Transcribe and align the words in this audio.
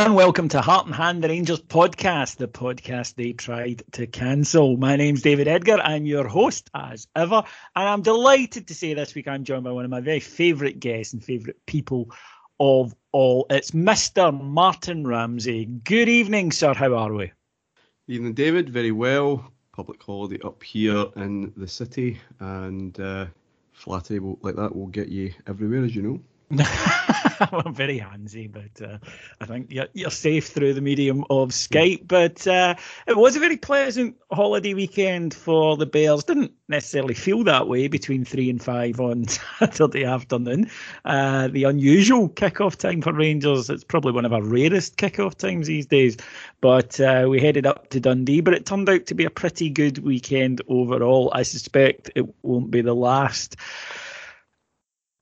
Everyone. 0.00 0.16
Welcome 0.16 0.48
to 0.50 0.62
Heart 0.62 0.86
and 0.86 0.94
Hand, 0.94 1.22
the 1.22 1.28
Rangers 1.28 1.60
podcast, 1.60 2.36
the 2.38 2.48
podcast 2.48 3.16
they 3.16 3.34
tried 3.34 3.82
to 3.92 4.06
cancel. 4.06 4.78
My 4.78 4.96
name's 4.96 5.20
David 5.20 5.46
Edgar. 5.46 5.78
I'm 5.78 6.06
your 6.06 6.26
host, 6.26 6.70
as 6.72 7.06
ever, 7.14 7.42
and 7.76 7.86
I'm 7.86 8.00
delighted 8.00 8.68
to 8.68 8.74
say 8.74 8.94
this 8.94 9.14
week 9.14 9.28
I'm 9.28 9.44
joined 9.44 9.64
by 9.64 9.72
one 9.72 9.84
of 9.84 9.90
my 9.90 10.00
very 10.00 10.20
favourite 10.20 10.80
guests 10.80 11.12
and 11.12 11.22
favourite 11.22 11.58
people 11.66 12.10
of 12.58 12.94
all. 13.12 13.44
It's 13.50 13.72
Mr. 13.72 14.32
Martin 14.42 15.06
Ramsey. 15.06 15.66
Good 15.66 16.08
evening, 16.08 16.50
sir. 16.52 16.72
How 16.72 16.94
are 16.94 17.12
we? 17.12 17.32
Evening, 18.06 18.32
David. 18.32 18.70
Very 18.70 18.92
well. 18.92 19.52
Public 19.76 20.02
holiday 20.02 20.38
up 20.42 20.62
here 20.62 21.08
in 21.16 21.52
the 21.58 21.68
city, 21.68 22.18
and 22.38 22.98
uh, 22.98 23.26
will, 23.86 24.38
like 24.40 24.56
that 24.56 24.74
will 24.74 24.86
get 24.86 25.08
you 25.08 25.34
everywhere, 25.46 25.84
as 25.84 25.94
you 25.94 26.00
know. 26.00 26.20
I'm 27.40 27.72
very 27.72 28.00
handsy, 28.00 28.50
but 28.50 28.84
uh, 28.84 28.98
I 29.40 29.46
think 29.46 29.70
you're, 29.70 29.86
you're 29.92 30.10
safe 30.10 30.48
through 30.48 30.74
the 30.74 30.80
medium 30.80 31.20
of 31.30 31.50
Skype. 31.50 32.08
But 32.08 32.44
uh, 32.44 32.74
it 33.06 33.16
was 33.16 33.36
a 33.36 33.40
very 33.40 33.56
pleasant 33.56 34.16
holiday 34.32 34.74
weekend 34.74 35.32
for 35.32 35.76
the 35.76 35.86
Bears. 35.86 36.24
Didn't 36.24 36.52
necessarily 36.68 37.14
feel 37.14 37.44
that 37.44 37.68
way 37.68 37.86
between 37.86 38.24
three 38.24 38.50
and 38.50 38.60
five 38.60 38.98
on 38.98 39.28
Saturday 39.58 40.04
afternoon. 40.04 40.68
Uh, 41.04 41.46
the 41.48 41.64
unusual 41.64 42.28
kickoff 42.28 42.74
time 42.74 43.00
for 43.00 43.12
Rangers. 43.12 43.70
It's 43.70 43.84
probably 43.84 44.12
one 44.12 44.24
of 44.24 44.32
our 44.32 44.42
rarest 44.42 44.96
kickoff 44.96 45.36
times 45.36 45.68
these 45.68 45.86
days. 45.86 46.16
But 46.60 47.00
uh, 47.00 47.26
we 47.28 47.40
headed 47.40 47.64
up 47.64 47.90
to 47.90 48.00
Dundee, 48.00 48.40
but 48.40 48.54
it 48.54 48.66
turned 48.66 48.88
out 48.88 49.06
to 49.06 49.14
be 49.14 49.24
a 49.24 49.30
pretty 49.30 49.70
good 49.70 49.98
weekend 49.98 50.62
overall. 50.66 51.30
I 51.32 51.44
suspect 51.44 52.10
it 52.16 52.26
won't 52.42 52.72
be 52.72 52.80
the 52.80 52.94
last 52.94 53.54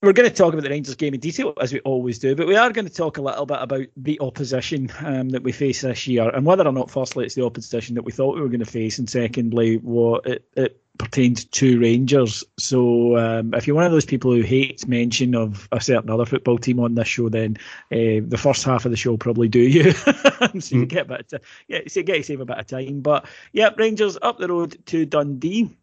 we're 0.03 0.13
going 0.13 0.29
to 0.29 0.35
talk 0.35 0.53
about 0.53 0.63
the 0.63 0.71
Rangers 0.71 0.95
game 0.95 1.15
in 1.15 1.21
detail 1.21 1.53
as 1.61 1.73
we 1.73 1.81
always 1.81 2.21
do, 2.21 2.37
but 2.37 2.47
we 2.47 2.57
are 2.57 2.71
going 2.71 2.87
to 2.87 2.93
talk 2.93 3.19
a 3.19 3.23
little 3.23 3.47
bit 3.47 3.59
about 3.61 3.87
the 3.97 4.21
opposition 4.21 4.91
um, 5.01 5.31
that 5.31 5.43
we 5.43 5.51
face 5.51 5.81
this 5.81 6.07
year, 6.07 6.29
and 6.29 6.47
whether 6.47 6.67
or 6.67 6.73
not, 6.73 6.91
firstly, 6.91 7.25
it's 7.25 7.35
the 7.35 7.45
opposition 7.45 7.97
that 7.97 8.05
we 8.05 8.13
thought 8.13 8.37
we 8.37 8.41
were 8.41 8.49
going 8.49 8.61
to 8.61 8.67
face, 8.67 8.99
and 8.99 9.11
secondly, 9.11 9.79
what 9.79 10.25
it, 10.25 10.45
it 10.57 10.81
pertains 10.99 11.45
to 11.47 11.81
Rangers. 11.81 12.45
So, 12.59 13.17
um, 13.17 13.55
if 13.55 13.67
you're 13.67 13.75
one 13.75 13.87
of 13.87 13.93
those 13.93 14.05
people 14.05 14.33
who 14.33 14.43
hates 14.43 14.87
mention 14.87 15.35
of 15.35 15.69
a 15.73 15.81
certain 15.81 16.11
other 16.11 16.27
football 16.27 16.59
team 16.59 16.79
on 16.79 16.95
this 16.95 17.09
show, 17.09 17.29
then 17.29 17.57
uh, 17.91 18.23
the 18.25 18.39
first 18.41 18.63
half 18.63 18.85
of 18.85 18.93
the 18.93 18.97
show 18.97 19.17
probably 19.17 19.49
do 19.49 19.61
you, 19.61 19.91
so 19.93 20.07
mm. 20.07 20.71
you 20.71 20.87
get 20.87 21.07
a 21.07 21.09
bit, 21.09 21.33
of, 21.33 21.43
yeah, 21.67 21.81
so 21.89 22.01
you 22.01 22.05
get 22.05 22.19
to 22.19 22.23
save 22.23 22.41
a 22.41 22.45
bit 22.45 22.59
of 22.59 22.67
time. 22.69 23.01
But 23.01 23.27
yeah, 23.53 23.71
Rangers 23.77 24.17
up 24.23 24.39
the 24.39 24.47
road 24.47 24.79
to 24.87 25.07
Dundee, 25.07 25.77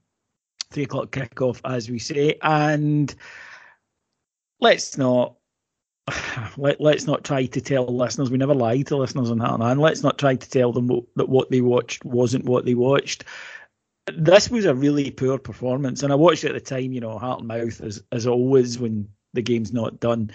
three 0.72 0.84
o'clock 0.84 1.12
kickoff, 1.12 1.60
as 1.66 1.90
we 1.90 2.00
say, 2.00 2.36
and 2.42 3.14
let's 4.60 4.98
not 4.98 5.36
let, 6.58 6.80
let's 6.80 7.08
not 7.08 7.24
try 7.24 7.46
to 7.46 7.62
tell 7.62 7.86
listeners 7.86 8.30
we 8.30 8.38
never 8.38 8.54
lie 8.54 8.82
to 8.84 8.98
listeners 8.98 9.32
on 9.32 9.40
that 9.40 9.60
and 9.60 9.82
let's 9.82 10.04
not 10.04 10.18
try 10.18 10.36
to 10.36 10.50
tell 10.50 10.72
them 10.72 10.88
that 11.16 11.30
what 11.30 11.50
they 11.50 11.62
watched 11.62 12.06
wasn't 12.06 12.46
what 12.46 12.66
they 12.66 12.76
watched. 12.76 13.24
This 14.16 14.52
was 14.52 14.66
a 14.66 14.76
really 14.76 15.10
poor 15.10 15.40
performance 15.40 16.04
and 16.04 16.14
i 16.14 16.16
watched 16.16 16.44
it 16.44 16.50
at 16.50 16.54
the 16.54 16.60
time 16.60 16.92
you 16.92 17.02
know 17.02 17.18
heart 17.18 17.40
and 17.40 17.48
mouth 17.48 17.82
as, 17.82 18.04
as 18.12 18.28
always 18.28 18.78
when 18.78 19.10
the 19.34 19.42
game's 19.42 19.74
not 19.74 20.00
done. 20.00 20.32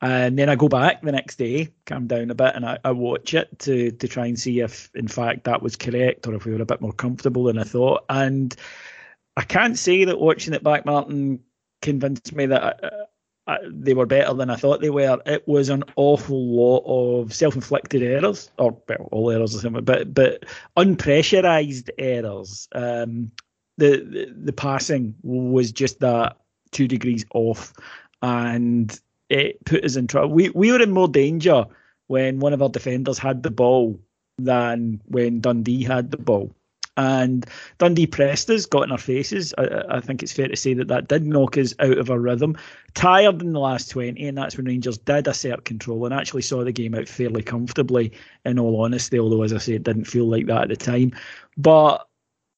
And 0.00 0.36
then 0.36 0.48
i 0.48 0.56
go 0.56 0.68
back 0.68 1.02
the 1.02 1.12
next 1.12 1.36
day 1.36 1.72
calm 1.86 2.08
down 2.08 2.32
a 2.32 2.34
bit 2.34 2.56
and 2.56 2.66
I, 2.66 2.78
I 2.84 2.90
watch 2.90 3.34
it 3.34 3.56
to 3.60 3.92
to 3.92 4.08
try 4.08 4.26
and 4.26 4.38
see 4.38 4.58
if 4.58 4.90
in 4.94 5.06
fact 5.06 5.44
that 5.44 5.62
was 5.62 5.76
correct 5.76 6.26
or 6.26 6.34
if 6.34 6.44
we 6.44 6.52
were 6.52 6.62
a 6.62 6.66
bit 6.66 6.80
more 6.80 6.92
comfortable 6.92 7.44
than 7.44 7.58
i 7.58 7.64
thought. 7.64 8.04
And 8.08 8.54
i 9.36 9.42
can't 9.42 9.78
say 9.78 10.04
that 10.06 10.18
watching 10.18 10.54
it 10.54 10.64
back 10.64 10.84
martin 10.84 11.38
convinced 11.80 12.34
me 12.34 12.46
that 12.46 12.84
uh, 12.84 13.06
uh, 13.46 13.56
they 13.68 13.94
were 13.94 14.06
better 14.06 14.34
than 14.34 14.50
I 14.50 14.56
thought 14.56 14.80
they 14.80 14.90
were. 14.90 15.18
It 15.26 15.46
was 15.48 15.68
an 15.68 15.84
awful 15.96 16.56
lot 16.56 16.84
of 16.86 17.34
self-inflicted 17.34 18.02
errors, 18.02 18.50
or 18.58 18.76
well, 18.88 19.08
all 19.10 19.30
errors, 19.30 19.54
or 19.56 19.58
something, 19.58 19.84
but 19.84 20.14
but 20.14 20.44
unpressurized 20.76 21.90
errors. 21.98 22.68
Um, 22.72 23.32
the, 23.78 23.96
the 23.98 24.34
the 24.44 24.52
passing 24.52 25.16
was 25.22 25.72
just 25.72 26.00
that 26.00 26.36
two 26.70 26.86
degrees 26.86 27.24
off, 27.34 27.72
and 28.22 28.98
it 29.28 29.64
put 29.64 29.84
us 29.84 29.96
in 29.96 30.06
trouble. 30.06 30.32
We 30.32 30.50
we 30.50 30.70
were 30.70 30.82
in 30.82 30.92
more 30.92 31.08
danger 31.08 31.64
when 32.06 32.38
one 32.38 32.52
of 32.52 32.62
our 32.62 32.68
defenders 32.68 33.18
had 33.18 33.42
the 33.42 33.50
ball 33.50 33.98
than 34.38 35.00
when 35.06 35.40
Dundee 35.40 35.82
had 35.82 36.10
the 36.10 36.16
ball 36.16 36.54
and 36.96 37.46
Dundee 37.78 38.06
pressed 38.06 38.50
us, 38.50 38.66
got 38.66 38.82
in 38.84 38.92
our 38.92 38.98
faces. 38.98 39.54
I, 39.56 39.82
I, 39.88 40.00
think 40.00 40.22
it's 40.22 40.32
fair 40.32 40.48
to 40.48 40.56
say 40.56 40.74
that 40.74 40.88
that 40.88 41.08
did 41.08 41.24
knock 41.24 41.56
us 41.56 41.74
out 41.78 41.96
of 41.96 42.10
our 42.10 42.18
rhythm. 42.18 42.56
Tired 42.94 43.40
in 43.40 43.52
the 43.52 43.60
last 43.60 43.90
20, 43.90 44.26
and 44.26 44.36
that's 44.36 44.56
when 44.56 44.66
Rangers 44.66 44.98
did 44.98 45.26
assert 45.26 45.64
control 45.64 46.04
and 46.04 46.12
actually 46.12 46.42
saw 46.42 46.62
the 46.62 46.72
game 46.72 46.94
out 46.94 47.08
fairly 47.08 47.42
comfortably, 47.42 48.12
in 48.44 48.58
all 48.58 48.82
honesty, 48.82 49.18
although, 49.18 49.42
as 49.42 49.54
I 49.54 49.58
say, 49.58 49.74
it 49.74 49.84
didn't 49.84 50.04
feel 50.04 50.26
like 50.26 50.46
that 50.46 50.62
at 50.62 50.68
the 50.68 50.76
time. 50.76 51.12
But 51.56 52.06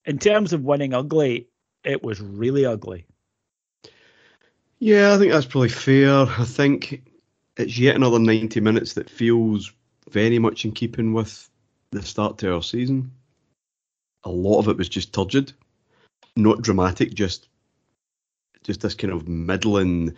in 0.05 0.19
terms 0.19 0.53
of 0.53 0.65
winning 0.65 0.95
ugly, 0.95 1.47
it 1.85 2.03
was 2.03 2.21
really 2.21 2.67
ugly. 2.67 3.07
Yeah, 4.81 5.15
I 5.15 5.19
think 5.19 5.31
that's 5.33 5.47
probably 5.47 5.69
fair. 5.69 6.27
I 6.27 6.45
think 6.45 7.09
it's 7.57 7.79
yet 7.79 7.95
another 7.95 8.19
90 8.19 8.61
minutes 8.61 8.95
that 8.95 9.09
feels 9.09 9.73
very 10.11 10.41
much 10.41 10.65
in 10.65 10.73
keeping 10.73 11.13
with 11.13 11.49
the 11.93 12.03
start 12.03 12.39
to 12.39 12.53
our 12.53 12.63
season 12.63 13.13
a 14.25 14.31
lot 14.31 14.59
of 14.59 14.69
it 14.69 14.77
was 14.77 14.89
just 14.89 15.13
turgid, 15.13 15.53
not 16.37 16.63
dramatic, 16.63 17.15
just 17.15 17.49
just 18.63 18.81
this 18.81 18.95
kind 18.95 19.13
of 19.13 19.29
middling, 19.29 20.17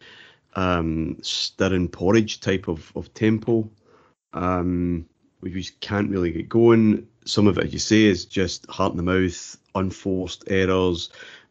um, 0.54 1.18
stirring 1.20 1.88
porridge 1.88 2.40
type 2.40 2.68
of, 2.68 2.92
of 2.94 3.12
tempo. 3.12 3.68
Um, 4.32 5.06
we 5.40 5.50
just 5.50 5.80
can't 5.80 6.10
really 6.10 6.30
get 6.30 6.48
going. 6.48 7.06
Some 7.24 7.48
of 7.48 7.58
it, 7.58 7.66
as 7.66 7.72
you 7.72 7.80
say, 7.80 8.04
is 8.04 8.24
just 8.24 8.64
heart 8.70 8.92
in 8.92 8.96
the 8.96 9.02
mouth, 9.02 9.56
unforced 9.74 10.44
errors, 10.46 11.10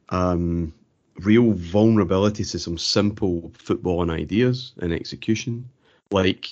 um, 0.09 0.73
real 1.19 1.51
vulnerability 1.51 2.45
to 2.45 2.59
some 2.59 2.77
simple 2.77 3.51
footballing 3.57 4.11
ideas 4.11 4.73
and 4.79 4.93
execution, 4.93 5.69
like 6.11 6.49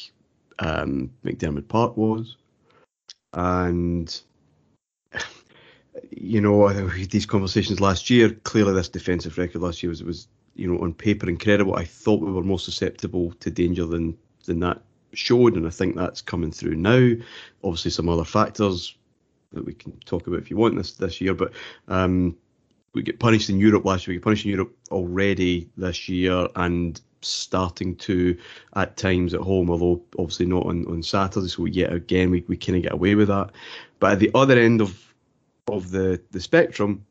um, 0.60 1.10
McDiarmid 1.24 1.68
Park 1.70 1.96
was. 1.96 2.36
and 3.34 4.22
you 6.12 6.42
know 6.42 6.72
these 6.90 7.26
conversations 7.26 7.80
last 7.80 8.10
year. 8.10 8.30
Clearly, 8.30 8.74
this 8.74 8.90
defensive 8.90 9.38
record 9.38 9.62
last 9.62 9.84
year 9.84 9.90
was 9.90 10.04
was 10.04 10.28
you 10.56 10.72
know 10.72 10.82
on 10.82 10.94
paper 10.94 11.30
incredible. 11.30 11.76
I 11.76 11.86
thought 11.86 12.22
we 12.22 12.32
were 12.32 12.44
more 12.44 12.60
susceptible 12.60 13.34
to 13.40 13.52
danger 13.52 13.86
than 13.86 14.18
than 14.46 14.60
that 14.62 14.82
showed, 15.14 15.56
and 15.56 15.68
I 15.68 15.70
think 15.70 15.96
that's 15.96 16.22
coming 16.22 16.52
through 16.52 16.76
now. 16.76 17.12
Obviously, 17.64 17.92
some 17.92 18.10
other 18.10 18.26
factors 18.26 18.96
that 19.52 19.66
we 19.66 19.74
can 19.74 19.92
talk 20.06 20.28
about 20.28 20.40
if 20.40 20.50
you 20.50 20.58
want 20.58 20.76
this 20.76 20.94
this 20.94 21.22
year, 21.22 21.34
but 21.34 21.54
um, 21.88 22.36
we 22.94 23.04
get 23.04 23.20
punished 23.20 23.50
in 23.50 23.60
Europe 23.60 23.86
last 23.86 24.08
year. 24.08 24.14
We 24.14 24.18
get 24.18 24.24
punished 24.24 24.46
in 24.46 24.52
Europe 24.52 24.76
already 24.92 25.70
this 25.78 26.10
year, 26.10 26.48
and 26.56 27.00
starting 27.22 27.96
to 27.96 28.38
at 28.76 28.98
times 28.98 29.34
at 29.34 29.42
home, 29.42 29.70
although 29.70 30.02
obviously 30.18 30.46
not 30.46 30.66
on, 30.66 30.86
on 30.88 31.02
Saturday. 31.04 31.48
So 31.48 31.66
yet 31.66 31.94
again, 31.94 32.32
we, 32.32 32.44
we 32.48 32.58
kind 32.58 32.78
of 32.78 32.84
get 32.84 32.94
away 32.94 33.16
with 33.16 33.30
that. 33.30 33.52
But 34.00 34.14
at 34.14 34.20
the 34.20 34.32
other 34.36 34.60
end 34.60 34.82
of 34.82 35.13
of 35.68 35.92
the 35.92 36.22
the 36.32 36.42
spectrum, 36.42 37.06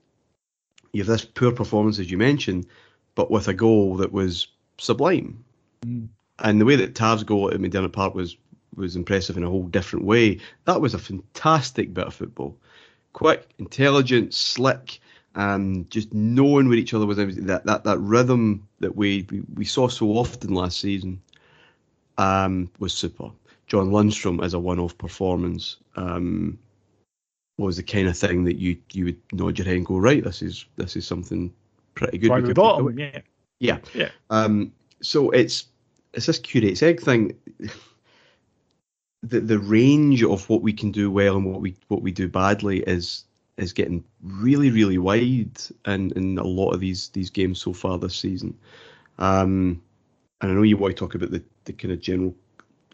you 0.93 1.01
have 1.01 1.09
this 1.09 1.25
poor 1.25 1.53
performance 1.53 1.99
as 1.99 2.11
you 2.11 2.19
mentioned, 2.19 2.67
but 3.15 3.31
with 3.31 3.49
a 3.49 3.55
goal 3.55 3.97
that 3.97 4.13
was 4.13 4.49
sublime. 4.79 5.45
Mm. 5.85 6.09
And 6.39 6.61
the 6.61 6.65
way 6.65 6.77
that 6.77 6.95
Tav's 6.95 7.25
goal 7.25 7.51
at 7.51 7.61
McDiarmid 7.61 7.93
Park 7.93 8.15
was 8.15 8.37
was 8.77 8.97
impressive 8.97 9.37
in 9.37 9.45
a 9.45 9.51
whole 9.51 9.65
different 9.65 10.05
way. 10.05 10.41
That 10.65 10.81
was 10.81 10.95
a 10.95 10.99
fantastic 10.99 11.93
bit 11.93 12.07
of 12.07 12.15
football. 12.15 12.57
Quick, 13.13 13.47
intelligent, 13.59 14.33
slick, 14.33 15.01
and 15.35 15.89
just 15.91 16.13
knowing 16.13 16.69
where 16.69 16.79
each 16.79 16.95
other 16.95 17.07
was. 17.07 17.19
That 17.19 17.65
that, 17.67 17.85
that 17.85 17.99
rhythm 17.99 18.67
that 18.81 18.97
we, 18.97 19.27
we, 19.31 19.43
we 19.55 19.65
saw 19.65 19.89
so 19.89 20.11
often 20.11 20.55
last 20.55 20.81
season 20.81 21.21
um, 22.19 22.71
was 22.79 22.95
super. 22.95 23.31
John 23.67 23.91
Lundstram 23.91 24.45
as 24.45 24.55
a 24.55 24.59
one-off 24.59 24.97
performance 24.99 25.77
um, 25.97 26.59
was 27.63 27.77
the 27.77 27.83
kind 27.83 28.09
of 28.09 28.17
thing 28.17 28.45
that 28.45 28.57
you 28.57 28.77
you 28.93 29.07
would 29.07 29.21
nod 29.33 29.59
your 29.59 29.67
head 29.67 29.77
and 29.77 29.87
go, 29.87 29.99
right, 29.99 30.23
this 30.23 30.43
is 30.43 30.67
this 30.77 30.97
is 30.97 31.07
something 31.07 31.53
pretty 31.95 32.19
good. 32.19 32.31
Right, 32.31 32.55
bottom, 32.55 32.99
yeah, 32.99 33.21
yeah, 33.59 33.79
yeah. 33.95 34.11
Um, 34.31 34.73
so 35.01 35.31
it's 35.31 35.67
it's 36.13 36.27
this 36.27 36.39
curate's 36.39 36.83
egg 36.83 37.01
thing. 37.01 37.37
The 39.23 39.41
the 39.41 39.59
range 39.59 40.23
of 40.23 40.49
what 40.49 40.63
we 40.63 40.73
can 40.73 40.91
do 40.91 41.11
well 41.11 41.37
and 41.37 41.45
what 41.45 41.61
we 41.61 41.77
what 41.89 42.03
we 42.03 42.13
do 42.13 42.29
badly 42.29 42.81
is 42.81 43.25
is 43.57 43.73
getting 43.73 44.03
really 44.23 44.71
really 44.71 44.99
wide 44.99 45.59
in, 45.87 46.13
in 46.13 46.39
a 46.39 46.45
lot 46.45 46.71
of 46.73 46.81
these 46.81 47.09
these 47.11 47.31
games 47.31 47.61
so 47.61 47.73
far 47.73 47.99
this 47.99 48.17
season. 48.17 48.57
Um, 49.19 49.81
and 50.41 50.51
I 50.51 50.55
know 50.55 50.63
you 50.63 50.77
want 50.77 50.97
to 50.97 50.99
talk 50.99 51.15
about 51.15 51.31
the, 51.31 51.43
the 51.65 51.73
kind 51.73 51.93
of 51.93 52.01
general 52.01 52.35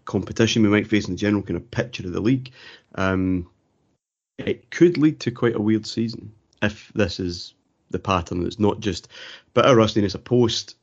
competition 0.04 0.62
we 0.62 0.68
might 0.68 0.86
face 0.86 1.06
in 1.06 1.14
the 1.14 1.18
general 1.18 1.42
kind 1.42 1.56
of 1.56 1.70
picture 1.70 2.06
of 2.06 2.12
the 2.12 2.20
league. 2.20 2.50
Um, 2.96 3.48
it 4.38 4.70
could 4.70 4.96
lead 4.96 5.20
to 5.20 5.30
quite 5.30 5.56
a 5.56 5.60
weird 5.60 5.86
season 5.86 6.32
if 6.62 6.92
this 6.94 7.20
is 7.20 7.54
the 7.90 7.98
pattern. 7.98 8.46
It's 8.46 8.58
not 8.58 8.80
just 8.80 9.08
bit 9.54 9.64
of 9.64 9.76
rustiness, 9.76 10.14
a 10.14 10.18
post 10.18 10.76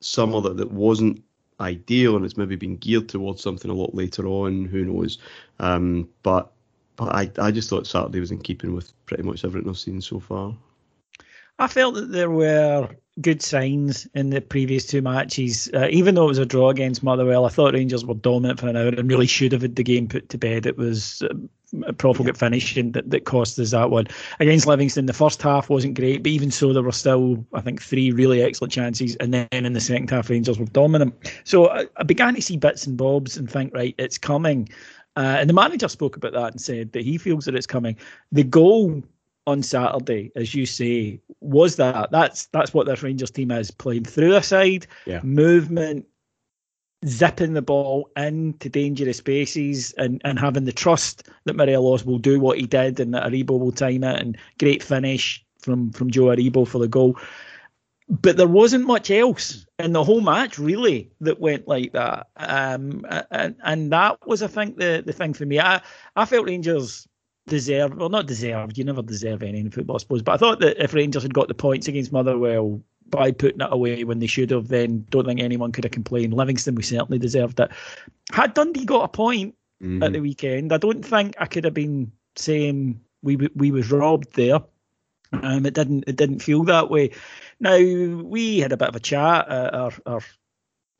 summer 0.00 0.40
that, 0.40 0.56
that 0.56 0.70
wasn't 0.70 1.22
ideal 1.60 2.16
and 2.16 2.24
it's 2.24 2.36
maybe 2.36 2.56
been 2.56 2.76
geared 2.76 3.08
towards 3.08 3.42
something 3.42 3.70
a 3.70 3.74
lot 3.74 3.94
later 3.94 4.26
on. 4.26 4.64
Who 4.64 4.84
knows? 4.84 5.18
Um, 5.58 6.08
but 6.22 6.52
but 6.96 7.14
I, 7.14 7.30
I 7.38 7.52
just 7.52 7.70
thought 7.70 7.86
Saturday 7.86 8.18
was 8.18 8.32
in 8.32 8.38
keeping 8.38 8.74
with 8.74 8.92
pretty 9.06 9.22
much 9.22 9.44
everything 9.44 9.70
I've 9.70 9.78
seen 9.78 10.00
so 10.00 10.18
far. 10.18 10.56
I 11.58 11.66
felt 11.66 11.94
that 11.94 12.12
there 12.12 12.30
were 12.30 12.88
good 13.20 13.42
signs 13.42 14.06
in 14.14 14.30
the 14.30 14.40
previous 14.40 14.86
two 14.86 15.02
matches. 15.02 15.68
Uh, 15.74 15.88
even 15.90 16.14
though 16.14 16.26
it 16.26 16.28
was 16.28 16.38
a 16.38 16.46
draw 16.46 16.70
against 16.70 17.02
Motherwell, 17.02 17.46
I 17.46 17.48
thought 17.48 17.74
Rangers 17.74 18.04
were 18.04 18.14
dominant 18.14 18.60
for 18.60 18.68
an 18.68 18.76
hour 18.76 18.88
and 18.88 19.10
really 19.10 19.26
should 19.26 19.52
have 19.52 19.62
had 19.62 19.74
the 19.74 19.82
game 19.82 20.06
put 20.06 20.28
to 20.28 20.38
bed. 20.38 20.66
It 20.66 20.76
was 20.76 21.22
uh, 21.22 21.34
a 21.86 21.92
profligate 21.92 22.36
yeah. 22.36 22.48
finish 22.48 22.74
that, 22.74 23.10
that 23.10 23.24
cost 23.24 23.58
us 23.58 23.72
that 23.72 23.90
one. 23.90 24.06
Against 24.38 24.68
Livingston, 24.68 25.06
the 25.06 25.12
first 25.12 25.42
half 25.42 25.68
wasn't 25.68 25.94
great, 25.94 26.22
but 26.22 26.30
even 26.30 26.52
so, 26.52 26.72
there 26.72 26.82
were 26.82 26.92
still, 26.92 27.44
I 27.52 27.60
think, 27.60 27.82
three 27.82 28.12
really 28.12 28.40
excellent 28.40 28.72
chances. 28.72 29.16
And 29.16 29.34
then 29.34 29.48
in 29.50 29.72
the 29.72 29.80
second 29.80 30.10
half, 30.10 30.30
Rangers 30.30 30.58
were 30.58 30.66
dominant. 30.66 31.14
So 31.42 31.70
I, 31.70 31.86
I 31.96 32.04
began 32.04 32.36
to 32.36 32.42
see 32.42 32.56
bits 32.56 32.86
and 32.86 32.96
bobs 32.96 33.36
and 33.36 33.50
think, 33.50 33.74
right, 33.74 33.96
it's 33.98 34.18
coming. 34.18 34.68
Uh, 35.16 35.38
and 35.40 35.50
the 35.50 35.54
manager 35.54 35.88
spoke 35.88 36.16
about 36.16 36.34
that 36.34 36.52
and 36.52 36.60
said 36.60 36.92
that 36.92 37.02
he 37.02 37.18
feels 37.18 37.46
that 37.46 37.56
it's 37.56 37.66
coming. 37.66 37.96
The 38.30 38.44
goal 38.44 39.02
on 39.48 39.62
Saturday, 39.62 40.30
as 40.36 40.54
you 40.54 40.66
say, 40.66 41.18
was 41.40 41.76
that. 41.76 42.10
That's 42.10 42.46
that's 42.46 42.74
what 42.74 42.86
this 42.86 43.02
Rangers 43.02 43.30
team 43.30 43.50
is 43.50 43.70
playing 43.70 44.04
through 44.04 44.36
a 44.36 44.42
side, 44.42 44.86
yeah. 45.06 45.20
movement, 45.22 46.04
zipping 47.06 47.54
the 47.54 47.62
ball 47.62 48.10
into 48.14 48.68
dangerous 48.68 49.16
spaces, 49.16 49.94
and, 49.96 50.20
and 50.22 50.38
having 50.38 50.66
the 50.66 50.72
trust 50.72 51.30
that 51.46 51.56
Morelos 51.56 52.04
will 52.04 52.18
do 52.18 52.38
what 52.38 52.58
he 52.58 52.66
did, 52.66 53.00
and 53.00 53.14
that 53.14 53.24
Aribo 53.24 53.58
will 53.58 53.72
time 53.72 54.04
it, 54.04 54.20
and 54.20 54.36
great 54.58 54.82
finish 54.82 55.42
from 55.60 55.92
from 55.92 56.10
Joe 56.10 56.26
Aribo 56.26 56.68
for 56.68 56.78
the 56.78 56.88
goal. 56.88 57.18
But 58.10 58.36
there 58.36 58.48
wasn't 58.48 58.86
much 58.86 59.10
else 59.10 59.66
in 59.78 59.92
the 59.92 60.04
whole 60.04 60.20
match 60.20 60.58
really 60.58 61.10
that 61.22 61.40
went 61.40 61.66
like 61.66 61.92
that, 61.94 62.28
um, 62.36 63.06
and 63.30 63.56
and 63.64 63.92
that 63.92 64.26
was 64.26 64.42
I 64.42 64.46
think 64.46 64.76
the 64.76 65.02
the 65.04 65.14
thing 65.14 65.32
for 65.32 65.46
me. 65.46 65.58
I 65.58 65.80
I 66.16 66.26
felt 66.26 66.46
Rangers 66.46 67.07
deserved, 67.48 67.94
well, 67.94 68.08
not 68.08 68.26
deserved, 68.26 68.78
you 68.78 68.84
never 68.84 69.02
deserve 69.02 69.42
any 69.42 69.60
in 69.60 69.70
football, 69.70 69.96
I 69.96 69.98
suppose. 69.98 70.22
But 70.22 70.32
I 70.32 70.36
thought 70.36 70.60
that 70.60 70.82
if 70.82 70.94
Rangers 70.94 71.22
had 71.22 71.34
got 71.34 71.48
the 71.48 71.54
points 71.54 71.88
against 71.88 72.12
Motherwell 72.12 72.80
by 73.10 73.32
putting 73.32 73.60
it 73.60 73.68
away 73.70 74.04
when 74.04 74.18
they 74.18 74.26
should 74.26 74.50
have, 74.50 74.68
then 74.68 75.06
don't 75.10 75.26
think 75.26 75.40
anyone 75.40 75.72
could 75.72 75.84
have 75.84 75.92
complained. 75.92 76.34
Livingston, 76.34 76.74
we 76.74 76.82
certainly 76.82 77.18
deserved 77.18 77.58
it. 77.60 77.70
Had 78.30 78.54
Dundee 78.54 78.84
got 78.84 79.04
a 79.04 79.08
point 79.08 79.54
mm-hmm. 79.82 80.02
at 80.02 80.12
the 80.12 80.20
weekend, 80.20 80.72
I 80.72 80.78
don't 80.78 81.04
think 81.04 81.34
I 81.38 81.46
could 81.46 81.64
have 81.64 81.74
been 81.74 82.12
saying 82.36 83.00
we 83.22 83.36
we 83.36 83.70
was 83.70 83.90
robbed 83.90 84.34
there. 84.34 84.60
Um, 85.32 85.66
it 85.66 85.74
didn't 85.74 86.04
it 86.06 86.16
didn't 86.16 86.40
feel 86.40 86.64
that 86.64 86.90
way. 86.90 87.10
Now 87.60 87.76
we 87.78 88.60
had 88.60 88.72
a 88.72 88.76
bit 88.76 88.88
of 88.88 88.96
a 88.96 89.00
chat. 89.00 89.48
Uh, 89.48 89.70
our, 89.72 89.92
our 90.06 90.20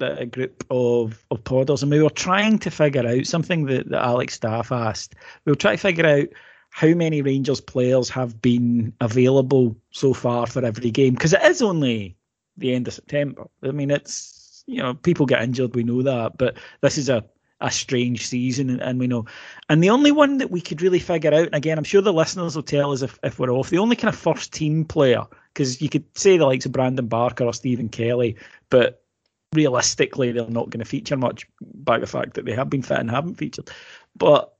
a 0.00 0.26
group 0.26 0.64
of, 0.70 1.24
of 1.30 1.42
podders 1.44 1.82
and 1.82 1.90
we 1.90 2.02
were 2.02 2.10
trying 2.10 2.58
to 2.60 2.70
figure 2.70 3.06
out 3.06 3.26
something 3.26 3.66
that, 3.66 3.88
that 3.90 4.04
Alex 4.04 4.34
Staff 4.34 4.72
asked. 4.72 5.14
We 5.44 5.52
were 5.52 5.56
trying 5.56 5.76
to 5.76 5.82
figure 5.82 6.06
out 6.06 6.28
how 6.70 6.88
many 6.88 7.22
Rangers 7.22 7.60
players 7.60 8.08
have 8.10 8.40
been 8.40 8.92
available 9.00 9.76
so 9.90 10.14
far 10.14 10.46
for 10.46 10.64
every 10.64 10.90
game 10.90 11.14
because 11.14 11.32
it 11.32 11.42
is 11.42 11.62
only 11.62 12.16
the 12.56 12.74
end 12.74 12.88
of 12.88 12.94
September. 12.94 13.48
I 13.62 13.70
mean, 13.70 13.90
it's 13.90 14.64
you 14.66 14.82
know 14.82 14.94
people 14.94 15.26
get 15.26 15.42
injured, 15.42 15.74
we 15.74 15.82
know 15.82 16.02
that, 16.02 16.36
but 16.38 16.56
this 16.80 16.98
is 16.98 17.08
a 17.08 17.24
a 17.60 17.70
strange 17.70 18.26
season, 18.26 18.70
and, 18.70 18.80
and 18.80 18.98
we 19.00 19.06
know. 19.06 19.24
And 19.68 19.82
the 19.82 19.90
only 19.90 20.12
one 20.12 20.38
that 20.38 20.50
we 20.50 20.60
could 20.60 20.80
really 20.80 21.00
figure 21.00 21.34
out, 21.34 21.46
and 21.46 21.54
again, 21.54 21.76
I'm 21.76 21.84
sure 21.84 22.00
the 22.00 22.12
listeners 22.12 22.54
will 22.54 22.62
tell 22.62 22.92
us 22.92 23.02
if, 23.02 23.18
if 23.24 23.38
we're 23.38 23.50
off, 23.50 23.70
the 23.70 23.78
only 23.78 23.96
kind 23.96 24.12
of 24.12 24.18
first 24.18 24.52
team 24.52 24.84
player, 24.84 25.24
because 25.52 25.82
you 25.82 25.88
could 25.88 26.04
say 26.16 26.36
the 26.36 26.46
likes 26.46 26.66
of 26.66 26.72
Brandon 26.72 27.08
Barker 27.08 27.44
or 27.44 27.52
Stephen 27.52 27.88
Kelly, 27.88 28.36
but 28.70 29.02
realistically 29.52 30.32
they're 30.32 30.48
not 30.48 30.70
going 30.70 30.80
to 30.80 30.84
feature 30.84 31.16
much 31.16 31.46
by 31.60 31.98
the 31.98 32.06
fact 32.06 32.34
that 32.34 32.44
they 32.44 32.54
have 32.54 32.70
been 32.70 32.82
fit 32.82 32.98
and 32.98 33.10
haven't 33.10 33.36
featured. 33.36 33.70
But 34.16 34.52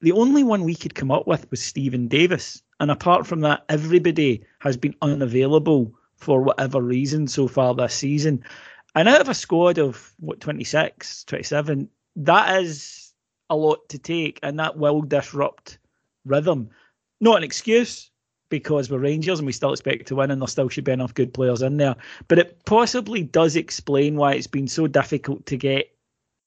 the 0.00 0.12
only 0.12 0.42
one 0.42 0.64
we 0.64 0.74
could 0.74 0.94
come 0.94 1.10
up 1.10 1.26
with 1.26 1.50
was 1.50 1.62
Steven 1.62 2.08
Davis. 2.08 2.62
And 2.80 2.90
apart 2.90 3.26
from 3.26 3.40
that, 3.40 3.64
everybody 3.68 4.42
has 4.60 4.76
been 4.76 4.94
unavailable 5.02 5.92
for 6.16 6.40
whatever 6.42 6.80
reason 6.80 7.26
so 7.26 7.46
far 7.46 7.74
this 7.74 7.94
season. 7.94 8.42
And 8.94 9.08
out 9.08 9.20
of 9.20 9.28
a 9.28 9.34
squad 9.34 9.78
of 9.78 10.12
what 10.18 10.40
26, 10.40 11.24
27, 11.24 11.88
that 12.16 12.62
is 12.62 13.12
a 13.50 13.56
lot 13.56 13.88
to 13.90 13.98
take, 13.98 14.40
and 14.42 14.58
that 14.58 14.76
will 14.76 15.02
disrupt 15.02 15.78
rhythm. 16.24 16.70
Not 17.20 17.38
an 17.38 17.44
excuse, 17.44 18.10
because 18.50 18.90
we're 18.90 18.98
Rangers 18.98 19.38
and 19.38 19.46
we 19.46 19.52
still 19.52 19.72
expect 19.72 20.06
to 20.08 20.16
win, 20.16 20.30
and 20.30 20.42
there 20.42 20.48
still 20.48 20.68
should 20.68 20.84
be 20.84 20.92
enough 20.92 21.14
good 21.14 21.32
players 21.32 21.62
in 21.62 21.78
there. 21.78 21.96
But 22.28 22.38
it 22.38 22.64
possibly 22.66 23.22
does 23.22 23.56
explain 23.56 24.16
why 24.16 24.34
it's 24.34 24.46
been 24.46 24.68
so 24.68 24.86
difficult 24.86 25.46
to 25.46 25.56
get 25.56 25.90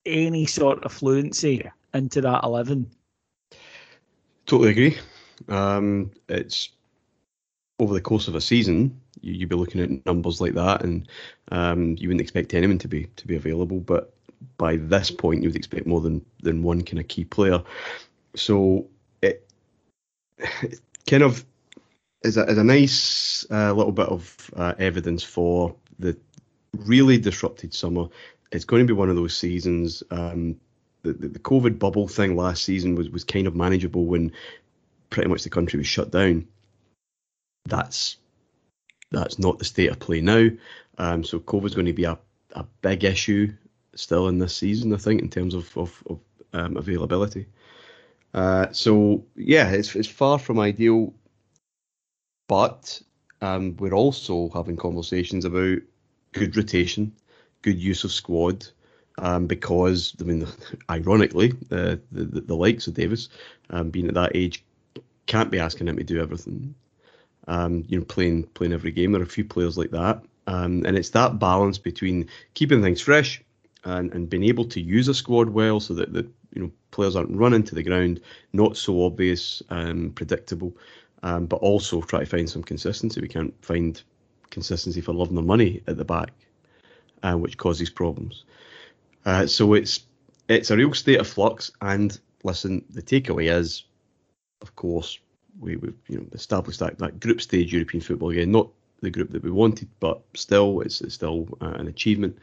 any 0.06 0.46
sort 0.46 0.84
of 0.84 0.92
fluency 0.92 1.62
yeah. 1.64 1.72
into 1.94 2.22
that 2.22 2.44
11. 2.44 2.90
Totally 4.46 4.72
agree. 4.72 4.98
Um, 5.48 6.12
it's 6.30 6.70
over 7.80 7.94
the 7.94 8.02
course 8.02 8.28
of 8.28 8.36
a 8.36 8.42
season, 8.42 9.00
you, 9.22 9.40
would 9.40 9.50
be 9.50 9.56
looking 9.56 9.82
at 9.82 10.06
numbers 10.06 10.42
like 10.42 10.54
that, 10.54 10.84
and 10.84 11.08
um, 11.52 11.96
you 11.98 12.08
wouldn't 12.08 12.22
expect 12.22 12.54
anyone 12.54 12.78
to 12.80 12.88
be 12.88 13.08
to 13.16 13.28
be 13.28 13.36
available. 13.36 13.80
But 13.80 14.14
by 14.58 14.76
this 14.78 15.10
point, 15.10 15.42
you 15.42 15.50
would 15.50 15.56
expect 15.56 15.88
more 15.88 16.02
than 16.02 16.24
than 16.42 16.64
one 16.64 16.84
kind 16.84 17.00
of 17.00 17.08
key 17.08 17.24
player. 17.26 17.62
So 18.36 18.88
it, 19.22 19.50
it 20.38 20.80
kind 21.08 21.24
of 21.24 21.46
is 22.24 22.38
a, 22.38 22.46
is 22.46 22.58
a 22.58 22.64
nice 22.64 23.46
uh, 23.52 23.74
little 23.74 23.92
bit 23.92 24.08
of 24.08 24.52
uh, 24.56 24.74
evidence 24.80 25.24
for 25.24 25.76
the 26.00 26.18
really 26.74 27.18
disrupted 27.18 27.74
summer. 27.74 28.08
It's 28.52 28.66
going 28.66 28.86
to 28.86 28.94
be 28.94 28.98
one 28.98 29.10
of 29.10 29.16
those 29.16 29.36
seasons. 29.36 30.04
Um, 30.12 30.60
the, 31.04 31.14
the, 31.14 31.28
the 31.30 31.40
COVID 31.40 31.80
bubble 31.80 32.08
thing 32.08 32.36
last 32.36 32.64
season 32.64 32.96
was, 32.96 33.10
was 33.10 33.24
kind 33.24 33.48
of 33.48 33.56
manageable 33.56 34.06
when 34.06 34.32
pretty 35.10 35.30
much 35.30 35.44
the 35.44 35.50
country 35.50 35.78
was 35.78 35.88
shut 35.88 36.12
down. 36.12 36.48
That's 37.66 38.18
that's 39.12 39.38
not 39.38 39.60
the 39.60 39.66
state 39.66 39.92
of 39.92 40.00
play 40.00 40.22
now. 40.22 40.50
Um, 40.98 41.24
so 41.24 41.40
COVID's 41.40 41.76
going 41.76 41.86
to 41.86 41.94
be 41.94 42.06
a, 42.06 42.18
a 42.54 42.66
big 42.82 43.04
issue 43.04 43.54
still 43.96 44.28
in 44.28 44.40
this 44.40 44.56
season, 44.56 44.94
I 44.94 44.98
think, 44.98 45.22
in 45.22 45.30
terms 45.30 45.54
of, 45.54 45.78
of, 45.78 46.04
of 46.08 46.20
um, 46.54 46.78
availability. 46.78 47.48
Uh, 48.34 48.72
so 48.72 49.24
yeah, 49.36 49.70
it's 49.70 49.96
it's 49.96 50.08
far 50.08 50.40
from 50.40 50.60
ideal, 50.60 51.14
but 52.54 53.02
um, 53.42 53.76
we're 53.78 53.96
also 53.96 54.48
having 54.54 54.78
conversations 54.78 55.44
about 55.44 55.80
good 56.34 56.56
rotation, 56.56 57.12
good 57.64 57.80
use 57.80 58.04
of 58.04 58.12
squad, 58.12 58.68
um, 59.18 59.48
because 59.48 60.16
I 60.22 60.24
mean, 60.26 60.48
ironically, 60.92 61.54
uh, 61.72 61.96
the, 62.12 62.26
the, 62.26 62.42
the 62.42 62.56
likes 62.56 62.86
of 62.86 62.94
Davis, 62.94 63.30
um, 63.72 63.90
being 63.90 64.08
at 64.08 64.14
that 64.14 64.36
age, 64.36 64.64
can't 65.26 65.50
be 65.50 65.58
asking 65.58 65.88
him 65.88 65.98
to 65.98 66.04
do 66.04 66.22
everything. 66.22 66.76
Um, 67.48 67.86
you 67.88 67.98
know, 67.98 68.06
playing 68.06 68.44
playing 68.54 68.74
every 68.74 68.92
game. 68.92 69.14
There 69.14 69.22
are 69.22 69.26
a 69.26 69.28
few 69.28 69.46
players 69.46 69.76
like 69.76 69.90
that, 69.90 70.22
um, 70.46 70.84
and 70.86 70.96
it's 70.96 71.10
that 71.10 71.40
balance 71.40 71.80
between 71.80 72.30
keeping 72.54 72.84
things 72.84 73.02
fresh 73.02 73.42
and, 73.84 74.14
and 74.14 74.30
being 74.30 74.44
able 74.44 74.66
to 74.66 74.80
use 74.80 75.08
a 75.08 75.16
squad 75.16 75.50
well, 75.50 75.80
so 75.80 75.96
that 75.96 76.14
the 76.14 76.28
you 76.54 76.62
know 76.62 76.72
players 76.92 77.16
aren't 77.16 77.36
running 77.36 77.64
to 77.64 77.74
the 77.74 77.82
ground, 77.82 78.22
not 78.54 78.78
so 78.78 79.04
obvious 79.04 79.64
and 79.70 80.16
predictable, 80.16 80.78
um, 81.24 81.46
but 81.46 81.58
also 81.58 82.02
try 82.02 82.20
to 82.20 82.26
find 82.26 82.50
some 82.50 82.64
consistency. 82.64 83.22
We 83.22 83.30
can't 83.30 83.54
find 83.66 84.02
consistency 84.52 85.02
for 85.02 85.14
love 85.14 85.32
nor 85.32 85.44
money 85.44 85.82
at 85.88 85.98
the 85.98 86.06
back, 86.06 86.32
uh, 87.24 87.34
which 87.34 87.58
causes 87.58 87.90
problems. 87.90 88.44
Uh, 89.26 89.48
so 89.48 89.74
it's 89.74 90.02
it's 90.50 90.70
a 90.70 90.78
real 90.78 90.94
state 90.94 91.20
of 91.20 91.28
flux. 91.28 91.72
And 91.82 92.20
listen, 92.44 92.84
the 92.90 93.02
takeaway 93.02 93.52
is, 93.52 93.86
of 94.62 94.76
course, 94.76 95.18
we, 95.60 95.78
we've 95.78 95.98
you 96.08 96.18
know 96.18 96.28
established 96.34 96.82
that, 96.82 97.00
that 97.00 97.20
group 97.20 97.42
stage 97.42 97.74
European 97.74 98.02
football 98.02 98.30
again, 98.30 98.52
not 98.52 98.70
the 99.00 99.10
group 99.10 99.32
that 99.32 99.44
we 99.44 99.52
wanted, 99.52 99.88
but 100.00 100.22
still 100.36 100.82
it's, 100.82 101.02
it's 101.02 101.16
still 101.16 101.48
uh, 101.62 101.74
an 101.76 101.88
achievement. 101.88 102.38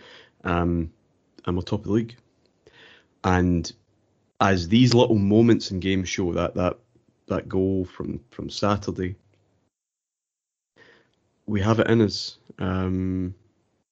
Um, 0.44 0.90
and 1.46 1.56
we're 1.56 1.62
top 1.62 1.80
of 1.80 1.86
the 1.86 1.92
league. 1.92 2.16
And 3.24 3.70
as 4.40 4.68
these 4.68 4.94
little 4.94 5.18
moments 5.18 5.70
in 5.70 5.80
games 5.80 6.08
show, 6.08 6.32
that 6.32 6.54
that 6.54 6.78
that 7.30 7.48
goal 7.48 7.84
from 7.84 8.20
from 8.30 8.50
Saturday, 8.50 9.16
we 11.46 11.60
have 11.60 11.80
it 11.80 11.88
in 11.88 12.02
us 12.02 12.36
um, 12.58 13.34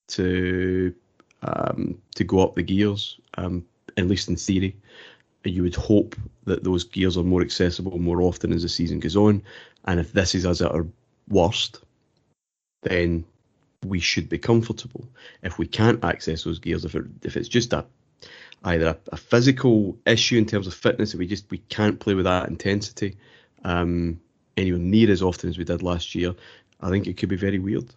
to 0.09 0.95
um, 1.43 2.01
to 2.15 2.25
go 2.25 2.41
up 2.41 2.55
the 2.55 2.63
gears, 2.63 3.19
um, 3.37 3.65
at 3.97 4.07
least 4.07 4.29
in 4.29 4.37
theory. 4.37 4.77
You 5.45 5.63
would 5.63 5.77
hope 5.77 6.15
that 6.45 6.65
those 6.65 6.85
gears 6.85 7.17
are 7.17 7.23
more 7.23 7.41
accessible 7.41 7.99
more 7.99 8.21
often 8.21 8.53
as 8.53 8.63
the 8.63 8.69
season 8.69 9.01
goes 9.01 9.17
on. 9.17 9.43
And 9.87 9.99
if 9.99 10.13
this 10.13 10.35
is 10.35 10.45
us 10.45 10.61
at 10.61 10.73
our 10.73 10.87
worst, 11.29 11.81
then 12.83 13.25
we 13.87 14.01
should 14.01 14.29
be 14.29 14.39
comfortable. 14.39 15.09
If 15.43 15.59
we 15.59 15.67
can't 15.67 16.05
access 16.05 16.45
those 16.45 16.59
gears, 16.59 16.85
if 16.85 16.95
it, 16.95 17.05
if 17.23 17.37
it's 17.37 17.49
just 17.49 17.73
a 17.73 17.87
either 18.65 18.99
a, 19.13 19.17
physical 19.17 19.97
issue 20.07 20.37
in 20.37 20.47
terms 20.47 20.67
of 20.67 20.75
fitness, 20.75 21.15
if 21.15 21.19
we 21.19 21.27
just 21.27 21.51
we 21.51 21.59
can't 21.69 22.01
play 22.01 22.15
with 22.15 22.25
that 22.25 22.49
intensity 22.49 23.17
um, 23.65 24.21
anywhere 24.57 24.81
near 24.81 25.11
as 25.11 25.23
often 25.23 25.49
as 25.49 25.59
we 25.59 25.65
did 25.65 25.83
last 25.83 26.15
year, 26.15 26.35
I 26.81 26.91
think 26.91 27.07
it 27.07 27.17
could 27.17 27.29
be 27.29 27.37
very 27.37 27.59
weird. 27.59 27.95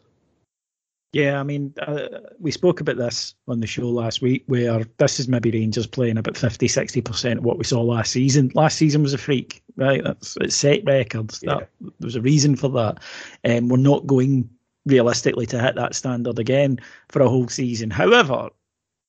Yeah, 1.13 1.41
I 1.41 1.43
mean, 1.43 1.73
uh, 1.81 2.07
we 2.39 2.51
spoke 2.51 2.79
about 2.79 2.95
this 2.95 3.35
on 3.45 3.59
the 3.59 3.67
show 3.67 3.89
last 3.89 4.21
week, 4.21 4.43
where 4.45 4.85
this 4.97 5.19
is 5.19 5.27
maybe 5.27 5.51
Rangers 5.51 5.85
playing 5.85 6.17
about 6.17 6.37
50, 6.37 6.67
60% 6.67 7.37
of 7.37 7.43
what 7.43 7.57
we 7.57 7.65
saw 7.65 7.81
last 7.81 8.13
season. 8.13 8.49
Last 8.55 8.77
season 8.77 9.03
was 9.03 9.13
a 9.13 9.17
freak, 9.17 9.61
right? 9.75 10.01
That's 10.01 10.37
it's 10.39 10.55
set 10.55 10.85
records. 10.85 11.41
Yeah. 11.43 11.55
That, 11.55 11.69
there 11.81 12.07
was 12.07 12.15
a 12.15 12.21
reason 12.21 12.55
for 12.55 12.69
that. 12.69 12.99
And 13.43 13.63
um, 13.63 13.69
we're 13.69 13.77
not 13.77 14.07
going 14.07 14.49
realistically 14.85 15.45
to 15.47 15.61
hit 15.61 15.75
that 15.75 15.95
standard 15.95 16.39
again 16.39 16.79
for 17.09 17.21
a 17.21 17.29
whole 17.29 17.49
season. 17.49 17.89
However, 17.89 18.49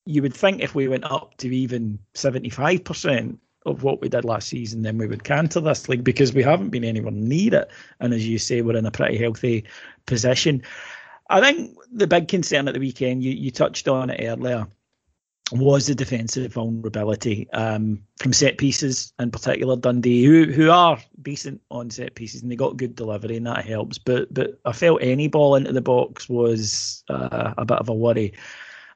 you 0.05 0.23
would 0.23 0.35
think 0.35 0.61
if 0.61 0.75
we 0.75 0.89
went 0.89 1.05
up 1.05 1.37
to 1.39 1.55
even 1.55 1.99
75% 2.15 3.39
of 3.65 3.83
what 3.83 4.01
we 4.01 4.09
did 4.09 4.25
last 4.25 4.49
season, 4.49 4.83
then 4.83 4.99
we 4.99 5.07
would 5.07 5.25
canter 5.25 5.61
this 5.61 5.89
league 5.89 6.05
because 6.05 6.33
we 6.33 6.43
haven't 6.43 6.71
been 6.71 6.85
anywhere 6.85 7.13
near 7.13 7.55
it. 7.55 7.71
And 8.01 8.13
as 8.13 8.27
you 8.27 8.39
say, 8.39 8.63
we're 8.63 8.77
in 8.77 8.87
a 8.87 8.91
pretty 8.91 9.17
healthy 9.17 9.65
position. 10.07 10.63
I 11.31 11.41
think 11.41 11.77
the 11.93 12.07
big 12.07 12.29
concern 12.29 12.67
at 12.67 12.75
the 12.75 12.81
weekend, 12.81 13.23
you, 13.23 13.33
you 13.33 13.51
touched 13.51 13.87
on 13.87 14.11
it 14.11 14.25
earlier, 14.25 14.67
was 15.53 15.87
the 15.87 15.95
defensive 15.95 16.53
vulnerability 16.55 17.49
um, 17.53 18.03
from 18.19 18.33
set 18.33 18.59
pieces, 18.59 19.13
in 19.19 19.31
particular 19.31 19.77
Dundee, 19.77 20.25
who 20.25 20.51
who 20.51 20.71
are 20.71 20.99
decent 21.21 21.61
on 21.71 21.91
set 21.91 22.15
pieces 22.15 22.43
and 22.43 22.51
they 22.51 22.57
got 22.57 22.77
good 22.77 22.97
delivery 22.97 23.37
and 23.37 23.47
that 23.47 23.65
helps. 23.65 23.99
But 23.99 24.33
but 24.33 24.59
I 24.65 24.73
felt 24.73 25.03
any 25.03 25.29
ball 25.29 25.55
into 25.57 25.73
the 25.73 25.83
box 25.83 26.29
was 26.29 27.05
uh, 27.09 27.53
a 27.59 27.65
bit 27.65 27.79
of 27.79 27.89
a 27.89 27.95
worry. 27.95 28.33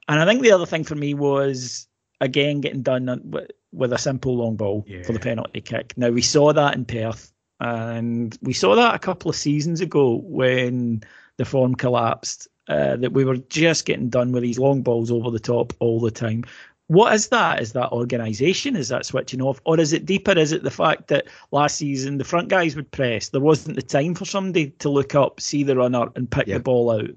And 0.08 0.20
I 0.20 0.24
think 0.24 0.42
the 0.42 0.52
other 0.52 0.66
thing 0.66 0.84
for 0.84 0.94
me 0.94 1.14
was 1.14 1.88
again 2.20 2.60
getting 2.60 2.82
done 2.82 3.20
with, 3.24 3.50
with 3.72 3.92
a 3.92 3.98
simple 3.98 4.36
long 4.36 4.56
ball 4.56 4.84
yeah. 4.86 5.02
for 5.02 5.12
the 5.12 5.20
penalty 5.20 5.60
kick. 5.60 5.92
Now 5.96 6.10
we 6.10 6.22
saw 6.22 6.52
that 6.52 6.74
in 6.74 6.84
Perth, 6.84 7.32
and 7.60 8.36
we 8.42 8.52
saw 8.52 8.74
that 8.76 8.94
a 8.94 8.98
couple 8.98 9.28
of 9.28 9.36
seasons 9.36 9.80
ago 9.80 10.20
when 10.24 11.02
the 11.36 11.44
form 11.44 11.74
collapsed. 11.74 12.48
Uh, 12.68 12.96
that 12.96 13.12
we 13.12 13.24
were 13.24 13.36
just 13.36 13.84
getting 13.84 14.08
done 14.08 14.32
with 14.32 14.42
these 14.42 14.58
long 14.58 14.82
balls 14.82 15.08
over 15.08 15.30
the 15.30 15.38
top 15.38 15.72
all 15.78 16.00
the 16.00 16.10
time. 16.10 16.42
What 16.88 17.14
is 17.14 17.28
that? 17.28 17.62
Is 17.62 17.72
that 17.74 17.92
organisation? 17.92 18.74
Is 18.74 18.88
that 18.88 19.06
switching 19.06 19.40
off? 19.40 19.60
Or 19.64 19.78
is 19.78 19.92
it 19.92 20.04
deeper? 20.04 20.36
Is 20.36 20.50
it 20.50 20.64
the 20.64 20.70
fact 20.70 21.06
that 21.08 21.26
last 21.52 21.76
season 21.76 22.18
the 22.18 22.24
front 22.24 22.48
guys 22.48 22.74
would 22.74 22.90
press? 22.90 23.28
There 23.28 23.40
wasn't 23.40 23.76
the 23.76 23.82
time 23.82 24.14
for 24.14 24.24
somebody 24.24 24.70
to 24.70 24.88
look 24.88 25.14
up, 25.14 25.40
see 25.40 25.62
the 25.62 25.76
runner, 25.76 26.08
and 26.16 26.28
pick 26.30 26.48
yeah. 26.48 26.54
the 26.58 26.62
ball 26.64 26.90
out. 26.90 27.10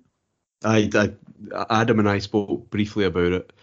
I, 0.64 0.90
I, 0.94 1.12
Adam 1.70 2.00
and 2.00 2.10
I 2.10 2.20
spoke 2.20 2.70
briefly 2.70 3.06
about 3.06 3.32
it 3.32 3.54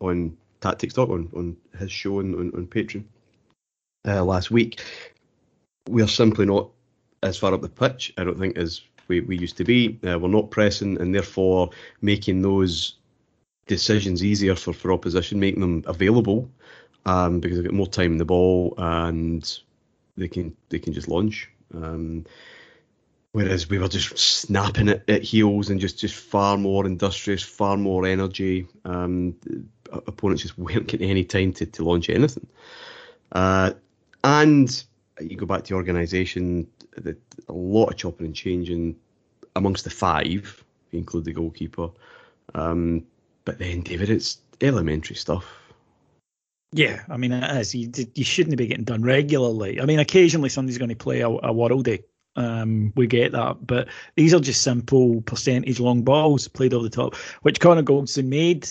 on 0.00 0.36
Tactics 0.60 0.94
Talk 0.94 1.10
on, 1.10 1.30
on 1.34 1.56
his 1.78 1.90
show 1.90 2.18
on, 2.18 2.34
on, 2.34 2.52
on 2.54 2.66
Patreon 2.66 3.04
uh, 4.06 4.24
last 4.24 4.50
week. 4.50 4.82
We 5.88 6.02
are 6.02 6.08
simply 6.08 6.46
not 6.46 6.70
as 7.22 7.38
far 7.38 7.54
up 7.54 7.62
the 7.62 7.68
pitch, 7.68 8.12
I 8.18 8.24
don't 8.24 8.38
think, 8.38 8.56
as 8.56 8.82
we, 9.08 9.20
we 9.20 9.38
used 9.38 9.56
to 9.56 9.64
be. 9.64 9.98
Uh, 10.06 10.18
we're 10.18 10.28
not 10.28 10.50
pressing, 10.50 11.00
and 11.00 11.14
therefore 11.14 11.70
making 12.00 12.42
those 12.42 12.96
decisions 13.66 14.24
easier 14.24 14.54
for, 14.54 14.72
for 14.72 14.92
opposition, 14.92 15.40
making 15.40 15.60
them 15.60 15.84
available 15.86 16.48
um, 17.06 17.40
because 17.40 17.56
they've 17.56 17.66
got 17.66 17.74
more 17.74 17.86
time 17.86 18.12
in 18.12 18.18
the 18.18 18.24
ball 18.24 18.74
and 18.78 19.60
they 20.16 20.28
can 20.28 20.54
they 20.68 20.78
can 20.78 20.92
just 20.92 21.08
launch. 21.08 21.48
Um, 21.74 22.24
whereas 23.32 23.68
we 23.68 23.78
were 23.78 23.88
just 23.88 24.16
snapping 24.18 24.88
it 24.88 25.02
at 25.08 25.22
heels 25.22 25.70
and 25.70 25.80
just, 25.80 25.98
just 25.98 26.14
far 26.14 26.56
more 26.56 26.86
industrious, 26.86 27.42
far 27.42 27.76
more 27.76 28.06
energy. 28.06 28.66
Um, 28.84 29.34
opponents 29.90 30.42
just 30.42 30.58
weren't 30.58 30.86
getting 30.86 31.10
any 31.10 31.24
time 31.24 31.52
to, 31.54 31.66
to 31.66 31.84
launch 31.84 32.08
anything. 32.10 32.46
Uh, 33.32 33.72
and 34.24 34.84
you 35.20 35.36
go 35.36 35.46
back 35.46 35.64
to 35.64 35.68
the 35.70 35.74
organisation, 35.74 36.66
the, 36.96 37.16
a 37.48 37.52
lot 37.52 37.86
of 37.86 37.96
chopping 37.96 38.26
and 38.26 38.34
changing 38.34 38.96
amongst 39.56 39.84
the 39.84 39.90
five, 39.90 40.26
if 40.26 40.64
you 40.90 40.98
include 40.98 41.24
the 41.24 41.32
goalkeeper. 41.32 41.90
Um, 42.54 43.04
but 43.44 43.58
then, 43.58 43.80
David, 43.80 44.10
it's 44.10 44.38
elementary 44.60 45.16
stuff. 45.16 45.44
Yeah, 46.74 47.02
I 47.08 47.18
mean, 47.18 47.32
it 47.32 47.60
is. 47.60 47.74
You, 47.74 47.90
you 48.14 48.24
shouldn't 48.24 48.56
be 48.56 48.66
getting 48.66 48.84
done 48.84 49.02
regularly. 49.02 49.80
I 49.80 49.84
mean, 49.84 49.98
occasionally 49.98 50.48
somebody's 50.48 50.78
going 50.78 50.88
to 50.88 50.96
play 50.96 51.20
a, 51.20 51.28
a 51.28 51.52
worldie. 51.52 52.04
Um, 52.34 52.92
we 52.96 53.06
get 53.06 53.32
that, 53.32 53.66
but 53.66 53.88
these 54.16 54.32
are 54.32 54.40
just 54.40 54.62
simple 54.62 55.20
percentage 55.22 55.80
long 55.80 56.02
balls 56.02 56.48
played 56.48 56.72
over 56.72 56.84
the 56.84 56.90
top, 56.90 57.14
which 57.42 57.60
Connor 57.60 57.82
Goldson 57.82 58.28
made 58.28 58.68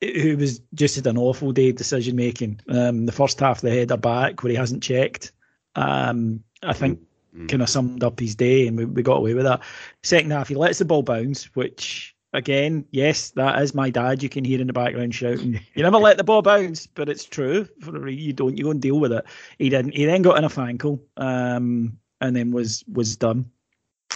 who 0.00 0.36
was 0.36 0.60
just 0.74 0.96
had 0.96 1.06
an 1.06 1.18
awful 1.18 1.52
day 1.52 1.72
decision 1.72 2.16
making. 2.16 2.60
Um, 2.68 3.06
the 3.06 3.12
first 3.12 3.38
half 3.40 3.60
the 3.60 3.70
header 3.70 3.96
back 3.96 4.42
where 4.42 4.50
he 4.50 4.56
hasn't 4.56 4.82
checked. 4.82 5.32
Um, 5.76 6.42
I 6.62 6.72
think 6.72 6.98
mm-hmm. 7.34 7.46
kind 7.46 7.62
of 7.62 7.68
summed 7.68 8.02
up 8.02 8.18
his 8.18 8.34
day, 8.34 8.66
and 8.66 8.76
we, 8.76 8.84
we 8.86 9.02
got 9.02 9.18
away 9.18 9.34
with 9.34 9.44
that. 9.44 9.60
Second 10.02 10.30
half, 10.32 10.48
he 10.48 10.54
lets 10.54 10.78
the 10.78 10.84
ball 10.84 11.02
bounce, 11.02 11.54
which 11.54 12.14
again, 12.32 12.84
yes, 12.92 13.30
that 13.30 13.60
is 13.60 13.74
my 13.74 13.90
dad. 13.90 14.22
You 14.22 14.28
can 14.28 14.44
hear 14.44 14.60
in 14.60 14.66
the 14.66 14.72
background 14.72 15.14
shouting, 15.14 15.60
"You 15.74 15.82
never 15.82 15.98
let 15.98 16.16
the 16.16 16.24
ball 16.24 16.42
bounce," 16.42 16.86
but 16.86 17.08
it's 17.08 17.24
true. 17.24 17.68
For 17.80 18.08
You 18.08 18.32
don't. 18.32 18.56
You 18.56 18.64
go 18.64 18.70
and 18.70 18.82
deal 18.82 19.00
with 19.00 19.12
it. 19.12 19.24
He 19.58 19.68
didn't. 19.68 19.94
He 19.94 20.06
then 20.06 20.22
got 20.22 20.38
in 20.38 20.44
a 20.44 20.60
ankle, 20.60 21.02
um, 21.18 21.98
and 22.20 22.34
then 22.36 22.50
was 22.50 22.84
was 22.92 23.16
done 23.16 23.50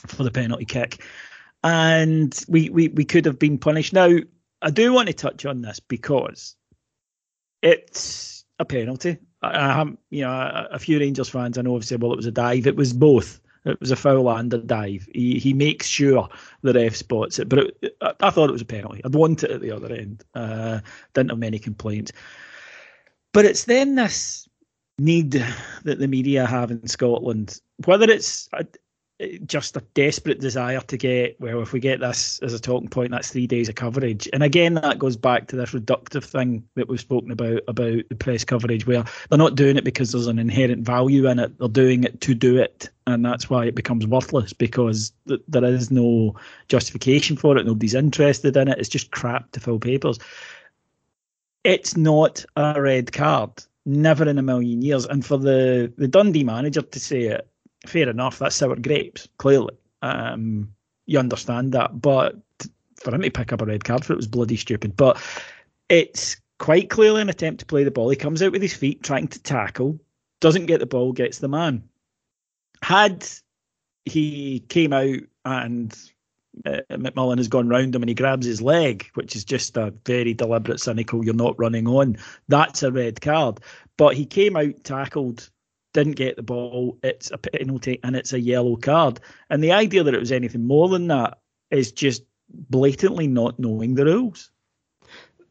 for 0.06 0.22
the 0.22 0.30
penalty 0.30 0.64
kick. 0.64 1.02
And 1.62 2.38
we, 2.46 2.68
we, 2.68 2.88
we 2.88 3.04
could 3.04 3.24
have 3.24 3.38
been 3.38 3.56
punished. 3.56 3.92
Now, 3.92 4.18
I 4.60 4.70
do 4.70 4.92
want 4.92 5.08
to 5.08 5.14
touch 5.14 5.46
on 5.46 5.62
this 5.62 5.80
because 5.80 6.56
it's 7.62 8.44
a 8.58 8.64
penalty. 8.64 9.18
I, 9.42 9.48
I 9.48 9.84
you 10.10 10.22
know, 10.22 10.30
a, 10.30 10.68
a, 10.72 10.78
few 10.78 10.98
Rangers 10.98 11.28
fans 11.28 11.56
I 11.56 11.62
know 11.62 11.74
have 11.74 11.84
said, 11.84 12.02
well, 12.02 12.12
it 12.12 12.16
was 12.16 12.26
a 12.26 12.30
dive. 12.30 12.66
It 12.66 12.76
was 12.76 12.92
both. 12.92 13.40
It 13.64 13.80
was 13.80 13.90
a 13.90 13.96
foul 13.96 14.28
and 14.28 14.52
a 14.52 14.58
dive. 14.58 15.08
He 15.14 15.38
he 15.38 15.54
makes 15.54 15.86
sure 15.86 16.28
the 16.60 16.74
ref 16.74 16.94
spots 16.94 17.38
it, 17.38 17.48
but 17.48 17.60
it, 17.60 17.96
I, 18.02 18.12
I, 18.20 18.30
thought 18.30 18.50
it 18.50 18.52
was 18.52 18.60
a 18.60 18.66
penalty. 18.66 19.00
I'd 19.02 19.14
want 19.14 19.42
it 19.42 19.50
at 19.50 19.62
the 19.62 19.70
other 19.70 19.90
end. 19.90 20.22
Uh, 20.34 20.80
didn't 21.14 21.30
have 21.30 21.38
many 21.38 21.58
complaints. 21.58 22.12
But 23.32 23.46
it's 23.46 23.64
then 23.64 23.94
this 23.94 24.43
need 24.98 25.32
that 25.84 25.98
the 25.98 26.08
media 26.08 26.46
have 26.46 26.70
in 26.70 26.86
Scotland, 26.86 27.60
whether 27.84 28.08
it's 28.10 28.48
just 29.46 29.76
a 29.76 29.80
desperate 29.94 30.40
desire 30.40 30.80
to 30.80 30.96
get 30.96 31.40
well 31.40 31.62
if 31.62 31.72
we 31.72 31.78
get 31.78 32.00
this 32.00 32.40
as 32.42 32.52
a 32.52 32.58
talking 32.58 32.88
point 32.88 33.12
that's 33.12 33.30
three 33.30 33.46
days 33.46 33.68
of 33.68 33.76
coverage. 33.76 34.28
And 34.32 34.42
again 34.42 34.74
that 34.74 34.98
goes 34.98 35.16
back 35.16 35.46
to 35.48 35.56
this 35.56 35.70
reductive 35.70 36.24
thing 36.24 36.66
that 36.74 36.88
we've 36.88 37.00
spoken 37.00 37.30
about 37.30 37.62
about 37.68 38.08
the 38.08 38.16
press 38.16 38.44
coverage 38.44 38.86
where 38.86 39.04
they're 39.28 39.38
not 39.38 39.54
doing 39.54 39.76
it 39.76 39.84
because 39.84 40.10
there's 40.10 40.26
an 40.26 40.40
inherent 40.40 40.84
value 40.84 41.28
in 41.28 41.38
it. 41.38 41.56
They're 41.58 41.68
doing 41.68 42.02
it 42.02 42.20
to 42.22 42.34
do 42.34 42.58
it. 42.58 42.88
And 43.06 43.24
that's 43.24 43.48
why 43.48 43.66
it 43.66 43.76
becomes 43.76 44.06
worthless 44.06 44.52
because 44.52 45.12
th- 45.28 45.42
there 45.46 45.64
is 45.64 45.92
no 45.92 46.34
justification 46.68 47.36
for 47.36 47.56
it. 47.56 47.66
Nobody's 47.66 47.94
interested 47.94 48.56
in 48.56 48.68
it. 48.68 48.78
It's 48.78 48.88
just 48.88 49.12
crap 49.12 49.52
to 49.52 49.60
fill 49.60 49.78
papers. 49.78 50.18
It's 51.62 51.96
not 51.96 52.44
a 52.56 52.80
red 52.82 53.12
card 53.12 53.62
never 53.86 54.28
in 54.28 54.38
a 54.38 54.42
million 54.42 54.82
years 54.82 55.04
and 55.06 55.24
for 55.24 55.36
the 55.36 55.92
the 55.98 56.08
Dundee 56.08 56.44
manager 56.44 56.82
to 56.82 57.00
say 57.00 57.24
it 57.24 57.48
fair 57.86 58.08
enough. 58.08 58.38
That's 58.38 58.56
sour 58.56 58.76
grapes, 58.76 59.28
clearly. 59.38 59.76
Um, 60.02 60.72
you 61.06 61.18
understand 61.18 61.72
that. 61.72 62.00
But 62.00 62.36
for 62.96 63.14
him 63.14 63.22
to 63.22 63.30
pick 63.30 63.52
up 63.52 63.60
a 63.60 63.66
red 63.66 63.84
card 63.84 64.04
for 64.04 64.12
it 64.12 64.16
was 64.16 64.26
bloody 64.26 64.56
stupid. 64.56 64.96
But 64.96 65.20
it's 65.88 66.36
quite 66.58 66.90
clearly 66.90 67.20
an 67.20 67.28
attempt 67.28 67.60
to 67.60 67.66
play 67.66 67.84
the 67.84 67.90
ball. 67.90 68.08
He 68.08 68.16
comes 68.16 68.42
out 68.42 68.52
with 68.52 68.62
his 68.62 68.74
feet 68.74 69.02
trying 69.02 69.28
to 69.28 69.42
tackle, 69.42 69.98
doesn't 70.40 70.66
get 70.66 70.80
the 70.80 70.86
ball, 70.86 71.12
gets 71.12 71.38
the 71.38 71.48
man. 71.48 71.82
Had 72.82 73.26
he 74.04 74.60
came 74.68 74.92
out 74.92 75.20
and 75.44 76.10
uh, 76.64 76.80
McMullan 76.90 77.38
has 77.38 77.48
gone 77.48 77.68
round 77.68 77.94
him 77.94 78.02
and 78.02 78.08
he 78.08 78.14
grabs 78.14 78.46
his 78.46 78.62
leg, 78.62 79.10
which 79.14 79.36
is 79.36 79.44
just 79.44 79.76
a 79.76 79.92
very 80.04 80.34
deliberate, 80.34 80.80
cynical, 80.80 81.24
you're 81.24 81.34
not 81.34 81.58
running 81.58 81.86
on. 81.86 82.16
That's 82.48 82.82
a 82.82 82.92
red 82.92 83.20
card. 83.20 83.60
But 83.96 84.14
he 84.14 84.26
came 84.26 84.56
out, 84.56 84.84
tackled, 84.84 85.48
didn't 85.92 86.16
get 86.16 86.36
the 86.36 86.42
ball, 86.42 86.98
it's 87.02 87.30
a 87.30 87.38
penalty 87.38 88.00
and 88.02 88.16
it's 88.16 88.32
a 88.32 88.40
yellow 88.40 88.76
card. 88.76 89.20
And 89.50 89.62
the 89.62 89.72
idea 89.72 90.02
that 90.02 90.14
it 90.14 90.20
was 90.20 90.32
anything 90.32 90.66
more 90.66 90.88
than 90.88 91.08
that 91.08 91.38
is 91.70 91.92
just 91.92 92.24
blatantly 92.48 93.26
not 93.26 93.58
knowing 93.58 93.94
the 93.94 94.04
rules. 94.04 94.50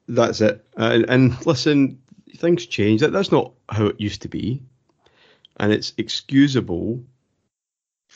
That's 0.08 0.42
it. 0.42 0.66
Uh, 0.78 1.04
and 1.08 1.46
listen, 1.46 2.00
things 2.36 2.66
change. 2.66 3.02
That 3.02 3.14
that's 3.14 3.32
not 3.32 3.54
how 3.70 3.86
it 3.86 4.02
used 4.02 4.22
to 4.24 4.28
be, 4.28 4.62
and 5.58 5.72
it's 5.72 5.94
excusable 5.98 7.04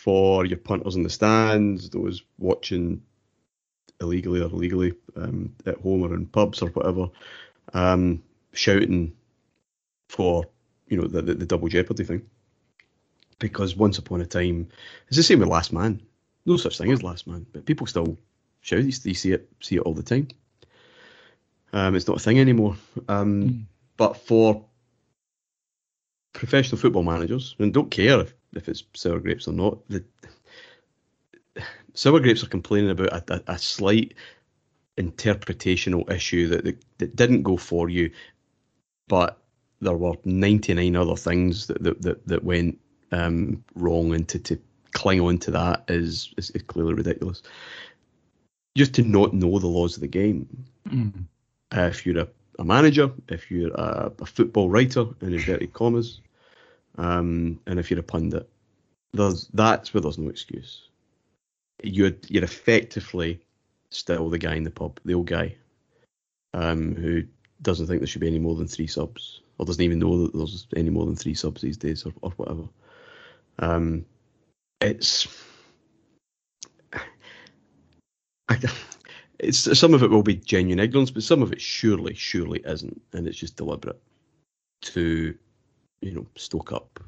for 0.07 0.45
your 0.45 0.57
punters 0.57 0.95
in 0.95 1.03
the 1.03 1.09
stands, 1.09 1.89
those 1.89 2.23
watching 2.37 3.01
illegally 3.99 4.39
or 4.39 4.47
legally 4.47 4.93
um, 5.17 5.53
at 5.65 5.77
home 5.81 6.01
or 6.01 6.13
in 6.13 6.25
pubs 6.25 6.61
or 6.61 6.69
whatever, 6.69 7.09
um, 7.73 8.23
shouting 8.53 9.11
for 10.07 10.45
you 10.87 10.95
know 10.95 11.09
the, 11.09 11.21
the, 11.21 11.33
the 11.33 11.45
double 11.45 11.67
jeopardy 11.67 12.05
thing. 12.05 12.21
Because 13.39 13.75
once 13.75 13.97
upon 13.97 14.21
a 14.21 14.25
time, 14.25 14.69
it's 15.09 15.17
the 15.17 15.23
same 15.23 15.39
with 15.39 15.49
Last 15.49 15.73
Man. 15.73 16.01
No 16.45 16.55
such 16.55 16.77
thing 16.77 16.93
as 16.93 17.03
Last 17.03 17.27
Man, 17.27 17.45
but 17.51 17.65
people 17.65 17.85
still 17.85 18.17
shout. 18.61 18.85
You 18.85 18.91
see 18.93 19.33
it, 19.33 19.49
see 19.59 19.75
it 19.75 19.81
all 19.81 19.93
the 19.93 20.03
time. 20.03 20.29
Um, 21.73 21.95
it's 21.97 22.07
not 22.07 22.15
a 22.15 22.21
thing 22.21 22.39
anymore. 22.39 22.77
Um, 23.09 23.43
mm. 23.43 23.63
But 23.97 24.15
for 24.15 24.63
professional 26.31 26.79
football 26.79 27.03
managers, 27.03 27.57
and 27.59 27.73
don't 27.73 27.91
care 27.91 28.21
if, 28.21 28.33
if 28.55 28.69
it's 28.69 28.83
sour 28.93 29.19
grapes 29.19 29.47
or 29.47 29.53
not, 29.53 29.77
the 29.89 30.03
sour 31.93 32.19
grapes 32.19 32.43
are 32.43 32.47
complaining 32.47 32.91
about 32.91 33.29
a, 33.29 33.33
a, 33.33 33.53
a 33.53 33.57
slight 33.57 34.13
interpretational 34.97 36.09
issue 36.11 36.47
that, 36.47 36.63
that, 36.63 36.83
that 36.97 37.15
didn't 37.15 37.43
go 37.43 37.57
for 37.57 37.89
you, 37.89 38.11
but 39.07 39.39
there 39.81 39.95
were 39.95 40.13
99 40.25 40.95
other 40.95 41.15
things 41.15 41.67
that 41.67 41.83
that, 41.83 42.01
that, 42.01 42.27
that 42.27 42.43
went 42.43 42.79
um, 43.11 43.63
wrong, 43.75 44.13
and 44.13 44.27
to, 44.27 44.39
to 44.39 44.59
cling 44.93 45.21
on 45.21 45.37
to 45.37 45.51
that 45.51 45.83
is, 45.87 46.33
is, 46.37 46.49
is, 46.51 46.63
clearly 46.63 46.93
ridiculous. 46.93 47.43
Just 48.75 48.93
to 48.95 49.03
not 49.03 49.33
know 49.33 49.59
the 49.59 49.67
laws 49.67 49.95
of 49.95 50.01
the 50.01 50.07
game. 50.07 50.47
Mm. 50.89 51.25
Uh, 51.75 51.81
if 51.81 52.05
you're 52.05 52.19
a, 52.19 52.27
a, 52.59 52.63
manager, 52.63 53.11
if 53.29 53.51
you're 53.51 53.73
a, 53.73 54.11
a, 54.19 54.25
football 54.25 54.69
writer, 54.69 55.05
in 55.21 55.33
inverted 55.33 55.73
commas, 55.73 56.21
um, 56.97 57.59
and 57.67 57.79
if 57.79 57.89
you're 57.89 57.99
a 57.99 58.03
pundit, 58.03 58.49
there's 59.13 59.47
that's 59.53 59.93
where 59.93 60.01
there's 60.01 60.17
no 60.17 60.29
excuse. 60.29 60.89
You're 61.83 62.13
you're 62.27 62.43
effectively 62.43 63.39
still 63.89 64.29
the 64.29 64.37
guy 64.37 64.55
in 64.55 64.63
the 64.63 64.71
pub, 64.71 64.99
the 65.05 65.13
old 65.13 65.27
guy, 65.27 65.55
um, 66.53 66.95
who 66.95 67.23
doesn't 67.61 67.87
think 67.87 67.99
there 67.99 68.07
should 68.07 68.21
be 68.21 68.27
any 68.27 68.39
more 68.39 68.55
than 68.55 68.67
three 68.67 68.87
subs 68.87 69.41
or 69.57 69.65
doesn't 69.65 69.83
even 69.83 69.99
know 69.99 70.23
that 70.23 70.33
there's 70.33 70.67
any 70.75 70.89
more 70.89 71.05
than 71.05 71.15
three 71.15 71.33
subs 71.33 71.61
these 71.61 71.77
days 71.77 72.05
or, 72.05 72.13
or 72.21 72.31
whatever. 72.31 72.63
Um, 73.59 74.05
it's, 74.81 75.27
I, 78.49 78.59
it's 79.39 79.79
some 79.79 79.93
of 79.93 80.03
it 80.03 80.11
will 80.11 80.23
be 80.23 80.35
genuine 80.35 80.79
ignorance, 80.79 81.11
but 81.11 81.23
some 81.23 81.41
of 81.41 81.51
it 81.51 81.61
surely, 81.61 82.13
surely 82.13 82.61
isn't, 82.65 83.01
and 83.13 83.27
it's 83.27 83.37
just 83.37 83.55
deliberate 83.55 83.99
to, 84.81 85.35
you 86.01 86.13
know, 86.13 86.25
stoke 86.35 86.71
up 86.71 86.99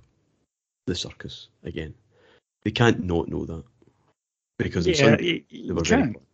the 0.85 0.95
circus 0.95 1.49
again. 1.63 1.93
They 2.63 2.71
can't 2.71 3.03
not 3.03 3.29
know 3.29 3.45
that 3.45 3.63
because 4.57 4.87
yeah, 4.87 4.95
some, 4.95 5.19
you, 5.19 5.43
you 5.49 5.75
can. 5.75 6.15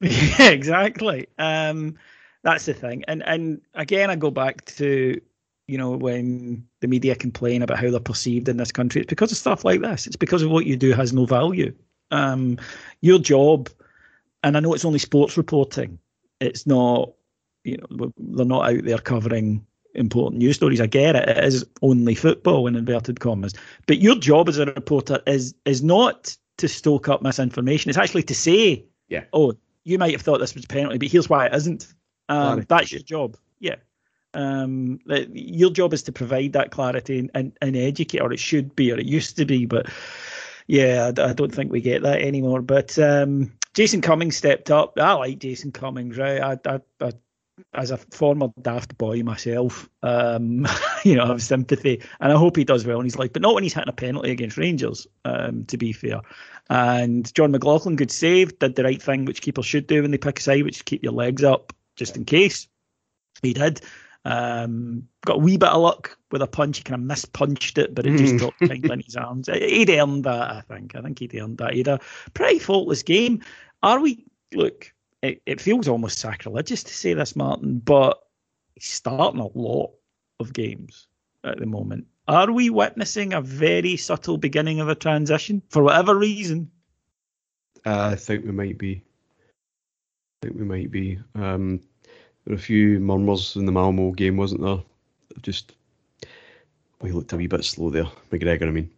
Yeah, 0.00 0.50
exactly. 0.50 1.26
Um, 1.38 1.96
that's 2.42 2.66
the 2.66 2.74
thing, 2.74 3.04
and 3.08 3.22
and 3.26 3.62
again, 3.74 4.10
I 4.10 4.16
go 4.16 4.30
back 4.30 4.64
to 4.76 5.20
you 5.68 5.78
know, 5.78 5.90
when 5.90 6.66
the 6.80 6.88
media 6.88 7.14
complain 7.14 7.62
about 7.62 7.78
how 7.78 7.90
they're 7.90 8.00
perceived 8.00 8.48
in 8.48 8.56
this 8.56 8.72
country, 8.72 9.00
it's 9.00 9.08
because 9.08 9.32
of 9.32 9.38
stuff 9.38 9.64
like 9.64 9.80
this. 9.80 10.06
It's 10.06 10.16
because 10.16 10.42
of 10.42 10.50
what 10.50 10.66
you 10.66 10.76
do 10.76 10.92
has 10.92 11.12
no 11.12 11.26
value. 11.26 11.74
Um, 12.10 12.58
your 13.00 13.18
job, 13.18 13.68
and 14.44 14.56
I 14.56 14.60
know 14.60 14.74
it's 14.74 14.84
only 14.84 15.00
sports 15.00 15.36
reporting. 15.36 15.98
It's 16.40 16.66
not, 16.66 17.12
you 17.64 17.78
know, 17.78 18.12
they're 18.16 18.46
not 18.46 18.70
out 18.70 18.84
there 18.84 18.98
covering 18.98 19.66
important 19.96 20.38
news 20.38 20.56
stories. 20.56 20.80
I 20.80 20.86
get 20.86 21.16
it. 21.16 21.28
It 21.28 21.44
is 21.44 21.64
only 21.82 22.14
football 22.14 22.66
in 22.66 22.76
inverted 22.76 23.20
commas. 23.20 23.54
But 23.86 23.98
your 23.98 24.14
job 24.16 24.48
as 24.48 24.58
a 24.58 24.66
reporter 24.66 25.20
is 25.26 25.54
is 25.64 25.82
not 25.82 26.36
to 26.58 26.68
stoke 26.68 27.08
up 27.08 27.22
misinformation. 27.22 27.88
It's 27.88 27.98
actually 27.98 28.22
to 28.24 28.34
say, 28.34 28.84
yeah, 29.08 29.24
oh, 29.32 29.54
you 29.84 29.98
might 29.98 30.12
have 30.12 30.22
thought 30.22 30.38
this 30.38 30.54
was 30.54 30.64
a 30.64 30.68
penalty, 30.68 30.98
but 30.98 31.08
here's 31.08 31.28
why 31.28 31.46
it 31.46 31.54
isn't. 31.54 31.94
Um, 32.28 32.64
that's 32.68 32.90
your 32.92 33.02
job. 33.02 33.36
Yeah. 33.60 33.76
Um, 34.34 34.98
your 35.32 35.70
job 35.70 35.94
is 35.94 36.02
to 36.04 36.12
provide 36.12 36.52
that 36.52 36.70
clarity 36.70 37.20
and, 37.20 37.30
and, 37.34 37.56
and, 37.62 37.76
educate, 37.76 38.20
or 38.20 38.32
it 38.32 38.38
should 38.38 38.76
be, 38.76 38.92
or 38.92 38.98
it 38.98 39.06
used 39.06 39.36
to 39.38 39.46
be, 39.46 39.64
but 39.64 39.86
yeah, 40.66 41.10
I, 41.16 41.30
I 41.30 41.32
don't 41.32 41.54
think 41.54 41.72
we 41.72 41.80
get 41.80 42.02
that 42.02 42.20
anymore. 42.20 42.60
But 42.60 42.98
um, 42.98 43.52
Jason 43.74 44.00
Cummings 44.00 44.36
stepped 44.36 44.70
up. 44.70 44.98
I 44.98 45.12
like 45.12 45.38
Jason 45.38 45.72
Cummings, 45.72 46.18
right? 46.18 46.40
I, 46.40 46.58
I, 46.70 46.80
I 47.00 47.12
as 47.74 47.90
a 47.90 47.96
former 47.96 48.48
daft 48.62 48.96
boy 48.98 49.22
myself, 49.22 49.88
um, 50.02 50.66
you 51.04 51.14
know, 51.14 51.24
I 51.24 51.28
have 51.28 51.42
sympathy, 51.42 52.02
and 52.20 52.32
I 52.32 52.36
hope 52.36 52.56
he 52.56 52.64
does 52.64 52.86
well 52.86 52.98
in 52.98 53.04
his 53.04 53.18
life, 53.18 53.32
but 53.32 53.42
not 53.42 53.54
when 53.54 53.62
he's 53.62 53.74
hitting 53.74 53.88
a 53.88 53.92
penalty 53.92 54.30
against 54.30 54.56
Rangers. 54.56 55.06
Um, 55.24 55.64
to 55.66 55.76
be 55.76 55.92
fair, 55.92 56.20
and 56.70 57.32
Jon 57.34 57.52
McLaughlin, 57.52 57.96
good 57.96 58.10
save, 58.10 58.58
did 58.58 58.74
the 58.74 58.84
right 58.84 59.00
thing, 59.00 59.24
which 59.24 59.42
keepers 59.42 59.66
should 59.66 59.86
do 59.86 60.02
when 60.02 60.10
they 60.10 60.18
pick 60.18 60.38
a 60.38 60.42
side, 60.42 60.64
which 60.64 60.76
is 60.76 60.82
keep 60.82 61.02
your 61.02 61.12
legs 61.12 61.44
up 61.44 61.72
just 61.96 62.16
in 62.16 62.24
case. 62.24 62.68
He 63.42 63.52
did. 63.52 63.80
Um, 64.24 65.06
got 65.24 65.36
a 65.36 65.38
wee 65.38 65.56
bit 65.56 65.68
of 65.68 65.80
luck 65.80 66.18
with 66.32 66.42
a 66.42 66.48
punch. 66.48 66.78
He 66.78 66.82
kind 66.82 67.00
of 67.00 67.16
mispunched 67.16 67.78
it, 67.78 67.94
but 67.94 68.06
it 68.06 68.18
just 68.18 68.32
hmm. 68.32 68.38
dropped 68.38 68.58
kind 68.58 68.84
in 68.84 69.00
his 69.00 69.16
arms. 69.16 69.48
He'd 69.48 69.90
earned 69.90 70.24
that, 70.24 70.50
I 70.50 70.60
think. 70.62 70.96
I 70.96 71.00
think 71.02 71.20
he'd 71.20 71.36
earned 71.36 71.58
that. 71.58 71.74
He 71.74 71.78
had 71.78 71.88
a 71.88 72.00
pretty 72.34 72.58
faultless 72.58 73.02
game. 73.02 73.42
Are 73.82 74.00
we? 74.00 74.26
Look, 74.52 74.92
it, 75.26 75.42
it 75.46 75.60
feels 75.60 75.88
almost 75.88 76.18
sacrilegious 76.18 76.82
to 76.84 76.94
say 76.94 77.14
this, 77.14 77.36
Martin, 77.36 77.78
but 77.78 78.22
he's 78.74 78.86
starting 78.86 79.40
a 79.40 79.58
lot 79.58 79.92
of 80.40 80.52
games 80.52 81.06
at 81.44 81.58
the 81.58 81.66
moment. 81.66 82.06
Are 82.28 82.50
we 82.50 82.70
witnessing 82.70 83.32
a 83.32 83.40
very 83.40 83.96
subtle 83.96 84.36
beginning 84.36 84.80
of 84.80 84.88
a 84.88 84.94
transition 84.94 85.62
for 85.68 85.82
whatever 85.82 86.16
reason? 86.16 86.70
Uh, 87.84 88.10
I 88.12 88.16
think 88.16 88.44
we 88.44 88.52
might 88.52 88.78
be. 88.78 89.02
I 90.42 90.46
think 90.46 90.58
we 90.58 90.64
might 90.64 90.90
be. 90.90 91.18
Um, 91.34 91.80
there 92.44 92.52
were 92.52 92.54
a 92.54 92.58
few 92.58 92.98
murmurs 93.00 93.56
in 93.56 93.66
the 93.66 93.72
Malmo 93.72 94.10
game, 94.12 94.36
wasn't 94.36 94.62
there? 94.62 94.82
Just 95.42 95.74
we 97.00 97.12
looked 97.12 97.32
a 97.32 97.36
wee 97.36 97.46
bit 97.46 97.64
slow 97.64 97.90
there. 97.90 98.08
McGregor, 98.30 98.68
I 98.68 98.70
mean, 98.70 98.90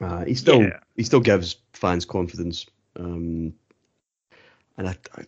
uh, 0.00 0.24
he 0.24 0.34
still 0.34 0.62
yeah. 0.62 0.80
he 0.96 1.02
still 1.02 1.20
gives 1.20 1.56
fans 1.72 2.04
confidence, 2.04 2.66
um, 2.96 3.52
and 4.76 4.88
I, 4.88 4.96
I, 5.16 5.24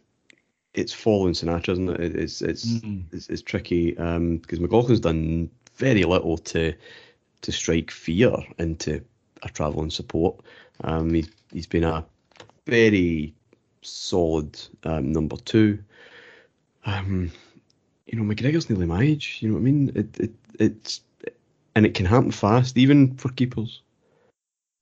it's 0.74 0.92
following 0.92 1.34
Sinatra, 1.34 1.70
isn't 1.70 1.88
it? 1.88 2.16
It's 2.16 2.42
it's 2.42 2.66
mm-hmm. 2.66 3.14
it's, 3.14 3.28
it's, 3.28 3.42
tricky 3.42 3.90
because 3.92 4.16
um, 4.16 4.40
McLaughlin's 4.40 5.00
done 5.00 5.50
very 5.76 6.04
little 6.04 6.38
to 6.38 6.74
to 7.42 7.52
strike 7.52 7.90
fear 7.90 8.36
into 8.58 9.02
a 9.42 9.48
travelling 9.48 9.90
support. 9.90 10.40
Um, 10.84 11.12
he, 11.12 11.26
he's 11.52 11.66
been 11.66 11.84
a 11.84 12.04
very 12.66 13.34
solid 13.82 14.58
um, 14.84 15.12
number 15.12 15.36
two 15.36 15.82
um, 16.84 17.30
you 18.06 18.18
know, 18.18 18.34
McGregor's 18.34 18.68
nearly 18.68 18.86
my 18.86 19.02
age. 19.02 19.38
You 19.40 19.48
know 19.48 19.54
what 19.54 19.60
I 19.60 19.64
mean? 19.64 19.92
It, 19.94 20.20
it 20.20 20.32
it's 20.58 21.00
and 21.74 21.86
it 21.86 21.94
can 21.94 22.06
happen 22.06 22.30
fast, 22.30 22.76
even 22.76 23.16
for 23.16 23.30
keepers. 23.30 23.80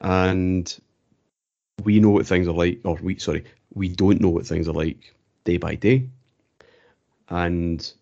And 0.01 0.75
we 1.85 2.01
know 2.01 2.11
what 2.11 2.27
things 2.27 2.49
are 2.49 2.55
like, 2.55 2.81
or 2.85 2.99
we 3.03 3.19
sorry, 3.19 3.45
we 3.75 3.89
don't 3.89 4.21
know 4.21 4.31
what 4.31 4.47
things 4.47 4.69
are 4.69 4.73
like 4.73 5.15
day 5.45 5.57
by 5.57 5.75
day. 5.75 6.09
And 7.29 7.93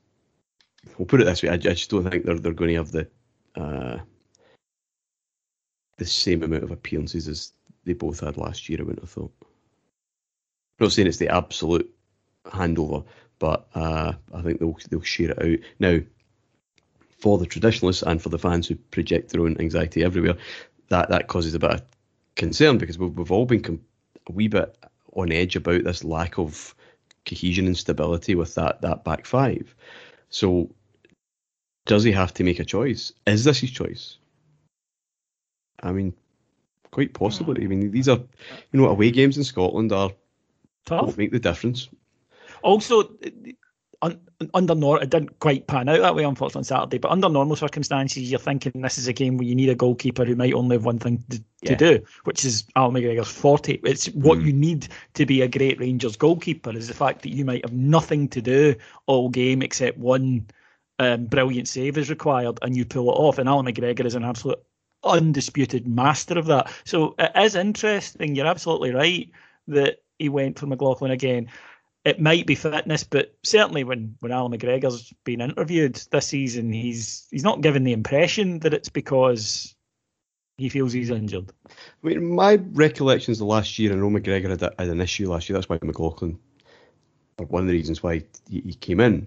we'll 0.96 1.06
put 1.06 1.20
it 1.20 1.24
this 1.24 1.42
way: 1.42 1.50
I, 1.50 1.54
I 1.54 1.56
just 1.56 1.90
don't 1.90 2.08
think 2.08 2.24
they're 2.24 2.38
they're 2.38 2.52
going 2.52 2.70
to 2.70 2.76
have 2.76 2.92
the 2.92 3.08
uh, 3.54 3.98
the 5.98 6.06
same 6.06 6.42
amount 6.42 6.64
of 6.64 6.70
appearances 6.70 7.28
as 7.28 7.52
they 7.84 7.92
both 7.92 8.20
had 8.20 8.36
last 8.36 8.68
year. 8.68 8.78
I 8.80 8.84
wouldn't 8.84 9.02
have 9.02 9.10
thought. 9.10 9.32
I'm 9.42 10.86
not 10.86 10.92
saying 10.92 11.08
it's 11.08 11.18
the 11.18 11.28
absolute 11.28 11.92
handover, 12.46 13.04
but 13.38 13.68
uh, 13.74 14.12
I 14.32 14.42
think 14.42 14.60
they'll 14.60 14.78
they'll 14.90 15.02
share 15.02 15.30
it 15.30 15.42
out 15.42 15.58
now. 15.78 16.00
For 17.18 17.36
the 17.36 17.46
traditionalists 17.46 18.04
and 18.04 18.22
for 18.22 18.28
the 18.28 18.38
fans 18.38 18.68
who 18.68 18.76
project 18.76 19.30
their 19.30 19.40
own 19.40 19.56
anxiety 19.58 20.04
everywhere, 20.04 20.36
that 20.88 21.08
that 21.08 21.26
causes 21.26 21.52
a 21.52 21.58
bit 21.58 21.72
of 21.72 21.82
concern 22.36 22.78
because 22.78 22.96
we've, 22.96 23.10
we've 23.10 23.32
all 23.32 23.44
been 23.44 23.60
com- 23.60 23.80
a 24.28 24.32
wee 24.32 24.46
bit 24.46 24.76
on 25.12 25.32
edge 25.32 25.56
about 25.56 25.84
this 25.84 26.04
lack 26.04 26.38
of 26.38 26.74
cohesion 27.24 27.66
and 27.66 27.76
stability 27.76 28.34
with 28.34 28.54
that 28.54 28.80
that 28.82 29.04
back 29.04 29.26
five. 29.26 29.74
So 30.30 30.70
does 31.86 32.04
he 32.04 32.12
have 32.12 32.34
to 32.34 32.44
make 32.44 32.60
a 32.60 32.64
choice? 32.64 33.12
Is 33.26 33.44
this 33.44 33.58
his 33.58 33.70
choice? 33.70 34.18
I 35.82 35.92
mean, 35.92 36.12
quite 36.90 37.14
possibly. 37.14 37.64
I 37.64 37.66
mean, 37.66 37.90
these 37.90 38.08
are, 38.08 38.18
you 38.72 38.80
know, 38.80 38.88
away 38.88 39.10
games 39.10 39.36
in 39.36 39.44
Scotland 39.44 39.92
are 39.92 40.10
Tough. 40.84 41.16
make 41.16 41.32
the 41.32 41.38
difference. 41.38 41.88
Also, 42.62 43.16
un, 44.02 44.20
under 44.54 44.74
nor 44.74 45.02
it 45.02 45.10
didn't 45.10 45.38
quite 45.40 45.66
pan 45.66 45.88
out 45.88 46.00
that 46.00 46.14
way, 46.14 46.24
unfortunately, 46.24 46.60
on 46.60 46.64
Saturday. 46.64 46.98
But 46.98 47.10
under 47.10 47.28
normal 47.28 47.56
circumstances, 47.56 48.30
you're 48.30 48.38
thinking 48.38 48.72
this 48.80 48.98
is 48.98 49.08
a 49.08 49.12
game 49.12 49.36
where 49.36 49.46
you 49.46 49.54
need 49.54 49.68
a 49.68 49.74
goalkeeper 49.74 50.24
who 50.24 50.36
might 50.36 50.54
only 50.54 50.76
have 50.76 50.84
one 50.84 50.98
thing 50.98 51.24
to, 51.30 51.42
to 51.66 51.76
do, 51.76 52.04
which 52.24 52.44
is 52.44 52.64
Al 52.76 52.90
McGregor's 52.92 53.28
forte. 53.30 53.80
It's 53.82 54.06
what 54.10 54.38
Mm. 54.38 54.46
you 54.46 54.52
need 54.52 54.88
to 55.14 55.26
be 55.26 55.42
a 55.42 55.48
great 55.48 55.80
Rangers 55.80 56.16
goalkeeper 56.16 56.70
is 56.76 56.88
the 56.88 56.94
fact 56.94 57.22
that 57.22 57.30
you 57.34 57.44
might 57.44 57.64
have 57.64 57.72
nothing 57.74 58.28
to 58.28 58.40
do 58.40 58.74
all 59.06 59.28
game 59.28 59.62
except 59.62 59.98
one 59.98 60.46
um, 61.00 61.26
brilliant 61.26 61.68
save 61.68 61.96
is 61.98 62.10
required, 62.10 62.58
and 62.62 62.76
you 62.76 62.84
pull 62.84 63.08
it 63.10 63.14
off. 63.14 63.38
And 63.38 63.48
Allan 63.48 63.66
McGregor 63.66 64.04
is 64.04 64.14
an 64.14 64.24
absolute 64.24 64.58
undisputed 65.04 65.86
master 65.86 66.38
of 66.38 66.46
that. 66.46 66.72
So 66.84 67.14
it 67.18 67.32
is 67.36 67.54
interesting. 67.54 68.34
You're 68.34 68.46
absolutely 68.46 68.92
right 68.92 69.30
that 69.68 69.98
he 70.18 70.28
went 70.28 70.58
for 70.58 70.66
McLaughlin 70.66 71.12
again. 71.12 71.50
It 72.08 72.20
might 72.20 72.46
be 72.46 72.54
fitness, 72.54 73.04
but 73.04 73.34
certainly 73.42 73.84
when 73.84 74.14
when 74.20 74.32
Allan 74.32 74.52
McGregor's 74.52 75.12
been 75.24 75.42
interviewed 75.42 75.96
this 76.10 76.26
season, 76.28 76.72
he's 76.72 77.26
he's 77.30 77.44
not 77.44 77.60
given 77.60 77.84
the 77.84 77.92
impression 77.92 78.60
that 78.60 78.72
it's 78.72 78.88
because 78.88 79.74
he 80.56 80.70
feels 80.70 80.92
he's 80.94 81.10
injured. 81.10 81.52
I 81.68 82.06
mean, 82.06 82.34
my 82.34 82.54
recollections 82.72 83.40
of 83.42 83.46
last 83.48 83.78
year, 83.78 83.92
I 83.92 83.96
know 83.96 84.08
McGregor 84.08 84.48
had, 84.48 84.62
a, 84.62 84.72
had 84.78 84.88
an 84.88 85.02
issue 85.02 85.30
last 85.30 85.48
year. 85.48 85.54
That's 85.58 85.68
why 85.68 85.78
McLaughlin, 85.82 86.38
or 87.38 87.46
one 87.46 87.62
of 87.64 87.68
the 87.68 87.74
reasons 87.74 88.02
why 88.02 88.22
he, 88.48 88.62
he 88.64 88.74
came 88.74 89.00
in, 89.00 89.26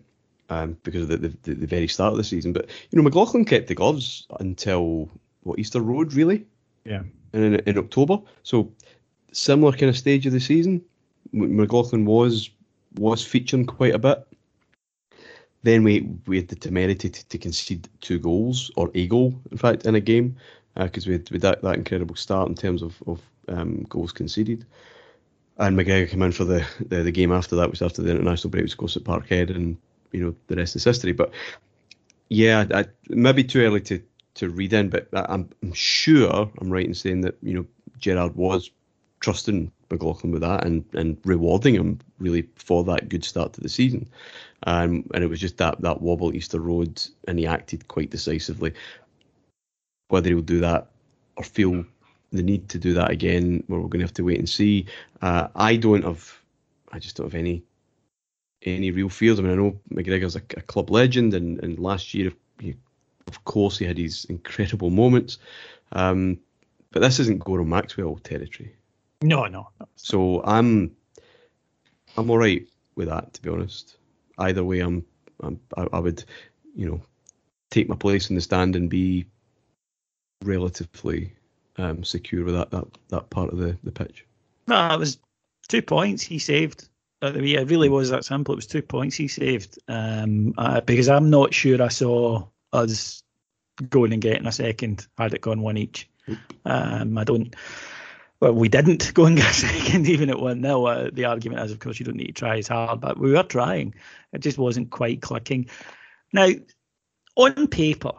um, 0.50 0.76
because 0.84 1.04
of 1.04 1.10
the, 1.10 1.18
the, 1.44 1.54
the 1.54 1.68
very 1.68 1.88
start 1.88 2.14
of 2.14 2.18
the 2.18 2.24
season. 2.24 2.52
But 2.52 2.68
you 2.90 2.98
know, 2.98 3.04
McLaughlin 3.04 3.46
kept 3.46 3.68
the 3.68 3.76
gloves 3.76 4.26
until 4.40 5.08
what 5.44 5.60
Easter 5.60 5.82
Road, 5.82 6.14
really, 6.14 6.46
Yeah. 6.86 7.04
in 7.34 7.56
in 7.56 7.78
October. 7.78 8.18
So 8.42 8.72
similar 9.32 9.72
kind 9.72 9.90
of 9.90 9.98
stage 9.98 10.26
of 10.26 10.34
the 10.34 10.40
season. 10.40 10.82
McLaughlin 11.32 12.06
was 12.06 12.50
was 12.96 13.26
featuring 13.26 13.66
quite 13.66 13.96
a 13.96 14.00
bit. 14.00 14.28
Then 15.64 15.84
we 15.84 16.10
we 16.26 16.38
had 16.38 16.48
the 16.48 16.56
temerity 16.56 17.10
to, 17.10 17.28
to 17.30 17.38
concede 17.38 17.88
two 18.02 18.20
goals 18.20 18.72
or 18.76 18.90
a 18.96 19.08
goal, 19.08 19.40
in 19.52 19.58
fact, 19.58 19.86
in 19.86 19.96
a 19.96 20.00
game 20.00 20.36
because 20.76 21.06
we 21.06 21.14
had, 21.14 21.30
we 21.30 21.36
had 21.36 21.42
that, 21.42 21.62
that 21.62 21.76
incredible 21.76 22.16
start 22.16 22.50
in 22.50 22.56
terms 22.56 22.82
of, 22.82 23.02
of 23.08 23.22
um, 23.50 23.84
goals 23.90 24.12
conceded. 24.12 24.66
And 25.58 25.78
McGregor 25.78 26.10
came 26.10 26.22
in 26.24 26.32
for 26.32 26.46
the, 26.46 26.66
the, 26.88 27.04
the 27.04 27.12
game 27.12 27.32
after 27.32 27.56
that, 27.58 27.70
which 27.70 27.82
after 27.82 28.02
the 28.02 28.12
international 28.12 28.50
break 28.50 28.64
was 28.64 28.72
of 28.72 28.78
course 28.80 28.98
at 28.98 29.04
Parkhead, 29.04 29.54
and 29.54 29.78
you 30.12 30.24
know 30.24 30.36
the 30.48 30.56
rest 30.56 30.76
is 30.76 30.84
history. 30.84 31.12
But 31.12 31.32
yeah, 32.30 32.66
I, 32.74 32.86
maybe 33.10 33.44
too 33.44 33.62
early 33.62 33.82
to, 33.82 34.02
to 34.36 34.50
read 34.50 34.74
in, 34.74 34.90
but 34.90 35.08
I- 35.14 35.26
I'm, 35.30 35.50
I'm 35.62 35.74
sure 35.74 36.50
I'm 36.60 36.72
right 36.72 36.86
in 36.86 36.94
saying 36.94 37.22
that 37.22 37.36
you 37.44 37.54
know 37.54 37.66
Gerrard 38.00 38.36
was 38.36 38.72
trusting 39.20 39.72
McLaughlin 39.92 40.32
with 40.32 40.42
that 40.42 40.66
and, 40.66 40.84
and 40.94 41.18
rewarding 41.26 41.76
him 41.76 42.00
really 42.20 42.48
for 42.56 42.84
that 42.86 43.10
good 43.10 43.24
start 43.24 43.54
to 43.54 43.62
the 43.62 43.70
season. 43.70 44.08
Um, 44.64 45.06
and 45.14 45.24
it 45.24 45.28
was 45.28 45.40
just 45.40 45.58
that 45.58 45.82
that 45.82 46.02
wobble 46.02 46.36
Easter 46.36 46.60
Road, 46.60 47.02
and 47.28 47.40
he 47.40 47.48
acted 47.48 47.88
quite 47.88 48.12
decisively. 48.12 48.74
Whether 50.10 50.30
he'll 50.30 50.42
do 50.42 50.60
that 50.60 50.88
or 51.36 51.44
feel 51.44 51.86
the 52.32 52.44
need 52.44 52.70
to 52.70 52.78
do 52.78 52.94
that 52.94 53.12
again, 53.12 53.64
well, 53.68 53.80
we're 53.80 53.88
going 53.88 54.00
to 54.00 54.06
have 54.06 54.14
to 54.14 54.24
wait 54.24 54.40
and 54.40 54.50
see. 54.50 54.86
Uh, 55.22 55.48
I 55.56 55.76
don't 55.76 56.04
have, 56.04 56.40
I 56.92 57.00
just 57.00 57.18
don't 57.18 57.28
have 57.28 57.40
any 57.40 57.64
any 58.64 58.92
real 58.92 59.10
fears. 59.10 59.40
I 59.40 59.42
mean, 59.42 59.52
I 59.52 59.56
know 59.56 59.80
McGregor's 59.92 60.36
a, 60.36 60.42
a 60.56 60.62
club 60.62 60.92
legend, 60.92 61.34
and, 61.34 61.64
and 61.64 61.80
last 61.80 62.14
year, 62.14 62.32
he, 62.60 62.76
of 63.28 63.44
course, 63.46 63.78
he 63.80 63.86
had 63.86 63.98
his 63.98 64.26
incredible 64.26 64.92
moments. 64.92 65.40
Um, 65.94 66.40
but 66.92 67.02
this 67.02 67.20
isn't 67.20 67.44
Goro 67.44 67.64
Maxwell 67.64 68.18
territory. 68.18 68.76
No, 69.22 69.46
no. 69.46 69.70
no. 69.80 69.88
So 69.96 70.44
I'm 70.44 70.96
I'm 72.18 72.30
all 72.30 72.38
right 72.38 72.68
with 72.96 73.08
that, 73.08 73.34
to 73.34 73.42
be 73.42 73.50
honest. 73.50 73.98
Either 74.38 74.64
way, 74.64 74.80
I'm, 74.80 75.06
I'm 75.42 75.60
I, 75.78 75.88
I 75.94 76.00
would, 76.00 76.24
you 76.76 76.90
know, 76.90 77.02
take 77.70 77.90
my 77.90 77.96
place 77.96 78.30
in 78.30 78.36
the 78.36 78.42
stand 78.42 78.76
and 78.76 78.90
be 78.90 79.26
relatively 80.44 81.34
um, 81.78 82.04
secure 82.04 82.44
with 82.44 82.56
that, 82.56 82.72
that 82.72 82.86
that 83.10 83.30
part 83.30 83.52
of 83.52 83.58
the, 83.58 83.78
the 83.84 83.92
pitch. 83.92 84.26
No, 84.68 84.94
it 84.94 85.00
was 85.00 85.20
two 85.68 85.82
points 85.82 86.24
he 86.24 86.40
saved. 86.40 86.88
Uh, 87.22 87.34
yeah, 87.34 87.60
it 87.60 87.70
really 87.70 87.90
was 87.90 88.10
that 88.10 88.26
simple. 88.26 88.54
It 88.54 88.58
was 88.58 88.68
two 88.68 88.82
points 88.82 89.16
he 89.16 89.28
saved. 89.28 89.78
Um, 89.88 90.54
uh, 90.58 90.82
because 90.82 91.08
I'm 91.08 91.30
not 91.30 91.54
sure 91.54 91.82
I 91.82 91.90
saw 91.90 92.48
us 92.74 93.22
going 93.90 94.14
and 94.14 94.22
getting 94.22 94.48
a 94.48 94.52
second 94.52 95.08
had 95.18 95.34
it 95.34 95.42
gone 95.42 95.62
one 95.62 95.78
each. 95.78 96.10
Um, 96.66 97.18
I 97.18 97.24
don't. 97.24 97.56
Well, 98.42 98.54
we 98.54 98.70
didn't 98.70 99.14
go 99.14 99.26
and 99.26 99.38
get 99.38 99.54
second, 99.54 100.08
even 100.08 100.30
at 100.32 100.40
one 100.40 100.64
0 100.64 100.86
uh, 100.86 101.10
The 101.14 101.26
argument 101.26 101.64
is, 101.64 101.72
of 101.72 101.80
course, 101.80 102.00
you 102.00 102.06
don't 102.06 102.18
need 102.18 102.28
to 102.28 102.34
try 102.34 102.58
as 102.58 102.68
hard, 102.68 103.00
but 103.00 103.20
we 103.20 103.32
were 103.32 103.44
trying. 103.44 103.94
It 104.34 104.40
just 104.40 104.58
wasn't 104.58 104.90
quite 104.90 105.22
clicking. 105.22 105.70
Now, 106.34 106.50
on 107.36 107.68
paper, 107.68 108.14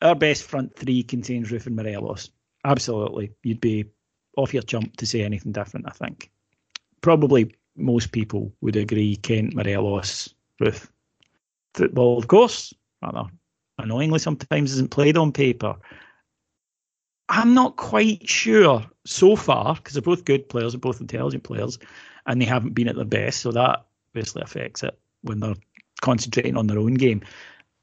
our 0.00 0.14
best 0.14 0.44
front 0.44 0.74
three 0.74 1.02
contains 1.02 1.50
Roofe 1.50 1.66
and 1.66 1.76
Morelos. 1.76 2.30
Absolutely, 2.64 3.32
you'd 3.42 3.60
be 3.60 3.84
off 4.36 4.54
your 4.54 4.62
chump 4.62 4.96
to 4.96 5.06
say 5.06 5.22
anything 5.22 5.52
different. 5.52 5.86
I 5.86 5.90
think 5.90 6.30
probably 7.02 7.54
most 7.76 8.10
people 8.12 8.52
would 8.62 8.76
agree. 8.76 9.16
Kent, 9.16 9.54
Morelos, 9.54 10.32
Roofe. 10.60 10.88
Football, 11.74 12.18
of 12.18 12.28
course, 12.28 12.72
rather 13.02 13.24
annoyingly 13.78 14.18
sometimes 14.18 14.72
isn't 14.72 14.90
played 14.90 15.16
on 15.16 15.32
paper. 15.32 15.76
I'm 17.28 17.54
not 17.54 17.76
quite 17.76 18.28
sure 18.28 18.84
so 19.04 19.36
far 19.36 19.74
because 19.74 19.94
they're 19.94 20.02
both 20.02 20.24
good 20.24 20.48
players, 20.48 20.72
they're 20.72 20.80
both 20.80 21.00
intelligent 21.00 21.44
players, 21.44 21.78
and 22.26 22.40
they 22.40 22.46
haven't 22.46 22.74
been 22.74 22.88
at 22.88 22.96
their 22.96 23.04
best, 23.04 23.40
so 23.40 23.52
that 23.52 23.86
obviously 24.10 24.42
affects 24.42 24.82
it 24.82 24.98
when 25.22 25.40
they're 25.40 25.54
concentrating 26.00 26.56
on 26.56 26.66
their 26.66 26.78
own 26.78 26.94
game. 26.94 27.22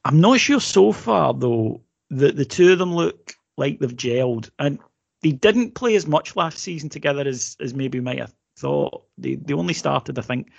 I'm 0.06 0.21
not 0.21 0.39
sure 0.39 0.60
so 0.60 0.91
far 0.91 1.34
though 1.34 1.82
that 2.10 2.36
the 2.36 2.45
two 2.45 2.71
of 2.73 2.80
them 2.80 2.95
look 2.95 3.34
like 3.58 3.80
they've 3.80 3.95
gelled, 3.95 4.49
and 4.60 4.80
they 5.21 5.32
didn't 5.32 5.75
play 5.75 5.95
as 5.95 6.08
much 6.08 6.36
last 6.36 6.60
season 6.60 6.89
together 6.89 7.28
as 7.28 7.58
as 7.60 7.73
maybe 7.73 7.99
might 7.99 8.19
have 8.19 8.34
thought. 8.58 9.04
They 9.17 9.36
they 9.36 9.54
only 9.54 9.73
started, 9.73 10.17
I 10.17 10.21
think, 10.21 10.52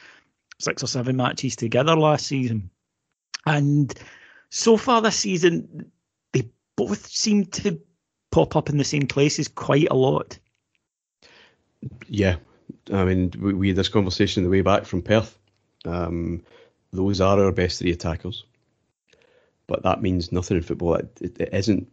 six 0.58 0.82
or 0.82 0.86
seven 0.86 1.16
matches 1.16 1.56
together 1.56 1.96
last 1.96 2.26
season, 2.26 2.70
and 3.46 3.92
so 4.50 4.76
far 4.76 5.00
this 5.00 5.16
season 5.16 5.90
they 6.32 6.48
both 6.76 7.06
seem 7.06 7.46
to 7.46 7.80
pop 8.30 8.56
up 8.56 8.68
in 8.68 8.78
the 8.78 8.84
same 8.84 9.06
places 9.06 9.48
quite 9.48 9.88
a 9.90 9.94
lot. 9.94 10.38
Yeah, 12.08 12.36
I 12.92 13.04
mean, 13.04 13.32
we, 13.38 13.54
we 13.54 13.68
had 13.68 13.76
this 13.76 13.88
conversation 13.88 14.44
the 14.44 14.50
way 14.50 14.60
back 14.60 14.84
from 14.84 15.02
Perth. 15.02 15.38
Um, 15.84 16.42
those 16.92 17.20
are 17.20 17.42
our 17.42 17.52
best 17.52 17.78
three 17.78 17.92
attackers, 17.92 18.44
but 19.66 19.82
that 19.82 20.02
means 20.02 20.32
nothing 20.32 20.56
in 20.56 20.62
football. 20.62 20.94
It, 20.94 21.18
it, 21.20 21.40
it 21.40 21.54
isn't 21.54 21.88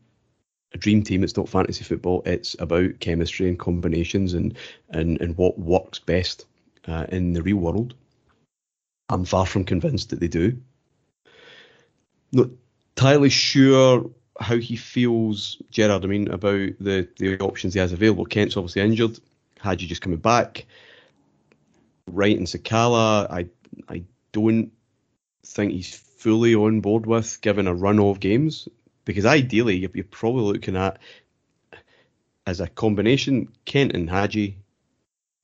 a 0.73 0.77
dream 0.77 1.03
team. 1.03 1.23
It's 1.23 1.37
not 1.37 1.49
fantasy 1.49 1.83
football. 1.83 2.21
It's 2.25 2.55
about 2.59 2.99
chemistry 2.99 3.47
and 3.47 3.57
combinations 3.57 4.33
and 4.33 4.57
and 4.89 5.19
and 5.21 5.37
what 5.37 5.57
works 5.57 5.99
best 5.99 6.45
uh, 6.87 7.05
in 7.09 7.33
the 7.33 7.41
real 7.41 7.57
world. 7.57 7.95
I'm 9.09 9.23
far 9.23 9.45
from 9.45 9.63
convinced 9.63 10.09
that 10.09 10.19
they 10.19 10.27
do. 10.27 10.57
Not 12.33 12.49
entirely 12.97 13.29
sure 13.29 14.09
how 14.39 14.57
he 14.57 14.75
feels, 14.75 15.61
Gerrard. 15.71 16.03
I 16.03 16.07
mean, 16.07 16.27
about 16.29 16.71
the 16.79 17.07
the 17.17 17.39
options 17.39 17.73
he 17.73 17.79
has 17.79 17.93
available. 17.93 18.25
Kent's 18.25 18.57
obviously 18.57 18.81
injured. 18.81 19.19
Hagi 19.59 19.87
just 19.87 20.01
coming 20.01 20.19
back. 20.19 20.65
Wright 22.07 22.37
and 22.37 22.47
Sakala, 22.47 23.29
I 23.29 23.47
I 23.89 24.03
don't 24.31 24.71
think 25.45 25.71
he's 25.71 25.95
fully 25.95 26.55
on 26.55 26.81
board 26.81 27.05
with 27.05 27.41
given 27.41 27.67
a 27.67 27.73
run 27.73 27.99
of 27.99 28.19
games 28.19 28.67
because 29.05 29.25
ideally 29.25 29.77
you're, 29.77 29.91
you're 29.93 30.03
probably 30.03 30.43
looking 30.43 30.75
at 30.75 30.99
as 32.45 32.59
a 32.59 32.67
combination 32.67 33.49
Kent 33.65 33.93
and 33.93 34.09
Hagi 34.09 34.57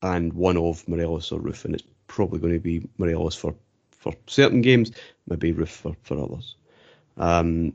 and 0.02 0.34
one 0.34 0.58
of 0.58 0.88
Morelos 0.88 1.32
or 1.32 1.40
Roofe, 1.40 1.66
and 1.66 1.76
it's 1.76 1.84
probably 2.08 2.40
going 2.40 2.54
to 2.54 2.60
be 2.60 2.88
Morelos 2.98 3.36
for, 3.36 3.56
for 3.92 4.14
certain 4.28 4.62
games, 4.62 4.92
maybe 5.28 5.54
Roofe 5.54 5.70
for, 5.70 5.96
for 6.04 6.20
others. 6.22 6.56
Um, 7.18 7.74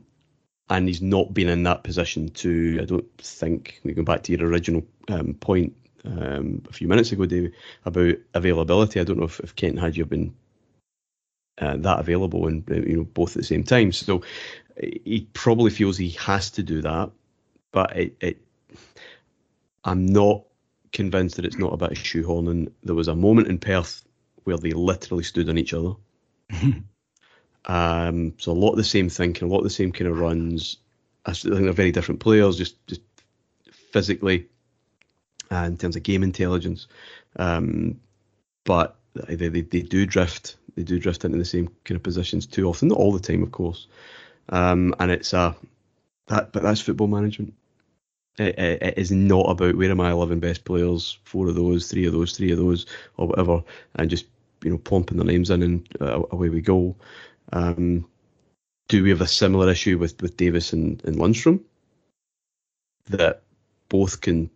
and 0.69 0.87
he's 0.87 1.01
not 1.01 1.33
been 1.33 1.49
in 1.49 1.63
that 1.63 1.83
position 1.83 2.29
to, 2.29 2.79
I 2.81 2.85
don't 2.85 3.17
think, 3.17 3.79
we 3.83 3.93
go 3.93 4.03
back 4.03 4.23
to 4.23 4.31
your 4.31 4.47
original 4.47 4.85
um, 5.07 5.33
point 5.33 5.75
um, 6.05 6.61
a 6.69 6.73
few 6.73 6.87
minutes 6.87 7.11
ago, 7.11 7.25
David, 7.25 7.53
about 7.85 8.15
availability. 8.33 8.99
I 8.99 9.03
don't 9.03 9.17
know 9.17 9.25
if, 9.25 9.39
if 9.39 9.55
Kent 9.55 9.79
had 9.79 9.97
you 9.97 10.05
been 10.05 10.33
uh, 11.59 11.77
that 11.77 11.99
available 11.99 12.47
and 12.47 12.63
you 12.69 12.97
know 12.97 13.03
both 13.03 13.31
at 13.31 13.41
the 13.41 13.43
same 13.43 13.63
time. 13.63 13.91
So 13.91 14.21
he 14.81 15.27
probably 15.33 15.71
feels 15.71 15.97
he 15.97 16.11
has 16.11 16.51
to 16.51 16.63
do 16.63 16.81
that, 16.81 17.11
but 17.71 17.97
it, 17.97 18.15
it 18.21 18.37
I'm 19.83 20.05
not 20.05 20.43
convinced 20.93 21.35
that 21.35 21.45
it's 21.45 21.57
not 21.57 21.73
about 21.73 21.93
shoehorning. 21.93 22.71
There 22.83 22.95
was 22.95 23.07
a 23.07 23.15
moment 23.15 23.47
in 23.47 23.59
Perth 23.59 24.03
where 24.43 24.57
they 24.57 24.71
literally 24.71 25.23
stood 25.23 25.49
on 25.49 25.57
each 25.57 25.73
other. 25.73 25.93
um, 27.65 28.33
so 28.37 28.51
a 28.51 28.53
lot 28.53 28.71
of 28.71 28.77
the 28.77 28.83
same 28.83 29.09
thinking, 29.09 29.47
a 29.47 29.51
lot 29.51 29.59
of 29.59 29.63
the 29.63 29.69
same 29.69 29.91
kind 29.91 30.09
of 30.09 30.19
runs. 30.19 30.77
I 31.25 31.33
think 31.33 31.55
they're 31.55 31.73
very 31.73 31.91
different 31.91 32.21
players, 32.21 32.57
just 32.57 32.75
just 32.87 33.01
physically, 33.91 34.47
uh, 35.51 35.63
in 35.67 35.77
terms 35.77 35.95
of 35.95 36.03
game 36.03 36.23
intelligence. 36.23 36.87
Um, 37.35 37.99
but 38.63 38.95
they, 39.13 39.35
they, 39.35 39.61
they 39.61 39.81
do 39.81 40.05
drift. 40.05 40.57
They 40.75 40.83
do 40.83 40.99
drift 40.99 41.25
into 41.25 41.37
the 41.37 41.45
same 41.45 41.69
kind 41.83 41.95
of 41.97 42.03
positions 42.03 42.45
too 42.45 42.67
often, 42.67 42.89
not 42.89 42.97
all 42.97 43.11
the 43.11 43.19
time, 43.19 43.43
of 43.43 43.51
course. 43.51 43.87
Um, 44.49 44.95
and 44.99 45.11
it's 45.11 45.33
a 45.33 45.55
that, 46.27 46.51
but 46.51 46.63
that's 46.63 46.81
football 46.81 47.07
management. 47.07 47.53
It, 48.37 48.57
it, 48.57 48.81
it 48.81 48.97
is 48.97 49.11
not 49.11 49.49
about 49.49 49.75
where 49.75 49.91
are 49.91 49.95
my 49.95 50.11
11 50.11 50.39
best 50.39 50.63
players, 50.63 51.17
four 51.23 51.47
of 51.49 51.55
those, 51.55 51.87
three 51.87 52.05
of 52.05 52.13
those, 52.13 52.37
three 52.37 52.51
of 52.51 52.57
those, 52.57 52.85
or 53.17 53.27
whatever, 53.27 53.63
and 53.95 54.09
just 54.09 54.25
you 54.63 54.69
know 54.69 54.77
plumping 54.77 55.17
their 55.17 55.25
names 55.25 55.49
in 55.49 55.63
and 55.63 55.87
uh, 55.99 56.21
away 56.31 56.49
we 56.49 56.61
go. 56.61 56.95
Um, 57.53 58.05
do 58.87 59.03
we 59.03 59.09
have 59.09 59.21
a 59.21 59.27
similar 59.27 59.69
issue 59.69 59.97
with 59.97 60.21
with 60.21 60.37
Davis 60.37 60.73
and, 60.73 61.03
and 61.05 61.63
that 63.09 63.41
both 63.89 64.21
can 64.21 64.49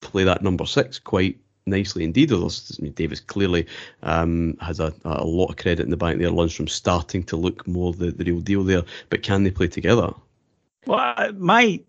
play 0.00 0.24
that 0.24 0.42
number 0.42 0.66
six 0.66 0.98
quite 0.98 1.38
nicely 1.66 2.04
indeed. 2.04 2.32
Although 2.32 2.54
I 2.78 2.82
mean, 2.82 2.92
Davis 2.92 3.20
clearly 3.20 3.66
um, 4.02 4.56
has 4.60 4.80
a, 4.80 4.92
a 5.04 5.24
lot 5.24 5.50
of 5.50 5.56
credit 5.56 5.82
in 5.82 5.90
the 5.90 5.96
bank 5.96 6.18
there. 6.18 6.30
Lundstram 6.30 6.68
starting 6.68 7.24
to 7.24 7.36
look 7.36 7.66
more 7.66 7.92
the, 7.92 8.10
the 8.10 8.24
real 8.24 8.40
deal 8.40 8.64
there, 8.64 8.82
but 9.08 9.22
can 9.22 9.44
they 9.44 9.50
play 9.50 9.68
together? 9.68 10.12
Well, 10.86 11.32
my 11.34 11.80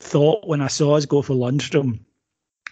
thought 0.00 0.46
when 0.46 0.60
I 0.60 0.68
saw 0.68 0.96
us 0.96 1.06
go 1.06 1.22
for 1.22 1.34
Lundstram 1.34 2.00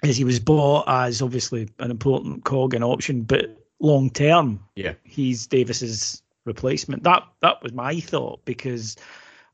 is 0.02 0.16
he 0.16 0.24
was 0.24 0.40
bought 0.40 0.84
as 0.88 1.20
obviously 1.20 1.68
an 1.78 1.90
important 1.90 2.44
cog 2.44 2.74
and 2.74 2.84
option, 2.84 3.22
but 3.22 3.56
long 3.80 4.10
term, 4.10 4.60
yeah, 4.74 4.94
he's 5.04 5.46
Davis's 5.46 6.22
replacement. 6.46 7.02
That 7.02 7.24
that 7.40 7.62
was 7.62 7.72
my 7.72 8.00
thought 8.00 8.44
because 8.44 8.96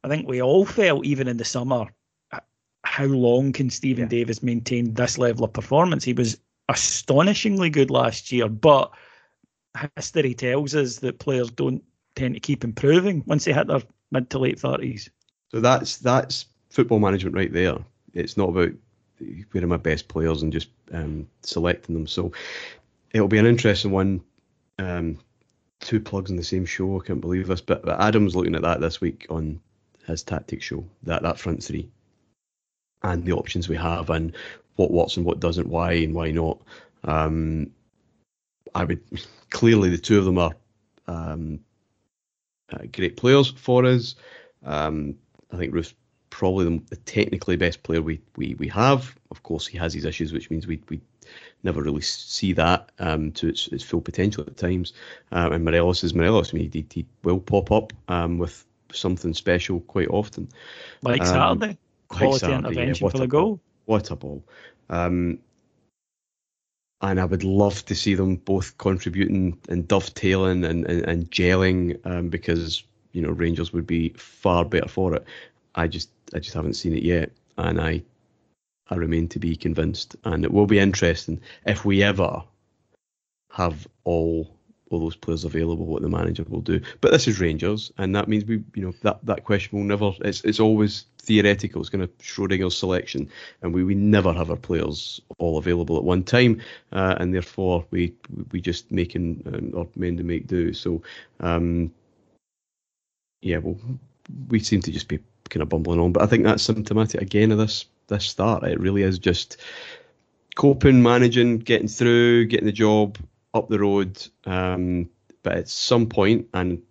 I 0.04 0.08
think 0.08 0.28
we 0.28 0.40
all 0.42 0.64
felt 0.64 1.04
even 1.04 1.28
in 1.28 1.36
the 1.36 1.44
summer 1.44 1.88
how 2.84 3.04
long 3.04 3.52
can 3.52 3.70
Steven 3.70 4.04
yeah. 4.04 4.08
Davis 4.08 4.42
maintain 4.42 4.94
this 4.94 5.18
level 5.18 5.44
of 5.44 5.52
performance? 5.52 6.04
He 6.04 6.12
was 6.12 6.38
astonishingly 6.68 7.70
good 7.70 7.90
last 7.90 8.32
year, 8.32 8.48
but 8.48 8.92
history 9.96 10.34
tells 10.34 10.74
us 10.74 10.96
that 10.96 11.18
players 11.18 11.50
don't 11.50 11.82
tend 12.14 12.34
to 12.34 12.40
keep 12.40 12.64
improving 12.64 13.22
once 13.26 13.44
they 13.44 13.52
hit 13.52 13.68
their 13.68 13.82
mid 14.10 14.28
to 14.30 14.38
late 14.38 14.60
thirties. 14.60 15.10
So 15.50 15.60
that's 15.60 15.98
that's 15.98 16.46
football 16.70 16.98
management 16.98 17.36
right 17.36 17.52
there. 17.52 17.78
It's 18.14 18.36
not 18.36 18.50
about 18.50 18.72
where 19.52 19.64
are 19.64 19.68
my 19.68 19.76
best 19.76 20.08
players 20.08 20.42
and 20.42 20.52
just 20.52 20.68
um, 20.92 21.28
selecting 21.42 21.94
them. 21.94 22.06
So 22.06 22.32
it'll 23.12 23.28
be 23.28 23.38
an 23.38 23.46
interesting 23.46 23.92
one. 23.92 24.20
Um, 24.78 25.18
two 25.82 26.00
plugs 26.00 26.30
in 26.30 26.36
the 26.36 26.44
same 26.44 26.64
show. 26.64 26.98
I 26.98 27.04
can't 27.04 27.20
believe 27.20 27.48
this, 27.48 27.60
but, 27.60 27.84
but 27.84 28.00
Adam's 28.00 28.34
looking 28.34 28.54
at 28.54 28.62
that 28.62 28.80
this 28.80 29.00
week 29.00 29.26
on 29.28 29.60
his 30.06 30.22
tactics 30.22 30.64
show. 30.64 30.84
That 31.02 31.22
that 31.22 31.38
front 31.38 31.62
three 31.62 31.90
and 33.02 33.24
the 33.24 33.32
options 33.32 33.68
we 33.68 33.76
have 33.76 34.10
and 34.10 34.34
what 34.76 34.90
works 34.90 35.16
and 35.16 35.26
what 35.26 35.40
doesn't, 35.40 35.68
why 35.68 35.92
and 35.92 36.14
why 36.14 36.30
not. 36.30 36.60
Um, 37.04 37.70
I 38.74 38.84
would 38.84 39.02
clearly 39.50 39.90
the 39.90 39.98
two 39.98 40.18
of 40.18 40.24
them 40.24 40.38
are 40.38 40.54
um, 41.06 41.60
uh, 42.72 42.84
great 42.92 43.16
players 43.16 43.50
for 43.50 43.84
us. 43.84 44.14
Um, 44.64 45.16
I 45.52 45.56
think 45.56 45.74
Roofe's 45.74 45.94
probably 46.30 46.64
the, 46.64 46.82
the, 46.90 46.96
technically 46.96 47.56
best 47.56 47.82
player 47.82 48.00
we, 48.00 48.20
we 48.36 48.54
we 48.54 48.68
have. 48.68 49.14
Of 49.30 49.42
course, 49.42 49.66
he 49.66 49.76
has 49.78 49.92
his 49.92 50.04
issues, 50.04 50.32
which 50.32 50.50
means 50.50 50.66
we 50.66 50.80
we 50.88 51.00
never 51.62 51.82
really 51.82 52.00
see 52.00 52.52
that 52.54 52.90
um, 52.98 53.32
to 53.32 53.48
its, 53.48 53.68
its 53.68 53.84
full 53.84 54.00
potential 54.00 54.44
at 54.46 54.56
times. 54.56 54.92
Um, 55.30 55.52
and 55.52 55.64
Morelos 55.64 56.04
is 56.04 56.14
Morelos. 56.14 56.52
I 56.52 56.58
mean, 56.58 56.70
he, 56.72 56.86
he 56.92 57.06
will 57.22 57.40
pop 57.40 57.70
up 57.70 57.92
um, 58.08 58.38
with 58.38 58.64
something 58.92 59.34
special 59.34 59.80
quite 59.80 60.08
often. 60.08 60.48
Like 61.02 61.20
um, 61.22 61.26
Saturday, 61.26 61.78
quality 62.08 62.38
Saturday, 62.38 62.68
intervention 62.68 63.06
yeah, 63.06 63.10
for 63.10 63.18
the 63.18 63.26
goal. 63.26 63.60
What 63.86 64.10
a 64.10 64.16
ball! 64.16 64.42
Um, 64.90 65.38
and 67.02 67.20
I 67.20 67.24
would 67.24 67.44
love 67.44 67.84
to 67.86 67.94
see 67.94 68.14
them 68.14 68.36
both 68.36 68.78
contributing 68.78 69.58
and 69.68 69.86
dovetailing 69.88 70.64
and, 70.64 70.86
and, 70.86 71.02
and 71.02 71.30
gelling 71.30 71.98
um, 72.06 72.28
because 72.28 72.84
you 73.12 73.22
know 73.22 73.30
Rangers 73.30 73.72
would 73.72 73.86
be 73.86 74.10
far 74.10 74.64
better 74.64 74.88
for 74.88 75.14
it. 75.14 75.24
I 75.74 75.88
just 75.88 76.10
I 76.34 76.38
just 76.38 76.54
haven't 76.54 76.74
seen 76.74 76.96
it 76.96 77.02
yet, 77.02 77.32
and 77.58 77.80
I 77.80 78.02
I 78.92 78.96
remain 78.96 79.26
to 79.28 79.38
be 79.38 79.56
convinced. 79.56 80.16
And 80.24 80.44
it 80.44 80.52
will 80.52 80.66
be 80.66 80.78
interesting 80.78 81.40
if 81.66 81.84
we 81.84 82.02
ever 82.02 82.42
have 83.50 83.86
all 84.04 84.54
all 84.90 85.00
those 85.00 85.16
players 85.16 85.44
available, 85.44 85.86
what 85.86 86.02
the 86.02 86.08
manager 86.08 86.44
will 86.48 86.60
do. 86.60 86.78
But 87.00 87.12
this 87.12 87.26
is 87.26 87.40
Rangers, 87.40 87.90
and 87.96 88.14
that 88.14 88.28
means 88.28 88.44
we, 88.44 88.62
you 88.74 88.84
know, 88.84 88.92
that, 89.02 89.24
that 89.24 89.44
question 89.44 89.78
will 89.78 89.86
never. 89.86 90.12
It's 90.20 90.42
it's 90.42 90.60
always 90.60 91.06
theoretical. 91.18 91.80
It's 91.80 91.88
going 91.88 92.06
to 92.06 92.12
Schrodinger's 92.22 92.76
selection, 92.76 93.30
and 93.62 93.72
we, 93.72 93.84
we 93.84 93.94
never 93.94 94.32
have 94.32 94.50
our 94.50 94.56
players 94.56 95.20
all 95.38 95.56
available 95.56 95.96
at 95.96 96.04
one 96.04 96.22
time, 96.22 96.60
uh, 96.92 97.16
and 97.18 97.34
therefore 97.34 97.86
we 97.90 98.12
we 98.50 98.60
just 98.60 98.92
making 98.92 99.42
um, 99.46 99.70
or 99.72 99.88
mend 99.96 100.18
to 100.18 100.24
make 100.24 100.46
do. 100.46 100.74
So, 100.74 101.02
um, 101.40 101.90
yeah, 103.40 103.58
well, 103.58 103.78
we 104.48 104.60
seem 104.60 104.82
to 104.82 104.92
just 104.92 105.08
be 105.08 105.18
kind 105.48 105.62
of 105.62 105.70
bumbling 105.70 106.00
on, 106.00 106.12
but 106.12 106.22
I 106.22 106.26
think 106.26 106.44
that's 106.44 106.62
symptomatic 106.62 107.22
again 107.22 107.50
of 107.50 107.58
this 107.58 107.86
this 108.08 108.24
start. 108.24 108.64
It 108.64 108.80
really 108.80 109.02
is 109.02 109.18
just 109.18 109.58
coping, 110.54 111.02
managing, 111.02 111.58
getting 111.58 111.88
through, 111.88 112.46
getting 112.46 112.66
the 112.66 112.72
job 112.72 113.18
up 113.54 113.68
the 113.68 113.78
road. 113.78 114.26
Um, 114.44 115.08
but 115.42 115.54
at 115.54 115.68
some 115.68 116.06
point, 116.08 116.48
and 116.54 116.82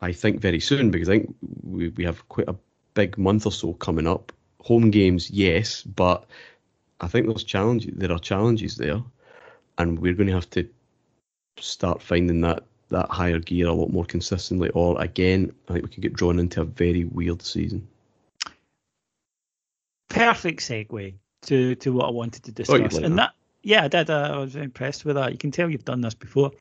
I 0.00 0.12
think 0.12 0.40
very 0.40 0.60
soon, 0.60 0.90
because 0.90 1.08
I 1.08 1.18
think 1.18 1.34
we, 1.62 1.88
we 1.90 2.04
have 2.04 2.28
quite 2.28 2.48
a 2.48 2.56
big 2.94 3.16
month 3.18 3.46
or 3.46 3.52
so 3.52 3.72
coming 3.74 4.06
up. 4.06 4.32
Home 4.64 4.90
games, 4.90 5.30
yes, 5.30 5.82
but 5.82 6.24
I 7.00 7.08
think 7.08 7.26
there's 7.26 7.44
challenges. 7.44 7.92
There 7.96 8.12
are 8.12 8.18
challenges 8.18 8.76
there, 8.76 9.02
and 9.78 9.98
we're 9.98 10.14
going 10.14 10.28
to 10.28 10.34
have 10.34 10.50
to 10.50 10.68
start 11.58 12.02
finding 12.02 12.40
that 12.42 12.64
that 12.90 13.08
higher 13.08 13.38
gear 13.38 13.68
a 13.68 13.72
lot 13.72 13.90
more 13.90 14.04
consistently. 14.04 14.68
Or 14.70 15.00
again, 15.00 15.52
I 15.68 15.72
think 15.72 15.84
we 15.84 15.90
could 15.90 16.02
get 16.02 16.12
drawn 16.12 16.38
into 16.38 16.60
a 16.60 16.64
very 16.64 17.04
weird 17.04 17.42
season. 17.42 17.88
Perfect 20.12 20.60
segue 20.60 21.14
to 21.42 21.74
to 21.76 21.92
what 21.92 22.06
I 22.06 22.10
wanted 22.10 22.44
to 22.44 22.52
discuss, 22.52 22.98
oh, 22.98 23.04
and 23.04 23.18
that 23.18 23.32
yeah, 23.62 23.84
I 23.84 23.88
did. 23.88 24.10
Uh, 24.10 24.30
I 24.34 24.38
was 24.38 24.56
impressed 24.56 25.04
with 25.04 25.16
that. 25.16 25.32
You 25.32 25.38
can 25.38 25.50
tell 25.50 25.70
you've 25.70 25.84
done 25.84 26.00
this 26.00 26.14
before. 26.14 26.52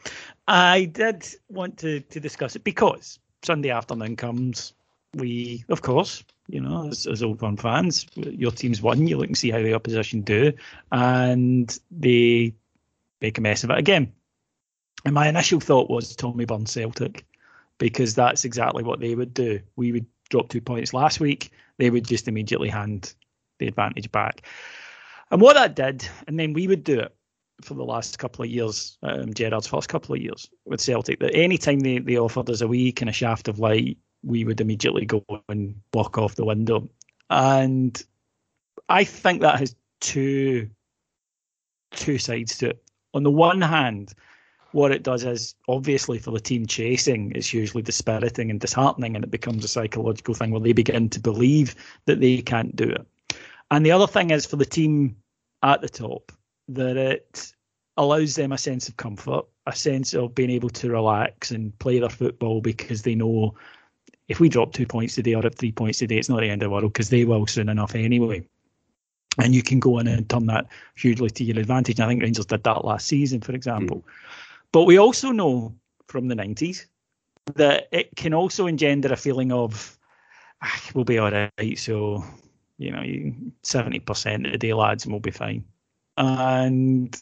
I 0.48 0.86
did 0.86 1.28
want 1.50 1.78
to 1.80 2.00
to 2.02 2.20
discuss 2.20 2.56
it 2.56 2.64
because 2.64 3.20
Sunday 3.44 3.70
afternoon 3.70 4.16
comes 4.16 4.74
we, 5.16 5.64
of 5.70 5.82
course, 5.82 6.24
you 6.48 6.62
know, 6.62 6.88
as, 6.88 7.08
as 7.08 7.24
Old 7.24 7.40
Firm 7.40 7.58
fans, 7.58 8.08
your 8.16 8.52
team's 8.52 8.82
won. 8.82 9.08
You 9.08 9.18
look 9.18 9.28
and 9.28 9.38
see 9.38 9.52
how 9.52 9.62
the 9.62 9.74
opposition 9.74 10.22
do, 10.22 10.54
and 10.92 11.78
they 11.90 12.54
make 13.20 13.38
a 13.38 13.42
mess 13.42 13.64
of 13.64 13.72
it 13.72 13.78
again. 13.78 14.12
And 15.06 15.14
my 15.14 15.28
initial 15.28 15.60
thought 15.60 15.90
was 15.90 16.16
Tommy 16.16 16.46
Burns 16.46 16.72
Celtic, 16.72 17.26
because 17.78 18.16
that's 18.16 18.46
exactly 18.46 18.84
what 18.84 19.00
they 19.00 19.16
would 19.16 19.34
do. 19.34 19.60
We 19.76 19.92
would 19.92 20.06
drop 20.30 20.50
two 20.50 20.62
points 20.62 20.94
last 20.94 21.20
week. 21.20 21.52
They 21.78 21.90
would 21.90 22.06
just 22.06 22.28
immediately 22.28 22.70
hand 22.70 23.14
the 23.62 23.67
advantage 23.67 24.12
back. 24.12 24.41
And 25.32 25.39
what 25.39 25.54
that 25.54 25.76
did, 25.76 26.06
and 26.28 26.38
then 26.38 26.52
we 26.52 26.67
would 26.67 26.84
do 26.84 27.00
it 27.00 27.15
for 27.63 27.76
the 27.76 27.86
last 27.86 28.19
couple 28.19 28.43
of 28.43 28.52
years, 28.52 28.97
um, 29.04 29.34
Gerrard's 29.34 29.67
first 29.67 29.88
couple 29.88 30.13
of 30.15 30.21
years 30.21 30.50
with 30.65 30.82
Celtic, 30.82 31.19
that 31.19 31.34
any 31.34 31.58
time 31.58 31.80
they, 31.80 32.00
they 32.00 32.17
offered 32.17 32.50
us 32.50 32.62
a 32.62 32.67
wee 32.67 32.91
kind 32.91 33.08
of 33.08 33.15
shaft 33.15 33.47
of 33.47 33.60
light, 33.60 33.97
we 34.24 34.43
would 34.43 34.60
immediately 34.60 35.06
go 35.06 35.24
and 35.47 35.76
walk 35.93 36.17
off 36.17 36.36
the 36.36 36.45
window. 36.45 36.89
And 37.30 38.02
I 38.89 39.04
think 39.04 39.41
that 39.41 39.60
has 39.60 39.76
two 40.02 40.69
two 41.91 42.17
sides 42.17 42.58
to 42.58 42.69
it. 42.69 42.84
On 43.13 43.24
the 43.24 43.32
one 43.32 43.62
hand, 43.62 44.13
what 44.71 44.91
it 44.91 45.04
does 45.04 45.26
is 45.26 45.56
obviously 45.67 46.17
for 46.17 46.32
the 46.32 46.39
team 46.39 46.65
chasing, 46.65 47.32
it's 47.36 47.54
usually 47.54 47.84
dispiriting 47.84 48.50
and 48.50 48.60
disheartening, 48.60 49.15
and 49.15 49.26
it 49.26 49.32
becomes 49.32 49.65
a 49.65 49.67
psychological 49.67 50.34
thing 50.34 50.52
where 50.52 50.62
they 50.62 50.74
begin 50.74 51.10
to 51.10 51.19
believe 51.19 51.76
that 52.06 52.21
they 52.21 52.41
can't 52.41 52.76
do 52.76 52.86
it. 52.86 53.06
And 53.72 53.86
the 53.86 53.92
other 53.92 54.08
thing 54.08 54.30
is 54.30 54.46
for 54.46 54.58
the 54.58 54.66
team 54.66 55.16
at 55.64 55.82
the 55.82 55.90
top, 55.90 56.32
that 56.68 56.98
it 56.98 57.54
allows 57.98 58.36
them 58.36 58.52
a 58.52 58.58
sense 58.58 58.88
of 58.90 58.98
comfort, 58.98 59.46
a 59.66 59.76
sense 59.76 60.14
of 60.14 60.36
being 60.36 60.50
able 60.50 60.70
to 60.70 60.92
relax 60.92 61.52
and 61.52 61.78
play 61.80 62.00
their 62.00 62.10
football 62.10 62.62
because 62.62 63.02
they 63.02 63.16
know 63.16 63.56
if 64.28 64.40
we 64.40 64.50
drop 64.50 64.74
two 64.74 64.86
points 64.86 65.16
today 65.16 65.36
or 65.36 65.50
three 65.50 65.72
points 65.72 66.00
today, 66.00 66.18
it's 66.18 66.30
not 66.30 66.40
the 66.40 66.50
end 66.50 66.62
of 66.64 66.68
the 66.68 66.70
world 66.70 66.94
because 66.94 67.10
they 67.10 67.26
will 67.26 67.48
soon 67.48 67.70
enough 67.70 67.96
anyway. 67.96 68.46
And 69.38 69.56
you 69.56 69.64
can 69.64 69.80
go 69.80 70.00
in 70.00 70.08
and 70.08 70.30
turn 70.30 70.46
that 70.48 70.68
hugely 70.96 71.30
to 71.30 71.44
your 71.44 71.60
advantage. 71.60 72.00
And 72.00 72.06
I 72.06 72.10
think 72.10 72.22
Rangers 72.22 72.46
did 72.46 72.64
that 72.64 72.86
last 72.86 73.08
season, 73.08 73.42
for 73.42 73.54
example. 73.54 73.98
Mm. 73.98 74.04
But 74.72 74.84
we 74.84 75.00
also 75.00 75.32
know 75.32 75.74
from 76.08 76.28
the 76.28 76.36
90s 76.36 76.86
that 77.56 77.88
it 77.92 78.16
can 78.16 78.34
also 78.34 78.68
engender 78.68 79.12
a 79.12 79.18
feeling 79.18 79.52
of, 79.52 79.98
ah, 80.62 80.82
we'll 80.94 81.06
be 81.06 81.18
all 81.18 81.32
right. 81.32 81.78
So, 81.78 82.24
you 82.82 82.91
know, 82.91 83.34
70% 83.63 84.46
of 84.46 84.52
the 84.52 84.58
day, 84.58 84.74
lads, 84.74 85.06
and 85.06 85.13
we'll 85.13 85.20
be 85.20 85.32
fine. 85.32 85.63
And 86.17 87.15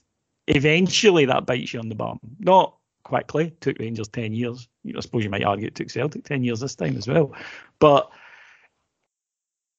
eventually 0.47 1.25
that 1.25 1.45
bites 1.45 1.73
you 1.73 1.79
on 1.79 1.89
the 1.89 1.95
bum. 1.95 2.19
Not 2.39 2.75
quickly. 3.03 3.53
Took 3.59 3.79
Rangers 3.79 4.07
ten 4.07 4.33
years. 4.33 4.67
I 4.95 4.99
suppose 4.99 5.23
you 5.23 5.29
might 5.29 5.43
argue 5.43 5.67
it 5.67 5.75
took 5.75 5.89
Celtic 5.89 6.23
ten 6.23 6.43
years 6.43 6.59
this 6.61 6.75
time 6.75 6.97
as 6.97 7.07
well. 7.07 7.33
But 7.79 8.09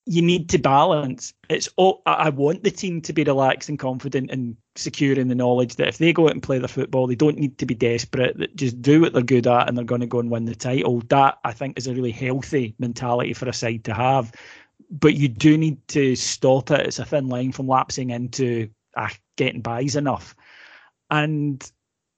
you 0.07 0.23
need 0.23 0.49
to 0.51 0.59
balance. 0.59 1.33
It's 1.49 1.69
all, 1.77 2.03
I 2.05 2.31
want 2.31 2.65
the 2.65 2.71
team 2.71 3.01
to 3.03 3.13
be 3.13 3.23
relaxed 3.23 3.69
and 3.69 3.79
confident 3.79 4.31
and 4.31 4.57
secure 4.75 5.19
in 5.19 5.29
the 5.29 5.35
knowledge 5.35 5.77
that 5.77 5.89
if 5.89 5.99
they 5.99 6.13
go 6.13 6.27
out 6.27 6.33
and 6.33 6.43
play 6.43 6.59
their 6.59 6.69
football, 6.69 7.07
they 7.07 7.15
don't 7.15 7.39
need 7.39 7.59
to 7.59 7.67
be 7.67 7.75
desperate. 7.75 8.37
That 8.39 8.57
just 8.57 8.83
do 8.83 9.01
what 9.01 9.13
they're 9.13 9.23
good 9.23 9.47
at 9.47 9.69
and 9.69 9.77
they're 9.77 9.85
going 9.85 10.01
to 10.01 10.07
go 10.07 10.19
and 10.19 10.31
win 10.31 10.47
the 10.47 10.55
title. 10.55 11.01
That 11.09 11.39
I 11.45 11.53
think 11.53 11.79
is 11.79 11.87
a 11.87 11.95
really 11.95 12.11
healthy 12.11 12.75
mentality 12.79 13.35
for 13.35 13.49
a 13.49 13.53
side 13.53 13.85
to 13.85 13.95
have. 13.95 14.33
But 14.91 15.15
you 15.15 15.29
do 15.29 15.57
need 15.57 15.87
to 15.89 16.17
stop 16.17 16.71
it. 16.71 16.87
It's 16.87 16.99
a 16.99 17.05
thin 17.05 17.29
line 17.29 17.53
from 17.53 17.69
lapsing 17.69 18.11
into 18.11 18.69
ah, 18.97 19.11
getting 19.37 19.61
buys 19.61 19.97
enough. 19.97 20.35
And 21.11 21.63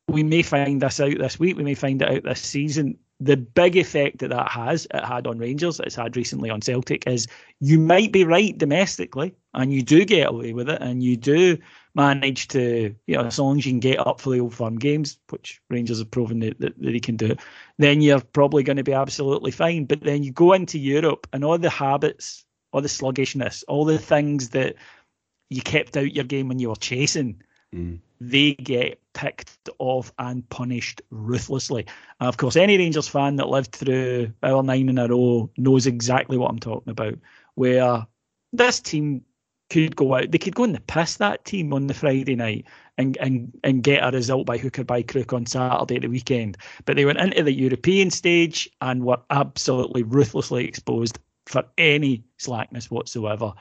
we 0.09 0.23
may 0.23 0.43
find 0.43 0.81
this 0.81 1.01
out 1.01 1.19
this 1.19 1.39
week. 1.39 1.57
We 1.57 1.65
may 1.65 1.75
find 1.75 2.01
it 2.01 2.09
out 2.09 2.23
this 2.25 2.41
season. 2.41 2.99
The 3.21 3.37
big 3.37 3.77
effect 3.77 4.19
that 4.19 4.31
that 4.31 4.51
has, 4.51 4.87
it 4.93 5.05
had 5.05 5.27
on 5.27 5.39
Rangers, 5.39 5.79
it's 5.79 5.95
had 5.95 6.17
recently 6.17 6.51
on 6.51 6.61
Celtic, 6.61 7.07
is 7.07 7.29
you 7.61 7.79
might 7.79 8.11
be 8.11 8.25
right 8.25 8.57
domestically, 8.59 9.35
and 9.55 9.73
you 9.73 9.83
do 9.83 10.05
get 10.05 10.29
away 10.29 10.53
with 10.53 10.69
it, 10.69 10.83
and 10.83 11.05
you 11.05 11.17
do 11.17 11.57
manage 11.95 12.49
to, 12.49 12.93
you 13.07 13.17
know, 13.17 13.25
as 13.25 13.39
long 13.39 13.59
as 13.59 13.67
you 13.67 13.73
can 13.73 13.81
get 13.81 14.05
up 14.05 14.21
for 14.21 14.31
the 14.31 14.41
old 14.41 14.55
firm 14.55 14.77
games, 14.77 15.19
which 15.31 15.61
Rangers 15.71 16.01
have 16.01 16.11
proven 16.11 16.41
that, 16.41 16.59
that, 16.59 16.77
that 16.81 16.91
they 16.91 16.99
can 16.99 17.17
do, 17.17 17.37
then 17.79 18.01
you're 18.01 18.21
probably 18.21 18.65
going 18.65 18.79
to 18.79 18.83
be 18.83 18.95
absolutely 18.95 19.53
fine. 19.53 19.85
But 19.85 20.01
then 20.01 20.25
you 20.25 20.33
go 20.33 20.53
into 20.55 20.79
Europe, 20.79 21.29
and 21.33 21.45
all 21.45 21.59
the 21.59 21.71
habits, 21.71 22.45
all 22.73 22.81
the 22.81 22.89
sluggishness, 22.89 23.65
all 23.69 23.85
the 23.85 23.99
things 23.99 24.51
that 24.51 24.75
you 25.51 25.63
kept 25.63 25.97
out 25.97 26.15
your 26.15 26.25
game 26.25 26.49
when 26.49 26.59
you 26.59 26.69
were 26.69 26.77
chasing. 26.77 27.43
Mm 27.75 28.01
they 28.23 28.55
get 28.55 29.01
picked 29.15 29.69
off 29.79 30.13
and 30.19 30.49
punished 30.49 31.03
ruthlessly. 31.11 31.87
And 32.21 32.29
of 32.29 32.37
course, 32.37 32.55
any 32.55 32.79
Rangers 32.79 33.09
fan 33.09 33.37
that 33.37 33.49
lived 33.49 33.73
through 33.73 34.33
our 34.43 34.63
nine 34.63 34.89
in 34.89 34.99
a 34.99 35.09
row 35.09 35.51
knows 35.57 35.87
exactly 35.87 36.39
what 36.39 36.51
I'm 36.51 36.61
talking 36.61 36.91
about. 36.91 37.15
Where 37.57 38.07
this 38.53 38.79
team 38.79 39.25
could 39.71 39.97
go 39.97 40.15
out, 40.15 40.31
they 40.31 40.39
could 40.39 40.55
go 40.55 40.65
in 40.65 40.73
the 40.73 40.81
piss 40.81 41.17
that 41.17 41.45
team 41.45 41.73
on 41.73 41.89
the 41.89 41.95
Friday 41.95 42.37
night 42.37 42.67
and 42.97 43.17
and 43.17 43.59
and 43.65 43.83
get 43.83 44.07
a 44.07 44.17
result 44.17 44.47
by 44.47 44.57
hook 44.57 44.79
or 44.79 44.85
by 44.85 45.03
crook 45.03 45.33
on 45.33 45.47
Saturday 45.47 45.97
at 45.97 46.03
the 46.03 46.09
weekend. 46.09 46.57
But 46.85 46.95
they 46.95 47.05
went 47.05 47.19
into 47.19 47.43
the 47.43 47.53
European 47.53 48.11
stage 48.11 48.71
and 48.81 49.05
were 49.05 49.21
absolutely 49.31 50.05
ruthlessly 50.05 50.67
exposed 50.67 51.19
for 51.46 51.64
any 51.78 52.24
slackness 52.38 52.90
whatsoever. 52.90 53.52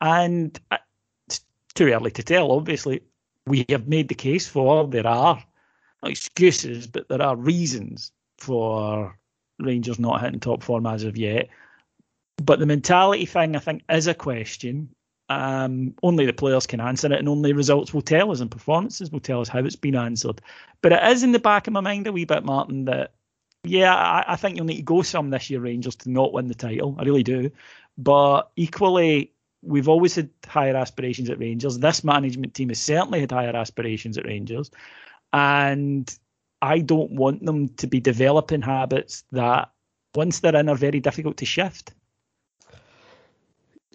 And 0.00 0.58
uh, 0.70 0.78
it's 1.26 1.44
too 1.74 1.92
early 1.92 2.10
to 2.12 2.22
tell, 2.22 2.52
obviously 2.52 3.02
we 3.46 3.64
have 3.68 3.88
made 3.88 4.08
the 4.08 4.14
case 4.14 4.46
for 4.46 4.86
there 4.86 5.06
are 5.06 5.42
excuses, 6.04 6.86
but 6.86 7.08
there 7.08 7.22
are 7.22 7.36
reasons 7.36 8.12
for 8.38 9.16
Rangers 9.58 9.98
not 9.98 10.20
hitting 10.20 10.40
top 10.40 10.62
form 10.62 10.86
as 10.86 11.04
of 11.04 11.16
yet. 11.16 11.48
But 12.36 12.58
the 12.58 12.66
mentality 12.66 13.26
thing, 13.26 13.54
I 13.54 13.60
think, 13.60 13.82
is 13.88 14.06
a 14.06 14.14
question. 14.14 14.88
Um, 15.28 15.94
only 16.02 16.26
the 16.26 16.32
players 16.32 16.66
can 16.66 16.80
answer 16.80 17.12
it, 17.12 17.18
and 17.18 17.28
only 17.28 17.52
results 17.52 17.94
will 17.94 18.02
tell 18.02 18.32
us, 18.32 18.40
and 18.40 18.50
performances 18.50 19.10
will 19.10 19.20
tell 19.20 19.40
us 19.40 19.48
how 19.48 19.60
it's 19.60 19.76
been 19.76 19.94
answered. 19.94 20.40
But 20.82 20.92
it 20.92 21.02
is 21.04 21.22
in 21.22 21.32
the 21.32 21.38
back 21.38 21.66
of 21.66 21.72
my 21.72 21.80
mind 21.80 22.06
a 22.06 22.12
wee 22.12 22.24
bit, 22.24 22.44
Martin, 22.44 22.84
that 22.86 23.14
yeah, 23.64 23.94
I, 23.94 24.24
I 24.28 24.36
think 24.36 24.56
you'll 24.56 24.66
need 24.66 24.76
to 24.76 24.82
go 24.82 25.02
some 25.02 25.30
this 25.30 25.50
year, 25.50 25.60
Rangers, 25.60 25.96
to 25.96 26.10
not 26.10 26.32
win 26.32 26.48
the 26.48 26.54
title. 26.54 26.94
I 26.98 27.04
really 27.04 27.22
do. 27.22 27.50
But 27.96 28.50
equally, 28.56 29.32
we've 29.62 29.88
always 29.88 30.14
had 30.14 30.28
higher 30.46 30.76
aspirations 30.76 31.30
at 31.30 31.38
Rangers. 31.38 31.78
This 31.78 32.04
management 32.04 32.54
team 32.54 32.68
has 32.68 32.80
certainly 32.80 33.20
had 33.20 33.32
higher 33.32 33.56
aspirations 33.56 34.18
at 34.18 34.26
Rangers. 34.26 34.70
And 35.32 36.16
I 36.60 36.80
don't 36.80 37.12
want 37.12 37.44
them 37.44 37.68
to 37.68 37.86
be 37.86 38.00
developing 38.00 38.62
habits 38.62 39.24
that, 39.32 39.70
once 40.14 40.40
they're 40.40 40.54
in, 40.54 40.68
are 40.68 40.76
very 40.76 41.00
difficult 41.00 41.36
to 41.38 41.46
shift. 41.46 41.92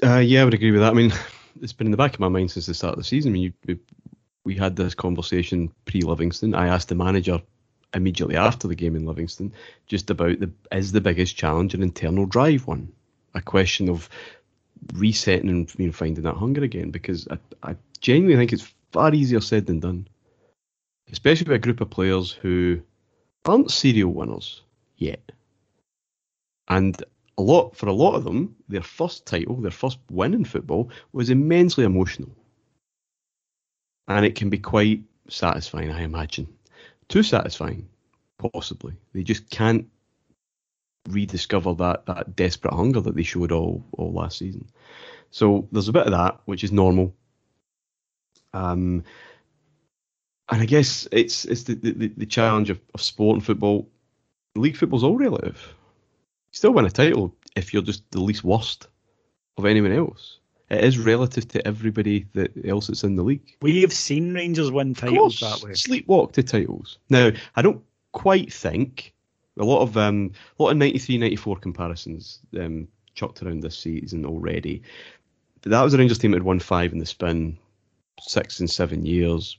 Uh, 0.01 0.17
yeah, 0.17 0.41
I 0.41 0.45
would 0.45 0.53
agree 0.53 0.71
with 0.71 0.81
that. 0.81 0.91
I 0.91 0.95
mean, 0.95 1.13
it's 1.61 1.73
been 1.73 1.87
in 1.87 1.91
the 1.91 1.97
back 1.97 2.13
of 2.13 2.19
my 2.19 2.27
mind 2.27 2.51
since 2.51 2.65
the 2.65 2.73
start 2.73 2.93
of 2.93 2.99
the 2.99 3.03
season. 3.03 3.31
I 3.31 3.33
mean, 3.33 3.41
you, 3.43 3.53
we, 3.67 3.79
we 4.45 4.55
had 4.55 4.75
this 4.75 4.95
conversation 4.95 5.71
pre 5.85 6.01
Livingston. 6.01 6.55
I 6.55 6.67
asked 6.67 6.89
the 6.89 6.95
manager 6.95 7.41
immediately 7.93 8.35
after 8.35 8.67
the 8.67 8.75
game 8.75 8.95
in 8.95 9.05
Livingston 9.05 9.51
just 9.87 10.09
about 10.09 10.39
the 10.39 10.51
is 10.71 10.91
the 10.91 11.01
biggest 11.01 11.35
challenge 11.35 11.73
an 11.73 11.83
internal 11.83 12.25
drive 12.25 12.67
one? 12.67 12.91
A 13.33 13.41
question 13.41 13.89
of 13.89 14.09
resetting 14.93 15.49
and 15.49 15.73
you 15.77 15.87
know, 15.87 15.91
finding 15.91 16.23
that 16.23 16.35
hunger 16.35 16.63
again 16.63 16.91
because 16.91 17.27
I, 17.29 17.37
I 17.63 17.75
genuinely 17.99 18.37
think 18.37 18.53
it's 18.53 18.73
far 18.91 19.13
easier 19.13 19.41
said 19.41 19.65
than 19.65 19.79
done, 19.79 20.07
especially 21.11 21.47
with 21.47 21.55
a 21.55 21.59
group 21.59 21.81
of 21.81 21.89
players 21.89 22.31
who 22.31 22.81
aren't 23.45 23.71
serial 23.71 24.11
winners 24.11 24.61
yet. 24.97 25.31
And 26.67 27.01
a 27.37 27.41
lot 27.41 27.75
for 27.75 27.87
a 27.87 27.93
lot 27.93 28.15
of 28.15 28.23
them, 28.23 28.55
their 28.67 28.83
first 28.83 29.25
title, 29.25 29.55
their 29.55 29.71
first 29.71 29.97
win 30.11 30.33
in 30.33 30.45
football 30.45 30.91
was 31.13 31.29
immensely 31.29 31.83
emotional. 31.83 32.29
And 34.07 34.25
it 34.25 34.35
can 34.35 34.49
be 34.49 34.57
quite 34.57 35.03
satisfying, 35.29 35.91
I 35.91 36.01
imagine. 36.01 36.47
Too 37.09 37.23
satisfying, 37.23 37.89
possibly. 38.37 38.93
They 39.13 39.23
just 39.23 39.49
can't 39.49 39.87
rediscover 41.07 41.73
that 41.73 42.05
that 42.05 42.35
desperate 42.35 42.73
hunger 42.73 43.01
that 43.01 43.15
they 43.15 43.23
showed 43.23 43.51
all 43.51 43.83
all 43.93 44.13
last 44.13 44.37
season. 44.37 44.69
So 45.31 45.67
there's 45.71 45.87
a 45.87 45.93
bit 45.93 46.05
of 46.05 46.11
that, 46.11 46.39
which 46.45 46.63
is 46.63 46.71
normal. 46.71 47.15
Um, 48.53 49.03
and 50.49 50.61
I 50.61 50.65
guess 50.65 51.07
it's 51.11 51.45
it's 51.45 51.63
the, 51.63 51.75
the, 51.75 52.07
the 52.15 52.25
challenge 52.25 52.69
of, 52.69 52.79
of 52.93 53.01
sport 53.01 53.35
and 53.35 53.45
football. 53.45 53.89
League 54.55 54.77
football's 54.77 55.03
all 55.03 55.17
relative. 55.17 55.75
You 56.51 56.57
still 56.57 56.73
win 56.73 56.85
a 56.85 56.89
title 56.89 57.35
if 57.55 57.73
you're 57.73 57.83
just 57.83 58.09
the 58.11 58.21
least 58.21 58.43
worst 58.43 58.87
of 59.57 59.65
anyone 59.65 59.91
else. 59.91 60.38
It 60.69 60.83
is 60.83 60.99
relative 60.99 61.47
to 61.49 61.67
everybody 61.67 62.27
that 62.33 62.51
else 62.67 62.87
that's 62.87 63.03
in 63.03 63.15
the 63.15 63.23
league. 63.23 63.55
We 63.61 63.81
have 63.81 63.93
seen 63.93 64.33
Rangers 64.33 64.71
win 64.71 64.93
titles 64.93 65.39
that 65.39 65.61
way. 65.63 65.71
Sleepwalk 65.71 66.33
to 66.33 66.43
titles. 66.43 66.99
Now, 67.09 67.31
I 67.55 67.61
don't 67.61 67.81
quite 68.11 68.53
think 68.53 69.13
a 69.57 69.63
lot 69.63 69.81
of 69.81 69.97
um, 69.97 70.31
a 70.57 70.63
lot 70.63 70.71
of 70.71 70.77
93, 70.77 71.17
94 71.17 71.57
comparisons 71.57 72.39
um, 72.59 72.87
chucked 73.15 73.41
around 73.43 73.61
this 73.61 73.77
season 73.77 74.25
already. 74.25 74.81
But 75.61 75.71
that 75.71 75.83
was 75.83 75.93
a 75.93 75.97
Rangers 75.97 76.19
team 76.19 76.31
that 76.31 76.37
had 76.37 76.43
won 76.43 76.59
five 76.59 76.93
in 76.93 76.99
the 76.99 77.05
spin, 77.05 77.57
six 78.21 78.59
and 78.59 78.69
seven 78.69 79.05
years. 79.05 79.57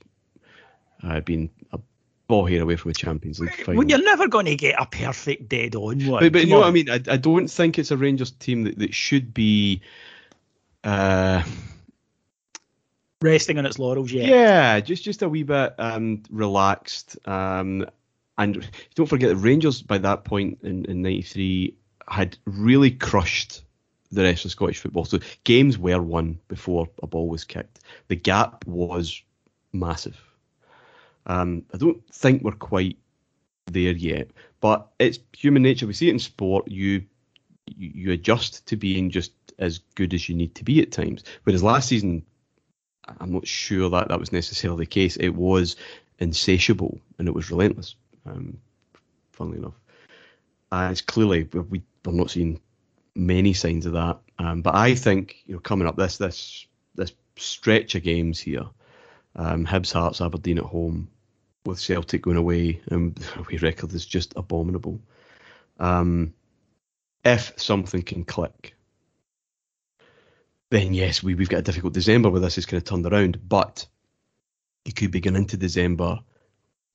i 1.03 1.13
Had 1.13 1.25
been 1.25 1.49
a 1.71 1.79
ball 2.27 2.45
here 2.45 2.63
away 2.63 2.75
from 2.75 2.89
the 2.89 2.95
Champions 2.95 3.39
League 3.39 3.53
final. 3.53 3.79
Well, 3.79 3.87
you're 3.87 4.03
never 4.03 4.27
going 4.27 4.45
to 4.45 4.55
get 4.55 4.81
a 4.81 4.85
perfect 4.85 5.49
dead 5.49 5.75
on 5.75 6.07
one. 6.07 6.23
But, 6.23 6.33
but 6.33 6.41
you 6.43 6.49
know 6.49 6.59
what 6.59 6.67
I 6.67 6.71
mean? 6.71 6.89
I, 6.89 7.01
I 7.07 7.17
don't 7.17 7.47
think 7.47 7.77
it's 7.77 7.91
a 7.91 7.97
Rangers 7.97 8.31
team 8.31 8.63
that, 8.63 8.79
that 8.79 8.93
should 8.93 9.33
be. 9.33 9.81
Uh, 10.83 11.43
resting 13.21 13.57
on 13.57 13.65
its 13.65 13.79
laurels 13.79 14.11
yet. 14.11 14.27
Yeah, 14.27 14.79
just 14.79 15.03
just 15.03 15.21
a 15.21 15.29
wee 15.29 15.43
bit 15.43 15.73
um, 15.77 16.23
relaxed. 16.29 17.17
Um, 17.27 17.85
and 18.37 18.67
don't 18.95 19.07
forget 19.07 19.29
the 19.29 19.35
Rangers 19.35 19.81
by 19.81 19.97
that 19.99 20.23
point 20.23 20.59
in, 20.63 20.85
in 20.85 21.01
93 21.01 21.75
had 22.07 22.37
really 22.45 22.91
crushed 22.91 23.61
the 24.11 24.23
rest 24.23 24.45
of 24.45 24.51
Scottish 24.51 24.79
football. 24.79 25.05
So 25.05 25.19
games 25.43 25.77
were 25.77 26.01
won 26.01 26.39
before 26.47 26.89
a 27.01 27.07
ball 27.07 27.29
was 27.29 27.43
kicked. 27.43 27.79
The 28.07 28.15
gap 28.15 28.65
was 28.65 29.21
massive. 29.71 30.19
Um, 31.27 31.63
I 31.73 31.77
don't 31.77 32.03
think 32.13 32.43
we're 32.43 32.51
quite 32.51 32.97
there 33.67 33.91
yet, 33.91 34.29
but 34.59 34.89
it's 34.99 35.19
human 35.37 35.61
nature. 35.61 35.87
We 35.87 35.93
see 35.93 36.09
it 36.09 36.13
in 36.13 36.19
sport. 36.19 36.67
You 36.67 37.03
you 37.77 38.11
adjust 38.11 38.65
to 38.67 38.75
being 38.75 39.11
just 39.11 39.31
as 39.61 39.79
good 39.95 40.13
as 40.13 40.27
you 40.27 40.35
need 40.35 40.55
to 40.55 40.63
be 40.63 40.81
at 40.81 40.91
times. 40.91 41.23
Whereas 41.43 41.63
last 41.63 41.87
season, 41.87 42.25
I'm 43.19 43.31
not 43.31 43.47
sure 43.47 43.89
that 43.89 44.09
that 44.09 44.19
was 44.19 44.31
necessarily 44.31 44.83
the 44.83 44.89
case. 44.89 45.15
It 45.17 45.29
was 45.29 45.75
insatiable 46.19 46.99
and 47.17 47.27
it 47.27 47.33
was 47.33 47.49
relentless 47.49 47.95
um, 48.25 48.57
funnily 49.31 49.57
enough. 49.57 49.73
It's 50.73 51.01
clearly 51.01 51.43
we, 51.43 51.81
we're 52.05 52.13
not 52.13 52.31
seeing 52.31 52.59
many 53.15 53.53
signs 53.53 53.85
of 53.85 53.93
that. 53.93 54.19
Um, 54.39 54.61
but 54.61 54.75
I 54.75 54.95
think 54.95 55.37
you 55.45 55.55
know 55.55 55.59
coming 55.59 55.87
up 55.87 55.95
this 55.95 56.17
this 56.17 56.65
this 56.95 57.13
stretch 57.37 57.95
of 57.95 58.03
games 58.03 58.39
here, 58.39 58.65
Um, 59.35 59.65
Hibs, 59.65 59.91
Hearts, 59.91 60.21
Aberdeen 60.21 60.57
at 60.57 60.63
home, 60.63 61.09
with 61.65 61.79
Celtic 61.79 62.21
going 62.23 62.37
away, 62.37 62.81
and 62.91 63.17
we 63.49 63.57
record 63.57 63.93
is 63.93 64.05
just 64.05 64.33
abominable. 64.35 64.99
Um, 65.79 66.33
if 67.23 67.53
something 67.57 68.01
can 68.01 68.23
click, 68.23 68.75
then 70.71 70.93
yes, 70.95 71.21
we, 71.21 71.35
we've 71.35 71.49
got 71.49 71.59
a 71.59 71.63
difficult 71.63 71.93
December 71.93 72.29
where 72.29 72.41
this 72.41 72.57
is 72.57 72.65
kind 72.65 72.79
of 72.81 72.85
turned 72.89 73.05
around. 73.05 73.47
But 73.47 73.85
you 74.85 74.93
could 74.93 75.11
be 75.11 75.19
going 75.19 75.35
into 75.35 75.57
December 75.57 76.19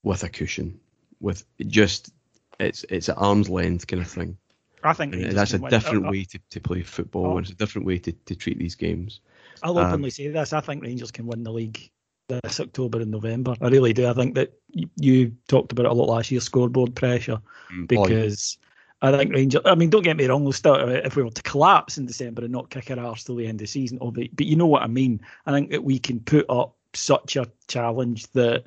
with 0.03 0.23
a 0.23 0.29
cushion, 0.29 0.79
with 1.21 1.45
just 1.65 2.11
it's 2.59 2.83
it's 2.89 3.07
at 3.09 3.17
arm's 3.17 3.49
length 3.49 3.87
kind 3.87 4.01
of 4.01 4.09
thing. 4.09 4.37
I 4.83 4.93
think 4.93 5.15
that's 5.15 5.53
a 5.53 5.57
win. 5.59 5.71
different 5.71 6.05
I- 6.05 6.09
way 6.11 6.23
to, 6.25 6.39
to 6.51 6.59
play 6.59 6.81
football, 6.83 7.27
Oh. 7.27 7.37
and 7.37 7.45
it's 7.45 7.51
a 7.53 7.57
different 7.57 7.87
way 7.87 7.97
to, 7.99 8.11
to 8.11 8.35
treat 8.35 8.59
these 8.59 8.75
games. 8.75 9.21
I'll 9.63 9.77
Um, 9.79 9.87
openly 9.87 10.09
say 10.11 10.27
this. 10.27 10.53
I 10.53 10.59
think 10.61 10.83
Rangers 10.83 11.11
can 11.11 11.25
win 11.25 11.43
the 11.43 11.51
league 11.51 11.89
this 12.29 12.59
October 12.59 12.99
and 13.01 13.09
November. 13.09 13.55
I 13.61 13.69
really 13.69 13.93
do. 13.93 14.07
I 14.07 14.13
think 14.13 14.35
that 14.35 14.53
y- 14.73 14.83
you 14.97 15.35
talked 15.47 15.71
about 15.71 15.85
it 15.87 15.91
a 15.91 15.95
lot 15.95 16.09
last 16.09 16.29
year, 16.29 16.41
scoreboard 16.41 16.93
pressure, 16.95 17.39
Oh, 17.71 17.85
because 17.87 18.57
I 19.01 19.15
think 19.15 19.31
Rangers. 19.31 19.61
I 19.65 19.75
mean, 19.75 19.89
don't 19.89 20.03
get 20.03 20.17
me 20.17 20.25
wrong. 20.25 20.43
We'll 20.43 20.53
start 20.53 20.89
if 20.89 21.15
we 21.15 21.23
were 21.23 21.29
to 21.29 21.43
collapse 21.43 21.97
in 21.97 22.05
December 22.07 22.43
and 22.43 22.51
not 22.51 22.69
kick 22.69 22.89
our 22.89 22.99
arse 22.99 23.23
till 23.23 23.35
the 23.35 23.45
end 23.45 23.61
of 23.61 23.65
the 23.65 23.67
season. 23.67 23.99
obviously. 24.01 24.31
but, 24.33 24.45
you 24.47 24.55
know 24.55 24.65
what 24.65 24.81
I 24.81 24.87
mean. 24.87 25.21
I 25.45 25.51
think 25.51 25.69
that 25.71 25.83
we 25.83 25.99
can 25.99 26.19
put 26.19 26.45
up 26.49 26.75
such 26.93 27.35
a 27.35 27.45
challenge 27.67 28.25
that 28.31 28.63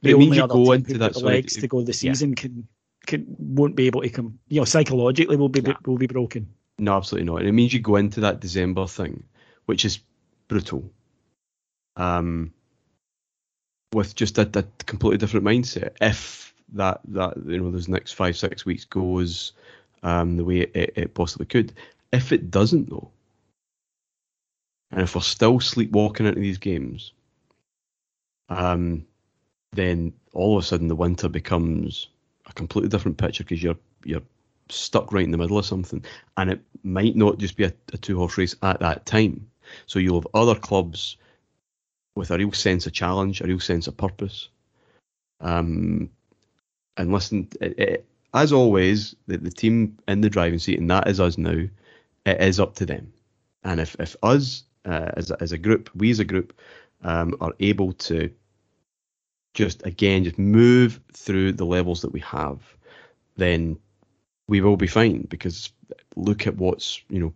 the 0.00 0.14
only 0.14 0.40
other 0.40 0.54
go 0.54 0.64
team 0.64 0.74
into 0.74 0.98
that 0.98 1.12
the 1.12 1.20
legs 1.20 1.56
to 1.56 1.68
go 1.68 1.82
the 1.82 1.92
yeah. 1.92 2.12
season 2.12 2.34
can 2.34 2.66
can 3.06 3.26
won't 3.38 3.76
be 3.76 3.86
able 3.86 4.02
to 4.02 4.08
come. 4.08 4.38
You 4.48 4.60
know, 4.60 4.64
psychologically 4.64 5.36
will 5.36 5.48
be 5.48 5.60
Nah. 5.60 5.74
will 5.84 5.98
be 5.98 6.06
broken. 6.06 6.48
No, 6.78 6.96
absolutely 6.96 7.26
not. 7.26 7.40
And 7.40 7.48
it 7.48 7.52
means 7.52 7.74
you 7.74 7.80
go 7.80 7.96
into 7.96 8.20
that 8.20 8.40
December 8.40 8.86
thing, 8.86 9.24
which 9.66 9.84
is 9.84 10.00
brutal, 10.48 10.90
um, 11.96 12.54
with 13.92 14.14
just 14.14 14.38
a, 14.38 14.42
a 14.54 14.64
completely 14.86 15.18
different 15.18 15.44
mindset. 15.44 15.96
If 16.00 16.49
that 16.72 17.00
that 17.08 17.36
you 17.46 17.58
know 17.60 17.70
those 17.70 17.88
next 17.88 18.12
five 18.12 18.36
six 18.36 18.64
weeks 18.64 18.84
goes 18.84 19.52
um, 20.02 20.36
the 20.36 20.44
way 20.44 20.60
it, 20.60 20.92
it 20.96 21.14
possibly 21.14 21.46
could, 21.46 21.72
if 22.12 22.32
it 22.32 22.50
doesn't 22.50 22.88
though, 22.88 23.10
and 24.90 25.02
if 25.02 25.14
we're 25.14 25.20
still 25.20 25.60
sleepwalking 25.60 26.26
into 26.26 26.40
these 26.40 26.58
games, 26.58 27.12
um, 28.48 29.04
then 29.72 30.12
all 30.32 30.56
of 30.56 30.64
a 30.64 30.66
sudden 30.66 30.88
the 30.88 30.96
winter 30.96 31.28
becomes 31.28 32.08
a 32.46 32.52
completely 32.52 32.88
different 32.88 33.18
picture 33.18 33.44
because 33.44 33.62
you're 33.62 33.78
you're 34.04 34.22
stuck 34.68 35.12
right 35.12 35.24
in 35.24 35.30
the 35.30 35.38
middle 35.38 35.58
of 35.58 35.66
something, 35.66 36.04
and 36.36 36.50
it 36.50 36.60
might 36.82 37.16
not 37.16 37.38
just 37.38 37.56
be 37.56 37.64
a, 37.64 37.72
a 37.92 37.98
two 37.98 38.18
horse 38.18 38.38
race 38.38 38.56
at 38.62 38.80
that 38.80 39.06
time. 39.06 39.46
So 39.86 39.98
you'll 39.98 40.20
have 40.20 40.26
other 40.34 40.58
clubs 40.58 41.16
with 42.16 42.30
a 42.30 42.38
real 42.38 42.52
sense 42.52 42.86
of 42.86 42.92
challenge, 42.92 43.40
a 43.40 43.46
real 43.46 43.60
sense 43.60 43.86
of 43.86 43.96
purpose. 43.96 44.48
Um, 45.40 46.10
and 47.00 47.12
listen, 47.12 47.48
it, 47.60 47.78
it, 47.78 48.06
as 48.34 48.52
always, 48.52 49.16
the, 49.26 49.38
the 49.38 49.50
team 49.50 49.96
in 50.06 50.20
the 50.20 50.28
driving 50.28 50.58
seat, 50.58 50.78
and 50.78 50.90
that 50.90 51.08
is 51.08 51.18
us 51.18 51.38
now, 51.38 51.66
it 52.26 52.40
is 52.40 52.60
up 52.60 52.74
to 52.76 52.86
them. 52.86 53.12
And 53.64 53.80
if, 53.80 53.96
if 53.98 54.16
us 54.22 54.64
uh, 54.84 55.10
as, 55.16 55.30
a, 55.30 55.42
as 55.42 55.52
a 55.52 55.58
group, 55.58 55.88
we 55.94 56.10
as 56.10 56.20
a 56.20 56.24
group, 56.24 56.52
um, 57.02 57.34
are 57.40 57.54
able 57.58 57.94
to 57.94 58.30
just 59.54 59.84
again 59.86 60.24
just 60.24 60.38
move 60.38 61.00
through 61.12 61.52
the 61.52 61.64
levels 61.64 62.02
that 62.02 62.12
we 62.12 62.20
have, 62.20 62.60
then 63.36 63.78
we 64.46 64.60
will 64.60 64.76
be 64.76 64.86
fine. 64.86 65.22
Because 65.22 65.72
look 66.16 66.46
at 66.46 66.56
what's 66.56 67.02
you 67.08 67.18
know 67.18 67.32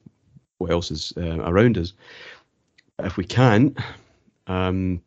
what 0.58 0.70
else 0.70 0.90
is 0.90 1.14
uh, 1.16 1.40
around 1.40 1.78
us. 1.78 1.94
If 2.98 3.16
we 3.16 3.24
can't, 3.24 3.78
um, 4.46 5.00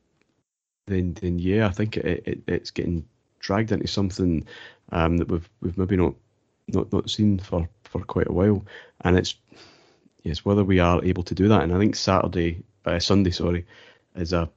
then 0.87 1.13
then 1.13 1.37
yeah, 1.37 1.67
I 1.67 1.71
think 1.71 1.97
it, 1.97 2.23
it, 2.25 2.41
it's 2.47 2.71
getting 2.71 3.05
dragged 3.47 3.71
into 3.71 3.87
something 3.87 4.45
um, 4.91 5.17
that 5.17 5.31
we've 5.31 5.49
we've 5.61 5.77
maybe 5.77 5.95
not 5.95 6.13
not 6.67 6.91
not 6.91 7.09
seen 7.09 7.39
for 7.39 7.67
for 7.85 8.03
quite 8.03 8.27
a 8.27 8.33
while, 8.33 8.65
and 9.01 9.17
it's 9.17 9.35
yes 10.21 10.43
whether 10.43 10.63
we 10.63 10.79
are 10.79 11.03
able 11.03 11.23
to 11.23 11.33
do 11.33 11.47
that. 11.47 11.63
And 11.63 11.73
I 11.73 11.79
think 11.79 11.95
Saturday, 11.95 12.63
uh, 12.85 12.99
Sunday, 12.99 13.31
sorry, 13.31 13.65
is 14.15 14.33
a 14.33 14.49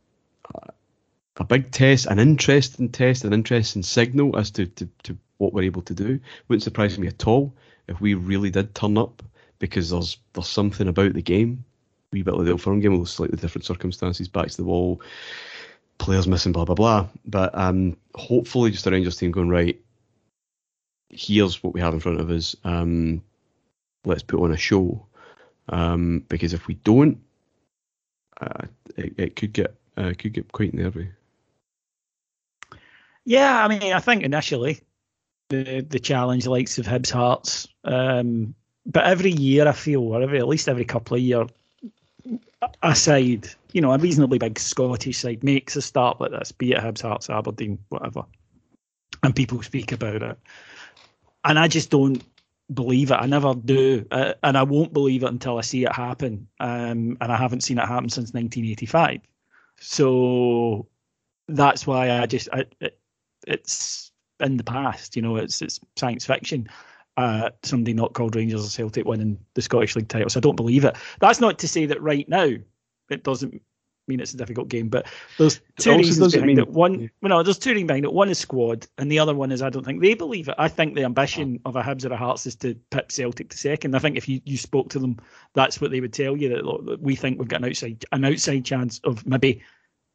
a 1.37 1.45
big 1.45 1.71
test, 1.71 2.07
an 2.07 2.19
interesting 2.19 2.91
test, 2.91 3.25
an 3.25 3.33
interesting 3.33 3.83
signal 3.83 4.37
as 4.37 4.51
to, 4.51 4.67
to, 4.67 4.89
to 5.05 5.17
what 5.39 5.55
we're 5.55 5.63
able 5.63 5.83
to 5.83 5.95
do. 5.95 6.21
Wouldn't 6.49 6.63
surprise 6.63 6.99
me 6.99 7.07
at 7.07 7.27
all 7.27 7.55
if 7.89 8.01
we 8.01 8.15
really 8.15 8.51
did 8.51 8.75
turn 8.75 8.99
up 8.99 9.23
because 9.59 9.91
there's 9.91 10.19
there's 10.33 10.49
something 10.49 10.89
about 10.89 11.15
the 11.15 11.23
game, 11.23 11.65
wee 12.13 12.23
bit 12.23 12.35
like 12.35 12.45
the 12.45 12.53
Old 12.53 12.63
Firm 12.63 12.81
game, 12.81 12.99
with 12.99 13.09
slightly 13.09 13.39
different 13.39 13.65
circumstances, 13.65 14.29
back 14.29 14.49
to 14.49 14.57
the 14.57 14.65
wall, 14.65 15.01
players 16.01 16.27
missing, 16.27 16.53
blah 16.53 16.65
blah 16.65 16.75
blah. 16.75 17.07
But 17.25 17.57
um, 17.57 17.97
hopefully, 18.17 18.73
just 18.73 18.87
a 18.87 18.91
Rangers 18.91 19.17
team 19.17 19.31
going 19.31 19.49
right. 19.49 19.81
Here's 21.11 21.63
what 21.63 21.75
we 21.75 21.81
have 21.81 21.95
in 21.95 22.01
front 22.01 22.21
of 22.21 22.31
us. 22.31 22.57
Um, 22.65 23.23
let's 24.05 24.23
put 24.23 24.41
on 24.43 24.53
a 24.53 24.57
show. 24.57 25.07
Um, 25.69 26.25
because 26.29 26.53
if 26.53 26.67
we 26.67 26.75
don't, 26.75 27.19
uh, 28.41 28.67
it, 28.97 29.15
it 29.17 29.37
could 29.37 29.53
get 29.53 29.75
uh, 29.97 30.13
could 30.19 30.33
get 30.33 30.51
quite 30.51 30.75
nervy. 30.75 31.11
Yeah, 33.25 33.65
I 33.65 33.69
mean, 33.69 33.93
I 33.93 34.01
think 34.01 34.25
initially 34.25 34.81
the 35.49 35.87
the 35.89 36.01
challenge 36.01 36.47
likes 36.47 36.79
of 36.79 36.87
Hibs 36.87 37.11
Hearts, 37.11 37.69
um, 37.85 38.55
but 38.87 39.05
every 39.05 39.31
year 39.31 39.69
I 39.69 39.73
feel, 39.73 40.03
or 40.03 40.23
every, 40.23 40.39
at 40.39 40.49
least 40.49 40.69
every 40.69 40.85
couple 40.85 41.17
of 41.17 41.23
years, 41.23 41.51
a 42.83 42.95
side, 42.95 43.49
you 43.73 43.81
know, 43.81 43.93
a 43.93 43.99
reasonably 43.99 44.39
big 44.39 44.59
Scottish 44.59 45.19
side 45.19 45.45
makes 45.45 45.77
a 45.77 45.83
start 45.83 46.21
like 46.21 46.31
this, 46.31 46.53
be 46.53 46.73
it 46.73 46.79
Hibs 46.79 47.03
Hearts, 47.03 47.31
Aberdeen, 47.31 47.79
whatever, 47.89 48.25
and 49.23 49.35
people 49.35 49.63
speak 49.63 49.93
about 49.93 50.23
it, 50.23 50.39
and 51.45 51.59
I 51.59 51.69
just 51.69 51.91
don't 51.91 52.23
believe 52.73 53.11
it. 53.11 53.15
I 53.15 53.27
never 53.27 53.55
do, 53.55 54.07
uh, 54.11 54.35
and 54.43 54.57
I 54.57 54.63
won't 54.63 54.93
believe 54.93 55.23
it 55.23 55.31
until 55.31 55.59
I 55.59 55.63
see 55.63 55.85
it 55.85 55.93
happen. 55.93 56.47
Um, 56.61 57.17
and 57.21 57.33
I 57.33 57.37
haven't 57.37 57.63
seen 57.63 57.79
it 57.79 57.87
happen 57.87 58.09
since 58.09 58.33
1985. 58.33 59.21
So 59.81 60.87
that's 61.49 61.87
why 61.87 62.21
I 62.21 62.27
just 62.27 62.49
I, 62.53 62.67
it, 62.81 62.99
it's 63.47 64.13
in 64.41 64.57
the 64.57 64.65
past. 64.65 65.17
You 65.17 65.23
know, 65.23 65.37
it's 65.37 65.63
it's 65.63 65.81
science 65.97 66.27
fiction. 66.27 66.69
Uh, 67.21 67.51
somebody 67.65 67.93
not 67.93 68.15
called 68.15 68.35
Rangers 68.35 68.65
or 68.65 68.71
Celtic 68.71 69.05
winning 69.05 69.39
the 69.53 69.61
Scottish 69.61 69.95
League 69.95 70.09
title. 70.09 70.31
So 70.31 70.39
I 70.39 70.41
don't 70.41 70.57
believe 70.57 70.87
it. 70.87 70.97
That's 71.21 71.39
not 71.39 71.59
to 71.59 71.69
say 71.69 71.85
that 71.85 72.01
right 72.01 72.27
now 72.31 72.49
it 73.11 73.25
doesn't 73.25 73.61
mean 74.09 74.21
it's 74.21 74.33
a 74.33 74.39
difficult 74.39 74.69
game, 74.69 74.89
but 74.89 75.07
there's 75.37 75.61
two 75.79 75.99
reasons 75.99 76.33
behind 76.33 76.47
mean- 76.47 76.59
it. 76.61 76.69
One, 76.69 76.99
yeah. 76.99 77.09
well, 77.21 77.29
no, 77.29 77.43
there's 77.43 77.59
two 77.59 77.73
reasons 77.73 77.89
behind 77.89 78.07
it. 78.07 78.13
One 78.15 78.31
is 78.31 78.39
squad, 78.39 78.87
and 78.97 79.13
the 79.13 79.19
other 79.19 79.35
one 79.35 79.53
is 79.53 79.61
I 79.61 79.69
don't 79.69 79.85
think 79.85 80.01
they 80.01 80.15
believe 80.15 80.49
it. 80.49 80.55
I 80.57 80.69
think 80.69 80.95
the 80.95 81.05
ambition 81.05 81.61
of 81.67 81.77
a 81.77 81.83
Hibs 81.83 82.09
or 82.09 82.13
a 82.15 82.17
Hearts 82.17 82.47
is 82.47 82.57
to 82.57 82.75
pip 82.91 83.13
Celtic 83.13 83.51
to 83.51 83.59
second. 83.59 83.95
I 83.95 83.99
think 83.99 84.17
if 84.17 84.27
you, 84.27 84.41
you 84.47 84.57
spoke 84.57 84.89
to 84.91 84.99
them, 84.99 85.19
that's 85.53 85.79
what 85.79 85.91
they 85.91 86.01
would 86.01 86.15
tell 86.15 86.39
you 86.39 86.49
that 86.49 86.65
look, 86.65 86.87
that 86.87 87.03
we 87.03 87.17
think 87.17 87.39
we've 87.39 87.49
got 87.49 87.61
an 87.61 87.69
outside 87.69 88.03
an 88.13 88.25
outside 88.25 88.65
chance 88.65 88.99
of 89.05 89.27
maybe 89.27 89.63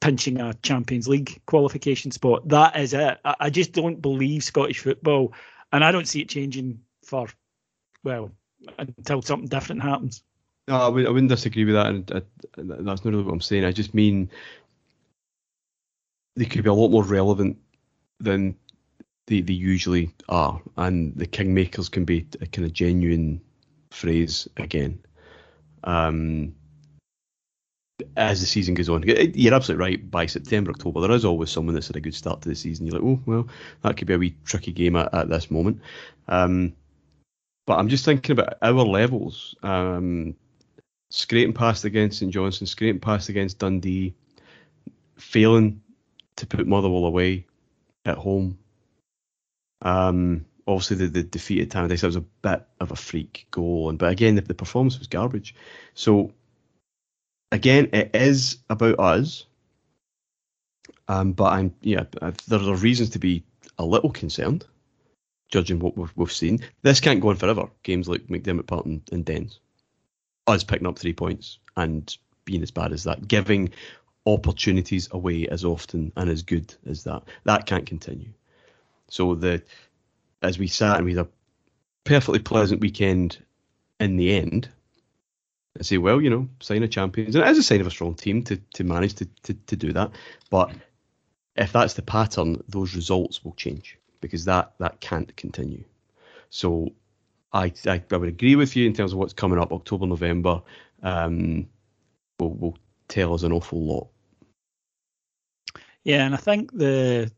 pinching 0.01 0.41
a 0.41 0.55
Champions 0.55 1.07
League 1.07 1.39
qualification 1.45 2.09
spot. 2.09 2.47
That 2.49 2.75
is 2.79 2.95
it. 2.95 3.19
I, 3.23 3.35
I 3.41 3.49
just 3.51 3.73
don't 3.73 4.01
believe 4.01 4.43
Scottish 4.43 4.79
football, 4.79 5.33
and 5.71 5.83
I 5.83 5.91
don't 5.91 6.07
see 6.07 6.21
it 6.21 6.29
changing 6.29 6.79
for 7.05 7.27
well 8.03 8.31
until 8.79 9.21
something 9.21 9.47
different 9.47 9.81
happens. 9.81 10.23
No, 10.67 10.77
I, 10.77 10.87
would, 10.87 11.05
I 11.05 11.09
wouldn't 11.11 11.29
disagree 11.29 11.65
with 11.65 11.75
that, 11.75 11.87
and, 11.87 12.11
and 12.57 12.87
that's 12.87 13.05
not 13.05 13.11
really 13.11 13.23
what 13.23 13.33
I'm 13.33 13.41
saying. 13.41 13.65
I 13.65 13.71
just 13.71 13.93
mean 13.93 14.29
they 16.35 16.45
could 16.45 16.63
be 16.63 16.69
a 16.69 16.73
lot 16.73 16.89
more 16.89 17.03
relevant 17.03 17.57
than 18.19 18.55
they, 19.27 19.41
they 19.41 19.53
usually 19.53 20.11
are, 20.27 20.59
and 20.77 21.15
the 21.15 21.27
kingmakers 21.27 21.89
can 21.89 22.05
be 22.05 22.27
a 22.41 22.47
kind 22.47 22.65
of 22.65 22.73
genuine 22.73 23.41
phrase 23.91 24.47
again. 24.57 24.99
Um, 25.83 26.55
as 28.17 28.41
the 28.41 28.47
season 28.47 28.73
goes 28.73 28.89
on, 28.89 29.03
you're 29.03 29.53
absolutely 29.53 29.85
right. 29.85 30.11
By 30.11 30.25
September, 30.25 30.71
October, 30.71 31.01
there 31.01 31.11
is 31.11 31.25
always 31.25 31.51
someone 31.51 31.75
that's 31.75 31.87
had 31.87 31.95
a 31.95 32.01
good 32.01 32.15
start 32.15 32.41
to 32.41 32.49
the 32.49 32.55
season. 32.55 32.85
You're 32.85 32.99
like, 32.99 33.07
oh 33.07 33.21
well, 33.25 33.47
that 33.83 33.97
could 33.97 34.07
be 34.07 34.15
a 34.15 34.17
wee 34.17 34.35
tricky 34.45 34.71
game 34.71 34.95
at, 34.95 35.13
at 35.13 35.29
this 35.29 35.51
moment. 35.51 35.79
Um, 36.27 36.73
but 37.65 37.79
I'm 37.79 37.89
just 37.89 38.05
thinking 38.05 38.33
about 38.33 38.57
our 38.61 38.73
levels. 38.73 39.55
Um, 39.63 40.35
scraping 41.09 41.53
past 41.53 41.85
against 41.85 42.19
St 42.19 42.31
Johnstone, 42.31 42.67
scraping 42.67 42.99
past 42.99 43.29
against 43.29 43.59
Dundee, 43.59 44.13
failing 45.17 45.81
to 46.35 46.47
put 46.47 46.67
Motherwell 46.67 47.05
away 47.05 47.45
at 48.05 48.17
home. 48.17 48.57
Um, 49.81 50.45
obviously, 50.67 50.97
the, 50.97 51.07
the 51.07 51.23
defeat 51.23 51.61
at 51.61 51.69
Tannadice 51.69 52.03
was 52.03 52.15
a 52.15 52.21
bit 52.21 52.65
of 52.79 52.91
a 52.91 52.95
freak 52.95 53.47
goal, 53.51 53.89
and 53.89 53.97
but 53.97 54.11
again, 54.11 54.35
the, 54.35 54.41
the 54.41 54.53
performance 54.53 54.99
was 54.99 55.07
garbage. 55.07 55.55
So 55.93 56.31
again, 57.51 57.89
it 57.93 58.11
is 58.13 58.57
about 58.69 58.99
us. 58.99 59.45
Um, 61.07 61.33
but 61.33 61.53
I'm 61.53 61.73
yeah, 61.81 62.05
there 62.47 62.59
are 62.59 62.75
reasons 62.75 63.11
to 63.11 63.19
be 63.19 63.43
a 63.77 63.85
little 63.85 64.09
concerned, 64.09 64.65
judging 65.49 65.79
what 65.79 65.97
we've, 65.97 66.11
we've 66.15 66.31
seen. 66.31 66.59
This 66.81 66.99
can't 66.99 67.21
go 67.21 67.29
on 67.29 67.35
forever. 67.35 67.69
Games 67.83 68.07
like 68.07 68.27
McDiarmid 68.27 68.67
Park 68.67 68.85
and, 68.85 69.01
and 69.11 69.25
Dens 69.25 69.59
us 70.47 70.63
picking 70.63 70.87
up 70.87 70.99
three 70.99 71.13
points 71.13 71.59
and 71.75 72.17
being 72.45 72.61
as 72.61 72.71
bad 72.71 72.93
as 72.93 73.03
that, 73.05 73.27
giving 73.27 73.71
opportunities 74.25 75.07
away 75.11 75.47
as 75.47 75.65
often 75.65 76.11
and 76.15 76.29
as 76.29 76.43
good 76.43 76.73
as 76.85 77.03
that. 77.03 77.23
That 77.43 77.65
can't 77.65 77.85
continue. 77.85 78.33
So 79.09 79.35
the 79.35 79.63
as 80.41 80.59
we 80.59 80.67
sat 80.67 80.97
and 80.97 81.05
we 81.05 81.15
had 81.15 81.25
a 81.25 81.29
perfectly 82.03 82.39
pleasant 82.39 82.81
weekend 82.81 83.37
in 83.99 84.17
the 84.17 84.35
end, 84.35 84.69
I 85.79 85.83
say, 85.83 85.97
well, 85.97 86.21
you 86.21 86.29
know, 86.29 86.49
sign 86.59 86.83
of 86.83 86.91
champions. 86.91 87.35
And 87.35 87.43
it 87.43 87.49
is 87.49 87.57
a 87.57 87.63
sign 87.63 87.81
of 87.81 87.87
a 87.87 87.91
strong 87.91 88.15
team 88.15 88.43
to, 88.43 88.57
to 88.75 88.83
manage 88.83 89.15
to, 89.15 89.25
to, 89.43 89.53
to 89.53 89.75
do 89.75 89.93
that. 89.93 90.11
But 90.49 90.71
if 91.55 91.71
that's 91.71 91.95
the 91.95 92.01
pattern, 92.01 92.63
those 92.67 92.95
results 92.95 93.43
will 93.43 93.53
change 93.53 93.97
because 94.25 94.45
that, 94.45 94.73
that 94.79 94.99
can't 94.99 95.35
continue. 95.37 95.83
So 96.49 96.91
I, 97.53 97.71
I, 97.85 98.01
I 98.11 98.17
would 98.17 98.29
agree 98.29 98.55
with 98.55 98.75
you 98.75 98.87
in 98.87 98.93
terms 98.93 99.13
of 99.13 99.19
what's 99.19 99.33
coming 99.33 99.59
up 99.59 99.71
October, 99.71 100.07
November. 100.07 100.61
Um, 101.03 101.67
will, 102.39 102.53
will 102.53 102.77
tell 103.07 103.33
us 103.33 103.43
an 103.43 103.51
awful 103.51 103.81
lot. 103.81 104.07
Yeah, 106.03 106.25
and 106.25 106.33
I 106.33 106.37
think 106.37 106.71
the 106.71 107.31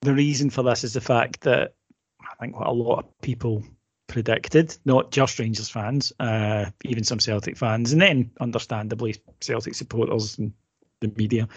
the 0.00 0.14
reason 0.14 0.50
for 0.50 0.62
this 0.62 0.84
is 0.84 0.92
the 0.92 1.00
fact 1.00 1.42
that 1.42 1.74
I 2.20 2.34
think 2.40 2.58
what 2.58 2.68
a 2.68 2.72
lot 2.72 2.98
of 3.00 3.20
people 3.20 3.62
predicted, 4.06 4.76
not 4.84 5.10
just 5.10 5.38
Rangers 5.38 5.68
fans, 5.68 6.12
uh, 6.20 6.66
even 6.84 7.04
some 7.04 7.20
Celtic 7.20 7.56
fans, 7.56 7.92
and 7.92 8.00
then 8.00 8.30
understandably 8.40 9.16
Celtic 9.40 9.74
supporters 9.74 10.38
and 10.38 10.52
the 11.00 11.12
media 11.16 11.48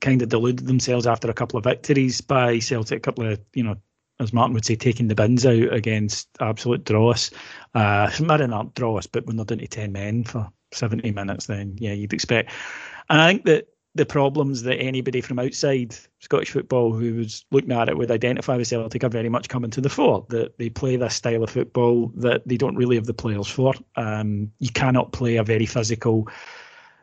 kind 0.00 0.22
of 0.22 0.28
deluded 0.28 0.66
themselves 0.66 1.06
after 1.06 1.30
a 1.30 1.34
couple 1.34 1.56
of 1.56 1.64
victories 1.64 2.20
by 2.20 2.58
Celtic, 2.58 2.98
a 2.98 3.00
couple 3.00 3.26
of, 3.26 3.40
you 3.54 3.62
know, 3.62 3.76
as 4.20 4.32
Martin 4.32 4.54
would 4.54 4.64
say, 4.64 4.76
taking 4.76 5.08
the 5.08 5.14
bins 5.14 5.44
out 5.44 5.72
against 5.72 6.28
absolute 6.40 6.84
dross. 6.84 7.30
Uh, 7.74 8.10
not 8.20 8.74
dross, 8.74 9.06
but 9.06 9.26
when 9.26 9.36
they're 9.36 9.44
down 9.44 9.58
to 9.58 9.66
10 9.66 9.92
men 9.92 10.24
for 10.24 10.48
70 10.72 11.10
minutes, 11.10 11.46
then 11.46 11.76
yeah, 11.78 11.92
you'd 11.92 12.12
expect. 12.12 12.50
And 13.10 13.20
I 13.20 13.28
think 13.28 13.44
that 13.44 13.68
the 13.96 14.06
problems 14.06 14.62
that 14.62 14.76
anybody 14.76 15.20
from 15.20 15.38
outside 15.38 15.96
Scottish 16.18 16.50
football 16.50 16.92
who 16.92 17.14
was 17.14 17.44
looking 17.52 17.72
at 17.72 17.88
it 17.88 17.96
would 17.96 18.10
identify 18.10 18.56
with 18.56 18.66
Celtic 18.66 19.04
are 19.04 19.08
very 19.08 19.28
much 19.28 19.48
coming 19.48 19.70
to 19.70 19.80
the 19.80 19.88
fore. 19.88 20.26
That 20.30 20.58
they 20.58 20.68
play 20.68 20.96
this 20.96 21.14
style 21.14 21.44
of 21.44 21.50
football 21.50 22.10
that 22.16 22.46
they 22.46 22.56
don't 22.56 22.76
really 22.76 22.96
have 22.96 23.06
the 23.06 23.14
players 23.14 23.46
for. 23.46 23.72
Um, 23.96 24.50
you 24.58 24.70
cannot 24.70 25.12
play 25.12 25.36
a 25.36 25.44
very 25.44 25.66
physical, 25.66 26.28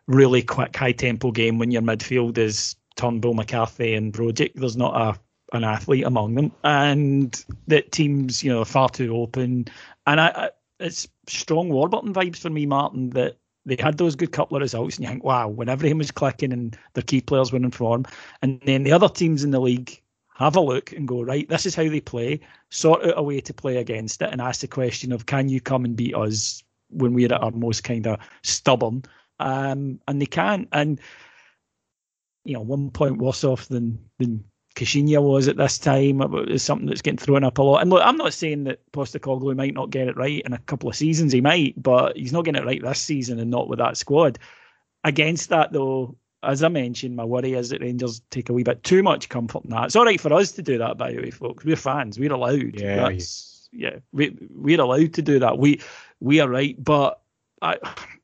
really 0.07 0.41
quick, 0.41 0.75
high 0.75 0.91
tempo 0.91 1.31
game 1.31 1.59
when 1.59 1.71
your 1.71 1.81
midfield 1.81 2.37
is 2.37 2.75
Turnbull, 2.97 3.35
McCarthy, 3.35 3.93
and 3.93 4.13
Rogic. 4.13 4.51
There's 4.55 4.77
not 4.77 4.95
a 4.95 5.19
an 5.51 5.63
athlete 5.63 6.05
among 6.05 6.35
them, 6.35 6.51
and 6.63 7.43
that 7.67 7.91
teams, 7.91 8.43
you 8.43 8.51
know, 8.51 8.61
are 8.61 8.65
far 8.65 8.89
too 8.89 9.15
open. 9.15 9.65
And 10.07 10.21
I, 10.21 10.27
I 10.27 10.49
it's 10.79 11.07
strong 11.27 11.69
Warburton 11.69 12.13
vibes 12.13 12.37
for 12.37 12.49
me, 12.49 12.65
Martin. 12.65 13.11
That 13.11 13.37
they 13.65 13.77
had 13.79 13.97
those 13.97 14.15
good 14.15 14.31
couple 14.31 14.57
of 14.57 14.61
results, 14.61 14.97
and 14.97 15.05
you 15.05 15.09
think, 15.09 15.23
wow, 15.23 15.47
when 15.47 15.69
everything 15.69 15.97
was 15.97 16.11
clicking 16.11 16.53
and 16.53 16.77
their 16.93 17.03
key 17.03 17.21
players 17.21 17.51
were 17.51 17.57
in 17.57 17.71
form, 17.71 18.05
and 18.41 18.59
then 18.65 18.83
the 18.83 18.91
other 18.91 19.09
teams 19.09 19.43
in 19.43 19.51
the 19.51 19.59
league 19.59 20.01
have 20.35 20.55
a 20.55 20.61
look 20.61 20.91
and 20.93 21.07
go, 21.07 21.21
right, 21.21 21.47
this 21.49 21.65
is 21.65 21.75
how 21.75 21.83
they 21.83 22.01
play, 22.01 22.39
sort 22.71 23.05
out 23.05 23.13
a 23.17 23.21
way 23.21 23.39
to 23.41 23.53
play 23.53 23.77
against 23.77 24.21
it, 24.21 24.29
and 24.31 24.41
ask 24.41 24.61
the 24.61 24.67
question 24.67 25.11
of, 25.11 25.27
can 25.27 25.49
you 25.49 25.61
come 25.61 25.85
and 25.85 25.95
beat 25.95 26.15
us 26.15 26.63
when 26.89 27.13
we're 27.13 27.31
at 27.31 27.43
our 27.43 27.51
most 27.51 27.83
kind 27.83 28.07
of 28.07 28.19
stubborn? 28.41 29.03
Um, 29.39 29.99
and 30.07 30.21
they 30.21 30.25
can, 30.25 30.67
and 30.71 30.99
you 32.43 32.53
know, 32.53 32.61
one 32.61 32.89
point 32.89 33.17
worse 33.17 33.43
off 33.43 33.67
than 33.67 33.99
than 34.17 34.43
Caixinha 34.81 35.21
was 35.21 35.47
at 35.47 35.57
this 35.57 35.77
time 35.77 36.23
is 36.47 36.63
something 36.63 36.87
that's 36.87 37.03
getting 37.03 37.19
thrown 37.19 37.43
up 37.43 37.59
a 37.59 37.61
lot. 37.61 37.81
And 37.81 37.91
look, 37.91 38.01
I'm 38.03 38.17
not 38.17 38.33
saying 38.33 38.63
that 38.63 38.79
Postecoglou 38.93 39.55
might 39.55 39.75
not 39.75 39.91
get 39.91 40.07
it 40.07 40.17
right 40.17 40.41
in 40.43 40.53
a 40.53 40.57
couple 40.57 40.89
of 40.89 40.95
seasons. 40.95 41.33
He 41.33 41.39
might, 41.39 41.81
but 41.81 42.17
he's 42.17 42.33
not 42.33 42.45
getting 42.45 42.63
it 42.63 42.65
right 42.65 42.81
this 42.81 42.99
season 42.99 43.37
and 43.39 43.51
not 43.51 43.67
with 43.67 43.77
that 43.77 43.95
squad. 43.95 44.39
Against 45.03 45.49
that, 45.49 45.71
though, 45.71 46.15
as 46.41 46.63
I 46.63 46.67
mentioned, 46.69 47.15
my 47.15 47.23
worry 47.23 47.53
is 47.53 47.69
that 47.69 47.81
Rangers 47.81 48.23
take 48.31 48.49
a 48.49 48.53
wee 48.53 48.63
bit 48.63 48.83
too 48.83 49.03
much 49.03 49.29
comfort 49.29 49.65
in 49.65 49.69
that. 49.69 49.85
It's 49.85 49.95
all 49.95 50.05
right 50.05 50.19
for 50.19 50.33
us 50.33 50.51
to 50.53 50.63
do 50.63 50.79
that, 50.79 50.97
by 50.97 51.11
the 51.11 51.21
way, 51.21 51.29
folks. 51.29 51.63
We're 51.63 51.75
fans. 51.75 52.17
We're 52.17 52.33
allowed. 52.33 52.79
Yeah, 52.79 53.11
yeah. 53.71 53.99
We 54.11 54.35
we're 54.49 54.81
allowed 54.81 55.13
to 55.13 55.21
do 55.21 55.37
that. 55.37 55.59
We 55.59 55.79
we 56.19 56.39
are 56.39 56.49
right, 56.49 56.83
but 56.83 57.21
I, 57.61 57.77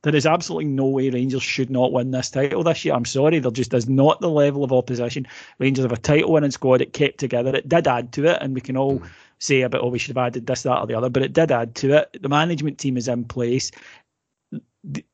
there 0.08 0.16
is 0.16 0.26
absolutely 0.26 0.66
no 0.66 0.86
way 0.86 1.10
Rangers 1.10 1.44
should 1.44 1.70
not 1.70 1.92
win 1.92 2.12
this 2.12 2.30
title 2.30 2.64
this 2.64 2.86
year. 2.86 2.94
I'm 2.94 3.04
sorry, 3.04 3.40
there 3.40 3.52
just 3.52 3.74
is 3.74 3.90
not 3.90 4.22
the 4.22 4.30
level 4.30 4.64
of 4.64 4.72
opposition. 4.72 5.28
Rangers 5.60 5.84
have 5.84 5.92
a 5.92 5.98
title 5.98 6.32
winning 6.32 6.52
squad. 6.52 6.82
It 6.82 6.94
kept 6.94 7.18
together. 7.20 7.54
It 7.54 7.68
did 7.68 7.88
add 7.88 8.14
to 8.14 8.26
it, 8.26 8.38
and 8.42 8.56
we 8.56 8.62
can 8.62 8.78
all 8.78 9.00
mm. 9.00 9.10
say 9.40 9.62
about, 9.62 9.82
oh, 9.84 9.90
we 9.90 10.00
should 10.00 10.16
have 10.16 10.26
added 10.26 10.48
this, 10.48 10.64
that, 10.64 10.80
or 10.80 10.88
the 10.88 10.96
other, 10.96 11.10
but 11.10 11.24
it 11.24 11.34
did 11.34 11.52
add 11.52 11.76
to 11.76 11.98
it. 11.98 12.18
The 12.22 12.30
management 12.30 12.78
team 12.78 12.96
is 12.96 13.10
in 13.10 13.26
place. 13.26 13.70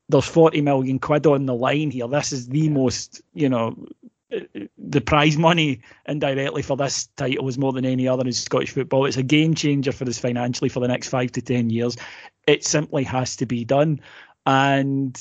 There's 0.08 0.24
40 0.24 0.60
million 0.60 1.00
quid 1.00 1.26
on 1.26 1.46
the 1.46 1.54
line 1.54 1.90
here. 1.90 2.06
This 2.06 2.30
is 2.30 2.46
the 2.46 2.68
most, 2.68 3.20
you 3.32 3.48
know, 3.48 3.76
the 4.78 5.00
prize 5.00 5.36
money 5.36 5.80
indirectly 6.06 6.62
for 6.62 6.76
this 6.76 7.08
title 7.16 7.48
is 7.48 7.58
more 7.58 7.72
than 7.72 7.84
any 7.84 8.06
other 8.08 8.24
in 8.24 8.32
Scottish 8.32 8.70
football. 8.70 9.06
It's 9.06 9.16
a 9.16 9.22
game 9.22 9.54
changer 9.54 9.92
for 9.92 10.04
us 10.04 10.18
financially 10.18 10.68
for 10.68 10.80
the 10.80 10.88
next 10.88 11.08
five 11.08 11.32
to 11.32 11.42
ten 11.42 11.70
years. 11.70 11.96
It 12.46 12.64
simply 12.64 13.04
has 13.04 13.36
to 13.36 13.46
be 13.46 13.64
done, 13.64 14.00
and 14.46 15.20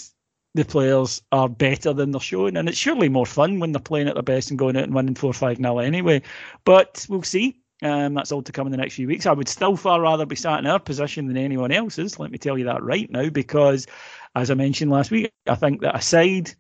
the 0.55 0.65
players 0.65 1.21
are 1.31 1.49
better 1.49 1.93
than 1.93 2.11
they're 2.11 2.21
showing, 2.21 2.57
and 2.57 2.69
it's 2.69 2.77
surely 2.77 3.09
more 3.09 3.25
fun 3.25 3.59
when 3.59 3.71
they're 3.71 3.81
playing 3.81 4.07
at 4.07 4.13
their 4.13 4.23
best 4.23 4.49
and 4.49 4.59
going 4.59 4.77
out 4.77 4.83
and 4.83 4.93
winning 4.93 5.15
four 5.15 5.33
five 5.33 5.59
nil 5.59 5.79
anyway. 5.79 6.21
But 6.65 7.05
we'll 7.09 7.23
see. 7.23 7.59
Um, 7.81 8.13
that's 8.13 8.31
all 8.31 8.43
to 8.43 8.51
come 8.51 8.67
in 8.67 8.71
the 8.71 8.77
next 8.77 8.93
few 8.93 9.07
weeks. 9.07 9.25
I 9.25 9.33
would 9.33 9.49
still 9.49 9.75
far 9.75 9.99
rather 9.99 10.25
be 10.25 10.35
sat 10.35 10.59
in 10.59 10.67
our 10.67 10.79
position 10.79 11.27
than 11.27 11.37
anyone 11.37 11.71
else's. 11.71 12.17
Let 12.17 12.31
me 12.31 12.37
tell 12.37 12.57
you 12.57 12.65
that 12.65 12.83
right 12.83 13.09
now, 13.11 13.29
because 13.29 13.87
as 14.35 14.49
I 14.49 14.53
mentioned 14.53 14.91
last 14.91 15.11
week, 15.11 15.31
I 15.47 15.55
think 15.55 15.81
that 15.81 15.95
a 15.95 16.01
side 16.01 16.51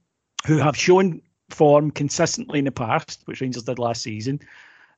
who 0.45 0.57
have 0.57 0.75
shown 0.75 1.21
form 1.49 1.91
consistently 1.91 2.59
in 2.59 2.65
the 2.65 2.71
past, 2.71 3.21
which 3.25 3.41
Rangers 3.41 3.63
did 3.63 3.79
last 3.79 4.01
season, 4.01 4.41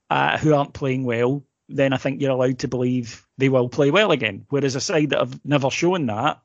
uh, 0.09 0.37
who 0.37 0.53
aren't 0.53 0.73
playing 0.73 1.03
well, 1.03 1.43
then 1.69 1.93
I 1.93 1.97
think 1.97 2.21
you're 2.21 2.31
allowed 2.31 2.59
to 2.59 2.67
believe 2.67 3.25
they 3.37 3.49
will 3.49 3.69
play 3.69 3.91
well 3.91 4.11
again. 4.11 4.45
Whereas 4.49 4.75
a 4.75 4.81
side 4.81 5.09
that 5.11 5.19
have 5.19 5.39
never 5.45 5.69
shown 5.69 6.05
that, 6.07 6.41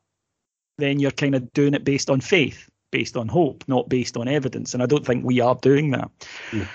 then 0.81 0.99
you're 0.99 1.11
kind 1.11 1.35
of 1.35 1.53
doing 1.53 1.75
it 1.75 1.85
based 1.85 2.11
on 2.11 2.21
faith, 2.21 2.69
based 2.91 3.17
on 3.17 3.29
hope, 3.29 3.65
not 3.69 3.89
based 3.89 4.17
on 4.17 4.29
evidence. 4.29 4.75
And 4.75 4.83
I 4.83 4.87
don't 4.87 5.05
think 5.05 5.25
we 5.25 5.41
are 5.41 5.55
doing 5.55 5.91
that. 5.91 6.11
Mm. 6.51 6.67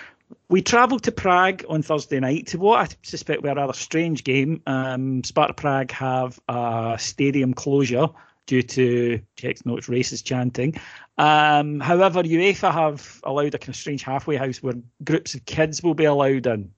We 0.50 0.62
travelled 0.62 1.04
to 1.04 1.12
Prague 1.12 1.64
on 1.70 1.82
Thursday 1.82 2.20
night 2.20 2.48
to 2.48 2.58
what 2.58 2.92
I 2.92 2.96
suspect 3.04 3.44
were 3.44 3.50
a 3.50 3.56
rather 3.56 3.74
strange 3.74 4.24
game. 4.24 4.62
Um, 4.66 5.24
Sparta 5.24 5.54
Prague 5.54 5.92
have 5.92 6.40
a 6.48 6.98
stadium 7.00 7.54
closure 7.54 8.08
due 8.48 8.62
to 8.62 9.20
checks 9.38 9.66
notes 9.66 9.88
racist 9.88 10.24
chanting. 10.24 10.80
Um, 11.18 11.80
however, 11.80 12.22
UEFA 12.22 12.72
have 12.72 13.20
allowed 13.24 13.56
a 13.56 13.58
kind 13.58 13.70
of 13.70 13.76
strange 13.76 14.04
halfway 14.04 14.36
house 14.36 14.62
where 14.62 14.76
groups 15.04 15.34
of 15.34 15.46
kids 15.46 15.82
will 15.82 15.94
be 15.96 16.06
allowed 16.06 16.46
in 16.48 16.72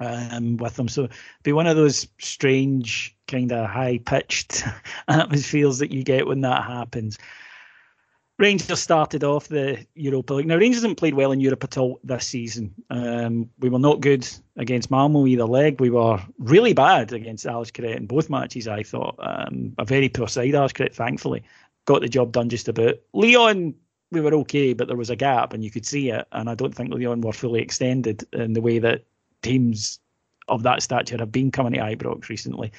um, 0.00 0.56
with 0.56 0.76
them. 0.76 0.88
So 0.88 1.08
be 1.42 1.52
one 1.52 1.66
of 1.66 1.76
those 1.76 2.06
strange, 2.18 3.16
kind 3.28 3.52
of 3.52 3.68
high 3.68 3.98
pitched 3.98 4.64
atmospheres 5.08 5.78
that 5.78 5.92
you 5.92 6.02
get 6.04 6.26
when 6.26 6.40
that 6.42 6.64
happens. 6.64 7.18
Rangers 8.38 8.80
started 8.80 9.22
off 9.22 9.48
the 9.48 9.86
Europa 9.94 10.34
League. 10.34 10.46
Now, 10.46 10.56
Rangers 10.56 10.82
haven't 10.82 10.96
played 10.96 11.14
well 11.14 11.32
in 11.32 11.40
Europe 11.40 11.62
at 11.62 11.78
all 11.78 12.00
this 12.02 12.26
season. 12.26 12.74
Um, 12.90 13.48
we 13.60 13.68
were 13.68 13.78
not 13.78 14.00
good 14.00 14.26
against 14.56 14.90
Malmo 14.90 15.26
either 15.26 15.44
leg. 15.44 15.80
We 15.80 15.90
were 15.90 16.20
really 16.38 16.72
bad 16.72 17.12
against 17.12 17.46
Alashkert 17.46 17.96
in 17.96 18.06
both 18.06 18.30
matches, 18.30 18.66
I 18.66 18.82
thought. 18.82 19.14
Um, 19.20 19.74
a 19.78 19.84
very 19.84 20.08
poor 20.08 20.26
side, 20.26 20.54
Alashkert, 20.54 20.94
thankfully. 20.94 21.44
Got 21.84 22.00
the 22.00 22.08
job 22.08 22.32
done 22.32 22.48
just 22.48 22.68
about. 22.68 22.96
Lyon 23.12 23.74
we 24.12 24.20
were 24.20 24.34
okay, 24.34 24.74
but 24.74 24.86
there 24.86 24.96
was 24.96 25.10
a 25.10 25.16
gap 25.16 25.54
and 25.54 25.64
you 25.64 25.70
could 25.70 25.86
see 25.86 26.10
it. 26.10 26.26
And 26.32 26.48
I 26.48 26.54
don't 26.54 26.74
think 26.74 26.92
Lyon 26.92 27.22
were 27.22 27.32
fully 27.32 27.62
extended 27.62 28.24
in 28.32 28.52
the 28.52 28.60
way 28.60 28.78
that 28.78 29.04
teams 29.42 30.00
of 30.48 30.62
that 30.62 30.82
stature 30.82 31.18
have 31.18 31.32
been 31.32 31.50
coming 31.50 31.74
to 31.74 31.78
Ibrox 31.80 32.28
recently. 32.28 32.72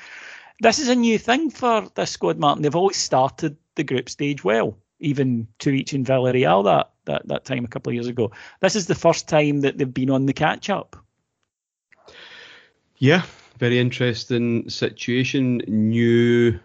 This 0.61 0.79
is 0.79 0.89
a 0.89 0.95
new 0.95 1.17
thing 1.17 1.49
for 1.49 1.89
this 1.95 2.11
squad, 2.11 2.37
Martin. 2.37 2.61
They've 2.61 2.75
always 2.75 2.97
started 2.97 3.57
the 3.75 3.83
group 3.83 4.09
stage 4.09 4.43
well 4.43 4.77
even 5.03 5.47
to 5.59 5.69
each 5.69 5.93
in 5.93 6.05
Villarreal 6.05 6.63
that, 6.63 6.91
that, 7.05 7.27
that 7.27 7.45
time 7.45 7.65
a 7.65 7.67
couple 7.67 7.91
of 7.91 7.95
years 7.95 8.07
ago. 8.07 8.31
This 8.61 8.75
is 8.75 8.87
the 8.87 8.95
first 8.95 9.27
time 9.27 9.61
that 9.61 9.77
they've 9.77 9.93
been 9.93 10.09
on 10.09 10.25
the 10.25 10.33
catch 10.33 10.69
up. 10.69 10.95
Yeah, 12.97 13.23
very 13.59 13.79
interesting 13.79 14.69
situation. 14.69 15.61
New 15.67 16.59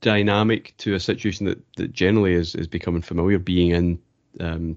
dynamic 0.00 0.74
to 0.78 0.94
a 0.94 1.00
situation 1.00 1.46
that, 1.46 1.58
that 1.76 1.92
generally 1.92 2.32
is, 2.32 2.54
is 2.54 2.66
becoming 2.66 3.02
familiar, 3.02 3.38
being 3.38 3.70
in 3.70 3.98
um, 4.40 4.76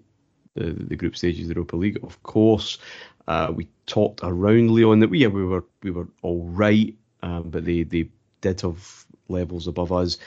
the, 0.55 0.71
the 0.71 0.95
group 0.95 1.15
stages 1.15 1.43
of 1.43 1.47
the 1.49 1.53
Europa 1.55 1.75
League. 1.75 1.99
Of 2.03 2.21
course, 2.23 2.77
uh, 3.27 3.51
we 3.53 3.67
talked 3.85 4.21
around 4.23 4.71
Lyon 4.71 4.99
that 4.99 5.09
we 5.09 5.19
yeah, 5.19 5.27
we 5.27 5.45
were 5.45 5.63
we 5.83 5.91
were 5.91 6.07
all 6.21 6.43
right, 6.45 6.95
um, 7.23 7.49
but 7.49 7.65
they 7.65 7.83
they 7.83 8.09
did 8.41 8.61
have 8.61 9.05
levels 9.27 9.67
above 9.67 9.91
us. 9.91 10.17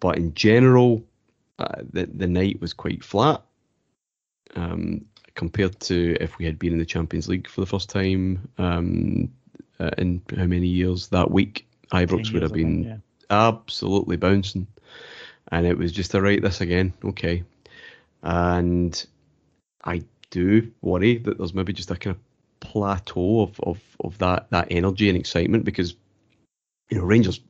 But 0.00 0.16
in 0.16 0.34
general, 0.34 1.02
uh, 1.58 1.82
the 1.92 2.06
the 2.06 2.26
night 2.26 2.60
was 2.60 2.72
quite 2.72 3.04
flat 3.04 3.42
um, 4.56 5.04
compared 5.34 5.78
to 5.80 6.16
if 6.20 6.38
we 6.38 6.44
had 6.44 6.58
been 6.58 6.72
in 6.72 6.78
the 6.78 6.86
Champions 6.86 7.28
League 7.28 7.48
for 7.48 7.60
the 7.60 7.66
first 7.66 7.90
time 7.90 8.48
um, 8.58 9.30
uh, 9.78 9.90
in 9.98 10.22
how 10.36 10.46
many 10.46 10.66
years 10.66 11.08
that 11.08 11.30
week. 11.30 11.66
Ibrox 11.92 12.32
would 12.32 12.42
have 12.42 12.52
been 12.52 12.84
yeah. 12.84 12.96
absolutely 13.30 14.16
bouncing, 14.16 14.68
and 15.50 15.66
it 15.66 15.76
was 15.76 15.90
just 15.90 16.14
a 16.14 16.20
right 16.20 16.40
this 16.40 16.60
again, 16.60 16.92
okay. 17.04 17.42
And 18.22 19.04
I 19.84 20.02
do 20.30 20.70
worry 20.80 21.18
that 21.18 21.38
there's 21.38 21.54
maybe 21.54 21.72
just 21.72 21.90
a 21.90 21.96
kind 21.96 22.16
of 22.16 22.22
plateau 22.60 23.42
of, 23.42 23.60
of, 23.60 23.80
of 24.00 24.18
that, 24.18 24.50
that 24.50 24.68
energy 24.70 25.08
and 25.08 25.18
excitement 25.18 25.64
because 25.64 25.94
you 26.90 26.98
know 26.98 27.04
Rangers 27.04 27.40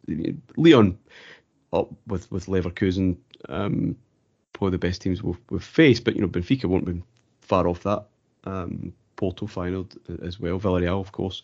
Lyon 0.57 0.99
up 1.73 1.91
with 2.07 2.31
with 2.31 2.47
Leverkusen 2.47 3.17
um, 3.49 3.97
probably 4.53 4.73
the 4.73 4.79
best 4.79 5.03
teams 5.03 5.23
we've, 5.23 5.39
we've 5.51 5.65
faced 5.65 6.05
but 6.05 6.15
you 6.15 6.21
know 6.21 6.29
Benfica 6.29 6.67
won't 6.67 6.85
be 6.85 7.03
far 7.41 7.67
off 7.67 7.83
that 7.83 8.07
um, 8.45 8.93
Porto 9.17 9.47
final 9.47 9.87
as 10.23 10.39
well 10.39 10.59
Villarreal 10.59 11.01
of 11.01 11.13
course. 11.13 11.43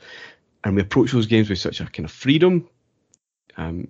And 0.64 0.74
we 0.74 0.82
approach 0.82 1.12
those 1.12 1.26
games 1.26 1.48
with 1.48 1.58
such 1.58 1.80
a 1.80 1.86
kind 1.86 2.04
of 2.04 2.10
freedom 2.10 2.68
um, 3.56 3.88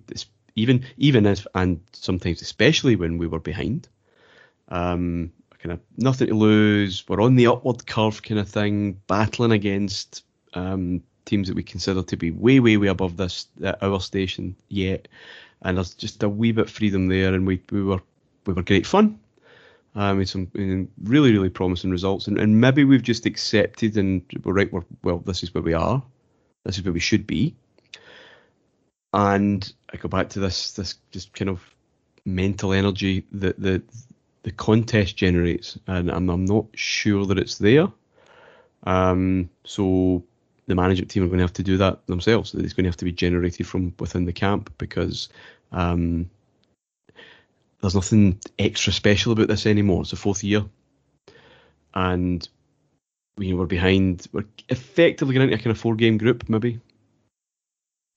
even 0.55 0.85
even 0.97 1.25
as 1.25 1.45
and 1.53 1.81
sometimes 1.93 2.41
especially 2.41 2.95
when 2.95 3.17
we 3.17 3.27
were 3.27 3.39
behind 3.39 3.87
um, 4.69 5.31
kind 5.67 5.79
of 5.79 5.85
nothing 5.97 6.27
to 6.27 6.33
lose. 6.33 7.03
We're 7.07 7.21
on 7.21 7.35
the 7.35 7.47
upward 7.47 7.85
curve, 7.85 8.23
kind 8.23 8.39
of 8.39 8.47
thing, 8.47 8.93
battling 9.07 9.51
against 9.51 10.23
um, 10.53 11.03
teams 11.25 11.49
that 11.49 11.55
we 11.55 11.63
consider 11.63 12.03
to 12.03 12.15
be 12.15 12.31
way, 12.31 12.59
way, 12.59 12.77
way 12.77 12.87
above 12.87 13.17
this 13.17 13.47
uh, 13.63 13.73
our 13.81 13.99
station 13.99 14.55
yet. 14.69 15.09
And 15.63 15.77
there's 15.77 15.93
just 15.93 16.23
a 16.23 16.29
wee 16.29 16.53
bit 16.53 16.65
of 16.65 16.71
freedom 16.71 17.07
there, 17.07 17.33
and 17.33 17.45
we 17.45 17.61
we 17.71 17.83
were 17.83 18.01
we 18.45 18.53
were 18.53 18.63
great 18.63 18.85
fun. 18.85 19.19
Um, 19.95 20.19
with 20.19 20.29
some 20.29 20.51
really, 21.01 21.33
really 21.33 21.49
promising 21.49 21.89
results, 21.89 22.27
and, 22.27 22.37
and 22.37 22.61
maybe 22.61 22.83
we've 22.83 23.01
just 23.01 23.25
accepted 23.25 23.97
and 23.97 24.21
we're 24.43 24.53
right. 24.53 24.71
We're 24.71 24.83
well. 25.03 25.19
This 25.19 25.41
is 25.41 25.53
where 25.53 25.63
we 25.63 25.73
are. 25.73 26.03
This 26.63 26.77
is 26.77 26.83
where 26.83 26.93
we 26.93 26.99
should 26.99 27.25
be. 27.25 27.55
And 29.11 29.73
I 29.91 29.97
go 29.97 30.07
back 30.07 30.29
to 30.29 30.39
this 30.39 30.73
this 30.73 30.95
just 31.11 31.33
kind 31.33 31.49
of 31.49 31.61
mental 32.25 32.73
energy 32.73 33.25
that 33.31 33.59
the 33.59 33.81
the 34.47 34.53
contest 34.53 35.17
generates, 35.17 35.77
and 35.87 36.09
I'm, 36.09 36.29
I'm 36.29 36.45
not 36.45 36.67
sure 36.73 37.25
that 37.25 37.37
it's 37.37 37.57
there. 37.57 37.87
Um, 38.83 39.49
so 39.65 40.23
the 40.67 40.75
management 40.75 41.11
team 41.11 41.23
are 41.23 41.27
going 41.27 41.39
to 41.39 41.43
have 41.43 41.51
to 41.51 41.63
do 41.63 41.75
that 41.75 42.07
themselves. 42.07 42.53
It's 42.53 42.71
going 42.71 42.85
to 42.85 42.89
have 42.89 42.95
to 42.95 43.03
be 43.03 43.11
generated 43.11 43.67
from 43.67 43.93
within 43.99 44.23
the 44.23 44.31
camp 44.31 44.73
because 44.77 45.27
um, 45.73 46.29
there's 47.81 47.95
nothing 47.95 48.39
extra 48.57 48.93
special 48.93 49.33
about 49.33 49.49
this 49.49 49.65
anymore. 49.65 50.03
It's 50.03 50.11
the 50.11 50.15
fourth 50.15 50.45
year, 50.45 50.63
and 51.93 52.47
we 53.37 53.51
we're 53.51 53.65
behind. 53.65 54.29
We're 54.31 54.45
effectively 54.69 55.33
getting 55.33 55.49
into 55.49 55.59
a 55.59 55.61
kind 55.61 55.71
of 55.71 55.77
four 55.77 55.95
game 55.95 56.17
group 56.17 56.47
maybe, 56.47 56.79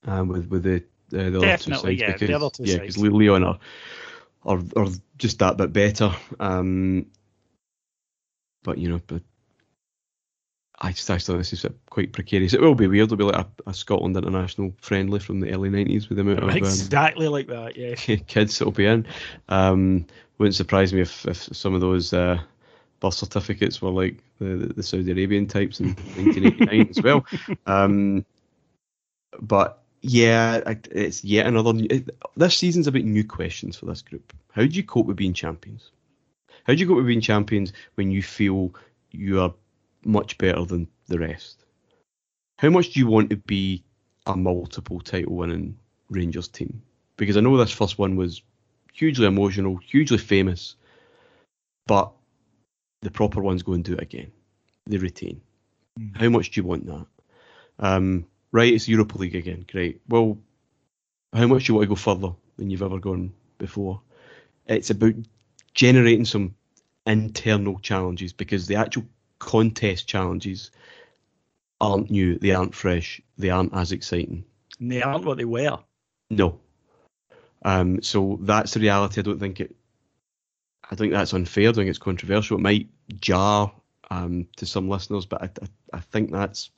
um, 0.07 0.29
with 0.29 0.47
with 0.47 0.63
the 0.63 0.77
uh, 0.77 1.31
the 1.31 1.39
other 1.39 1.57
two 1.57 1.75
sides 1.75 2.01
yeah, 2.01 2.13
because 2.17 2.61
yeah, 2.61 2.77
because 2.77 2.99
Lyon 2.99 3.43
are 3.43 3.59
or 4.45 4.63
or 4.77 4.89
just 5.19 5.39
that 5.41 5.57
bit 5.57 5.73
better. 5.73 6.15
Um, 6.39 7.07
but 8.63 8.79
you 8.79 8.89
know, 8.89 9.01
but 9.07 9.23
I 10.81 10.93
just 10.93 11.11
I 11.11 11.19
thought 11.19 11.37
this 11.37 11.53
is 11.53 11.67
quite 11.91 12.13
precarious. 12.13 12.55
It 12.55 12.61
will 12.61 12.75
be 12.75 12.87
weird. 12.87 13.07
It'll 13.07 13.17
be 13.17 13.25
like 13.25 13.45
a, 13.45 13.71
a 13.71 13.75
Scotland 13.75 14.17
international 14.17 14.73
friendly 14.81 15.21
from 15.21 15.41
the 15.41 15.53
early 15.53 15.69
nineties 15.69 16.09
with 16.09 16.17
the 16.17 16.23
amount 16.23 16.43
of 16.43 16.57
exactly 16.57 17.27
um, 17.27 17.33
like 17.33 17.49
that. 17.49 17.77
Yeah, 17.77 17.95
kids 18.27 18.59
that'll 18.59 18.73
be 18.73 18.87
in. 18.87 19.07
Um, 19.49 20.07
wouldn't 20.39 20.55
surprise 20.55 20.93
me 20.93 21.03
if, 21.03 21.27
if 21.27 21.37
some 21.37 21.75
of 21.75 21.83
those 21.83 22.15
uh, 22.15 22.41
birth 23.01 23.15
certificates 23.15 23.83
were 23.83 23.91
like 23.91 24.23
the, 24.39 24.73
the 24.75 24.83
Saudi 24.83 25.11
Arabian 25.11 25.47
types 25.47 25.81
in 25.81 25.89
1989 26.17 26.89
as 26.89 27.03
well. 27.03 27.27
Um, 27.67 28.25
but 29.39 29.80
yeah, 30.01 30.63
it's 30.91 31.25
yet 31.25 31.47
another. 31.47 31.73
This 32.37 32.57
season's 32.57 32.87
about 32.87 33.03
new 33.03 33.25
questions 33.25 33.77
for 33.77 33.87
this 33.87 34.03
group. 34.03 34.33
How 34.53 34.63
do 34.63 34.69
you 34.69 34.83
cope 34.83 35.07
with 35.07 35.17
being 35.17 35.35
champions? 35.35 35.91
How 36.65 36.75
do 36.75 36.81
you 36.81 36.87
cope 36.87 36.97
with 36.97 37.07
being 37.07 37.21
champions 37.21 37.73
when 37.95 38.11
you 38.11 38.23
feel 38.23 38.75
you 39.11 39.41
are 39.41 39.55
much 40.05 40.39
better 40.39 40.65
than 40.65 40.89
the 41.09 41.19
rest? 41.19 41.65
How 42.59 42.71
much 42.71 42.91
do 42.91 43.01
you 43.01 43.07
want 43.07 43.31
to 43.31 43.37
be 43.37 43.83
a 44.27 44.37
multiple 44.37 45.01
title 45.01 45.37
winning 45.37 45.79
Rangers 46.09 46.49
team? 46.49 46.83
Because 47.17 47.37
I 47.37 47.41
know 47.41 47.57
this 47.57 47.73
first 47.73 47.99
one 47.99 48.17
was 48.17 48.43
hugely 48.93 49.27
emotional, 49.27 49.77
hugely 49.77 50.19
famous, 50.19 50.77
but 51.87 52.13
the 53.03 53.11
proper 53.11 53.41
ones 53.41 53.63
go 53.63 53.73
and 53.73 53.85
do 53.85 53.95
it 53.95 54.03
again. 54.03 54.31
They 54.87 54.99
retain. 54.99 55.41
Mm. 55.99 56.17
How 56.17 56.29
much 56.29 56.51
do 56.51 56.61
you 56.61 56.67
want 56.67 56.87
that? 56.87 57.07
Um, 57.79 58.27
right, 58.53 58.73
it's 58.73 58.89
Europa 58.89 59.19
League 59.19 59.35
again. 59.35 59.65
Great. 59.71 60.01
Well, 60.09 60.39
how 61.33 61.47
much 61.47 61.67
do 61.67 61.73
you 61.73 61.77
want 61.77 61.85
to 61.85 61.89
go 61.89 61.95
further 61.95 62.33
than 62.57 62.71
you've 62.71 62.83
ever 62.83 62.99
gone 62.99 63.33
before? 63.59 64.01
It's 64.67 64.91
about 64.91 65.15
generating 65.75 66.25
some 66.25 66.55
internal 67.07 67.79
challenges 67.79 68.33
because 68.33 68.67
the 68.67 68.77
actual 68.77 69.05
contest 69.39 70.07
challenges 70.07 70.71
aren't 71.81 72.11
new, 72.11 72.39
they 72.39 72.53
aren't 72.53 72.75
fresh, 72.75 73.21
they 73.39 73.51
aren't 73.51 73.75
as 73.75 73.93
exciting. 73.93 74.45
And 74.79 74.93
they 74.93 75.03
aren't 75.03 75.25
what 75.25 75.39
they 75.39 75.45
were. 75.45 75.79
No. 76.29 76.61
Um, 77.65 78.03
so 78.03 78.39
that's 78.43 78.75
the 78.75 78.81
reality. 78.81 79.21
I 79.21 79.25
don't 79.25 79.39
think 79.39 79.61
it. 79.61 79.75
I 80.91 80.95
think 80.95 81.13
that's 81.13 81.35
unfair. 81.35 81.69
I 81.69 81.73
think 81.73 81.89
it's 81.89 81.99
controversial. 81.99 82.59
It 82.59 82.63
might 82.63 82.89
jar 83.21 83.73
um, 84.11 84.47
to 84.57 84.67
some 84.67 84.89
listeners, 84.89 85.27
but 85.27 85.43
I, 85.43 85.51
I, 85.63 85.99
I, 85.99 86.01
think 86.01 86.33
that's 86.33 86.71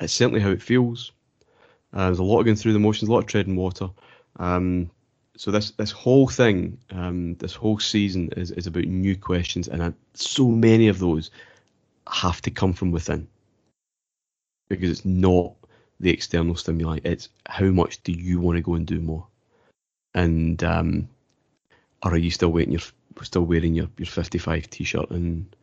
it's 0.00 0.12
certainly 0.12 0.40
how 0.40 0.50
it 0.50 0.62
feels. 0.62 1.12
Uh, 1.96 2.06
there's 2.06 2.18
a 2.18 2.22
lot 2.22 2.42
going 2.42 2.56
through 2.56 2.74
the 2.74 2.78
motions, 2.78 3.08
a 3.08 3.12
lot 3.12 3.20
of 3.20 3.26
treading 3.26 3.56
water. 3.56 3.88
Um, 4.38 4.90
so 5.34 5.50
this 5.50 5.70
this 5.72 5.90
whole 5.90 6.28
thing, 6.28 6.78
um, 6.90 7.36
this 7.36 7.54
whole 7.54 7.78
season 7.78 8.28
is, 8.36 8.50
is 8.50 8.66
about 8.66 8.84
new 8.84 9.16
questions, 9.16 9.66
and 9.66 9.94
so 10.12 10.46
many 10.48 10.88
of 10.88 10.98
those 10.98 11.30
have 12.12 12.42
to 12.42 12.50
come 12.50 12.74
from 12.74 12.90
within 12.90 13.26
because 14.68 14.90
it's 14.90 15.06
not 15.06 15.54
the 15.98 16.10
external 16.10 16.54
stimuli. 16.54 16.98
It's 17.02 17.30
how 17.46 17.66
much 17.66 18.02
do 18.02 18.12
you 18.12 18.40
want 18.40 18.56
to 18.56 18.62
go 18.62 18.74
and 18.74 18.86
do 18.86 19.00
more, 19.00 19.26
and 20.14 20.62
um, 20.64 21.08
are 22.02 22.18
you 22.18 22.30
still 22.30 22.52
waiting? 22.52 22.72
You're 22.72 23.24
still 23.24 23.46
wearing 23.46 23.74
your, 23.74 23.88
your 23.96 24.06
55 24.06 24.68
t-shirt 24.68 25.10
and 25.10 25.56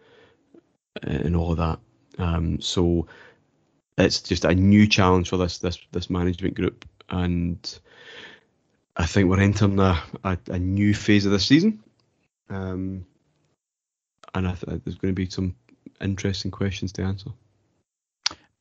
and 1.03 1.36
all 1.36 1.51
of 1.51 1.57
that. 1.57 1.79
Um, 2.17 2.59
so 2.59 3.07
it's 3.98 4.22
just 4.22 4.46
a 4.46 4.56
new 4.56 4.88
challenge 4.88 5.30
for 5.30 5.38
this 5.38 5.60
this 5.60 5.78
this 5.91 6.10
management 6.10 6.56
group, 6.56 6.86
and 7.10 7.80
I 8.96 9.06
think 9.06 9.30
we're 9.30 9.39
entering 9.39 9.80
a, 9.80 10.02
a, 10.24 10.38
a 10.50 10.60
new 10.60 10.94
phase 10.94 11.26
of 11.26 11.32
the 11.32 11.39
season. 11.39 11.84
Um, 12.50 13.06
and 14.36 14.48
I 14.48 14.54
th- 14.54 14.82
there's 14.84 14.98
going 14.98 15.14
to 15.14 15.22
be 15.22 15.30
some 15.30 15.56
interesting 16.02 16.52
questions 16.52 16.91
to 16.94 17.04
answer. 17.04 17.32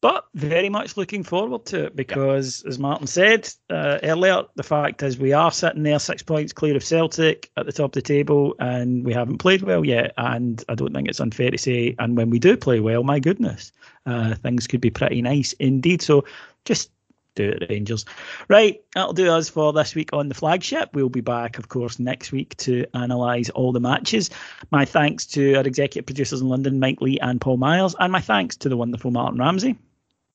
But 0.03 0.27
very 0.35 0.69
much 0.69 0.97
looking 0.97 1.23
forward 1.23 1.65
to 1.67 1.85
it 1.85 1.95
because, 1.95 2.65
as 2.67 2.77
Martin 2.77 3.07
said 3.07 3.49
uh, 3.71 4.01
earlier, 4.03 4.43
the 4.57 4.65
fact 4.65 5.01
is 5.01 5.17
we 5.17 5.33
are 5.33 5.53
sitting 5.53 5.85
there 5.85 6.01
six 6.01 6.25
points 6.25 6.53
clear 6.53 6.75
of 6.75 6.83
Celtic 6.83 7.53
at 7.57 7.67
the 7.67 7.73
top 7.73 7.91
of 7.91 7.93
the 7.93 8.03
table, 8.03 8.57
and 8.59 9.05
we 9.05 9.13
haven't 9.13 9.39
played 9.39 9.63
well 9.63 9.85
yet. 9.85 10.13
And 10.17 10.63
I 10.69 10.75
don't 10.75 10.93
think 10.93 11.07
it's 11.07 11.21
unfair 11.21 11.53
to 11.53 11.57
say, 11.57 11.95
and 12.01 12.17
when 12.17 12.31
we 12.31 12.41
do 12.41 12.57
play 12.57 12.81
well, 12.81 13.05
my 13.05 13.21
goodness, 13.21 13.71
uh, 14.05 14.35
things 14.35 14.67
could 14.67 14.81
be 14.81 14.91
pretty 14.91 15.23
nice 15.23 15.53
indeed. 15.61 16.03
So 16.03 16.25
just 16.65 16.91
do 17.37 17.51
it, 17.51 17.71
Rangers. 17.71 18.05
Right, 18.49 18.83
that'll 18.97 19.13
do 19.13 19.31
us 19.31 19.49
for 19.49 19.73
this 19.73 19.95
week 19.95 20.11
on 20.13 20.29
the 20.29 20.35
flagship. 20.35 20.91
We'll 20.95 21.11
be 21.11 21.21
back, 21.21 21.59
of 21.59 21.69
course, 21.69 22.01
next 22.01 22.33
week 22.33 22.57
to 22.57 22.87
analyse 22.95 23.51
all 23.51 23.71
the 23.71 23.79
matches. 23.79 24.31
My 24.73 24.85
thanks 24.85 25.27
to 25.27 25.55
our 25.55 25.65
executive 25.65 26.07
producers 26.07 26.41
in 26.41 26.49
London, 26.49 26.81
Mike 26.81 27.01
Lee 27.01 27.21
and 27.21 27.41
Paul 27.41 27.59
Myers, 27.59 27.95
and 28.01 28.11
my 28.11 28.21
thanks 28.21 28.57
to 28.57 28.69
the 28.69 28.77
wonderful 28.77 29.13
Martin 29.13 29.39
Ramsey. 29.39 29.79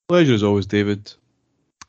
Pleasure 0.08 0.34
as 0.34 0.44
always, 0.44 0.66
David. 0.66 1.14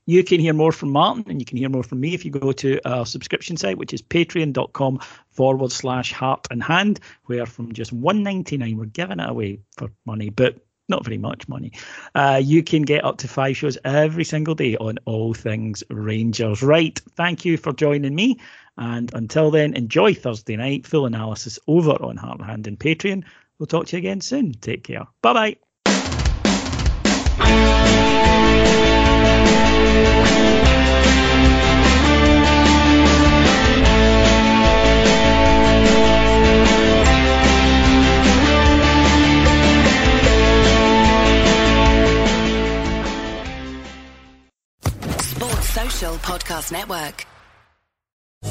You 0.07 0.25
can 0.25 0.41
hear 0.41 0.55
more 0.55 0.73
from 0.73 0.91
Martin 0.91 1.25
and 1.29 1.41
you 1.41 1.45
can 1.45 1.59
hear 1.59 1.69
more 1.69 1.83
from 1.83 2.01
me 2.01 2.15
if 2.15 2.25
you 2.25 2.31
go 2.31 2.51
to 2.51 2.81
our 2.89 3.05
subscription 3.05 3.57
site, 3.57 3.77
which 3.77 3.93
is 3.93 4.01
patreon.com 4.01 5.01
forward 5.31 5.71
slash 5.71 6.13
heart 6.13 6.47
and 6.51 6.63
hand, 6.63 6.99
where 7.27 7.45
from 7.45 7.73
just 7.73 7.93
199 7.93 8.77
we're 8.77 8.87
giving 8.87 9.21
it 9.21 9.29
away 9.29 9.61
for 9.77 9.91
money, 10.07 10.31
but 10.31 10.57
not 10.89 11.05
very 11.05 11.19
much 11.19 11.47
money. 11.47 11.73
Uh, 12.15 12.41
you 12.43 12.63
can 12.63 12.83
get 12.83 13.05
up 13.05 13.19
to 13.19 13.29
five 13.29 13.57
shows 13.57 13.77
every 13.85 14.25
single 14.25 14.55
day 14.55 14.77
on 14.79 14.99
all 15.05 15.35
things 15.35 15.85
Rangers. 15.91 16.63
Right. 16.63 16.99
Thank 17.17 17.45
you 17.45 17.57
for 17.57 17.73
joining 17.73 18.15
me. 18.15 18.41
And 18.79 19.13
until 19.15 19.51
then, 19.51 19.75
enjoy 19.75 20.15
Thursday 20.15 20.57
night. 20.57 20.87
Full 20.87 21.07
analysis 21.07 21.59
over 21.67 22.03
on 22.03 22.17
Heart 22.17 22.41
and 22.41 22.49
Hand 22.49 22.67
and 22.67 22.81
Patreon. 22.81 23.25
We'll 23.59 23.67
talk 23.67 23.87
to 23.89 23.97
you 23.97 23.99
again 23.99 24.21
soon. 24.21 24.53
Take 24.53 24.85
care. 24.85 25.07
Bye 25.21 25.33
bye. 25.35 25.57
Podcast 46.49 46.73
Network. 46.73 47.27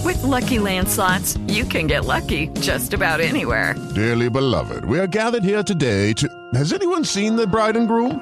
With 0.03 0.21
Lucky 0.23 0.59
Land 0.59 0.87
slots, 0.87 1.37
you 1.47 1.63
can 1.65 1.87
get 1.87 2.05
lucky 2.05 2.47
just 2.59 2.93
about 2.93 3.19
anywhere. 3.19 3.75
Dearly 3.95 4.29
beloved, 4.29 4.85
we 4.85 4.99
are 4.99 5.07
gathered 5.07 5.43
here 5.43 5.63
today 5.63 6.13
to. 6.13 6.27
Has 6.53 6.73
anyone 6.73 7.05
seen 7.05 7.35
the 7.35 7.47
bride 7.47 7.77
and 7.77 7.87
groom? 7.87 8.21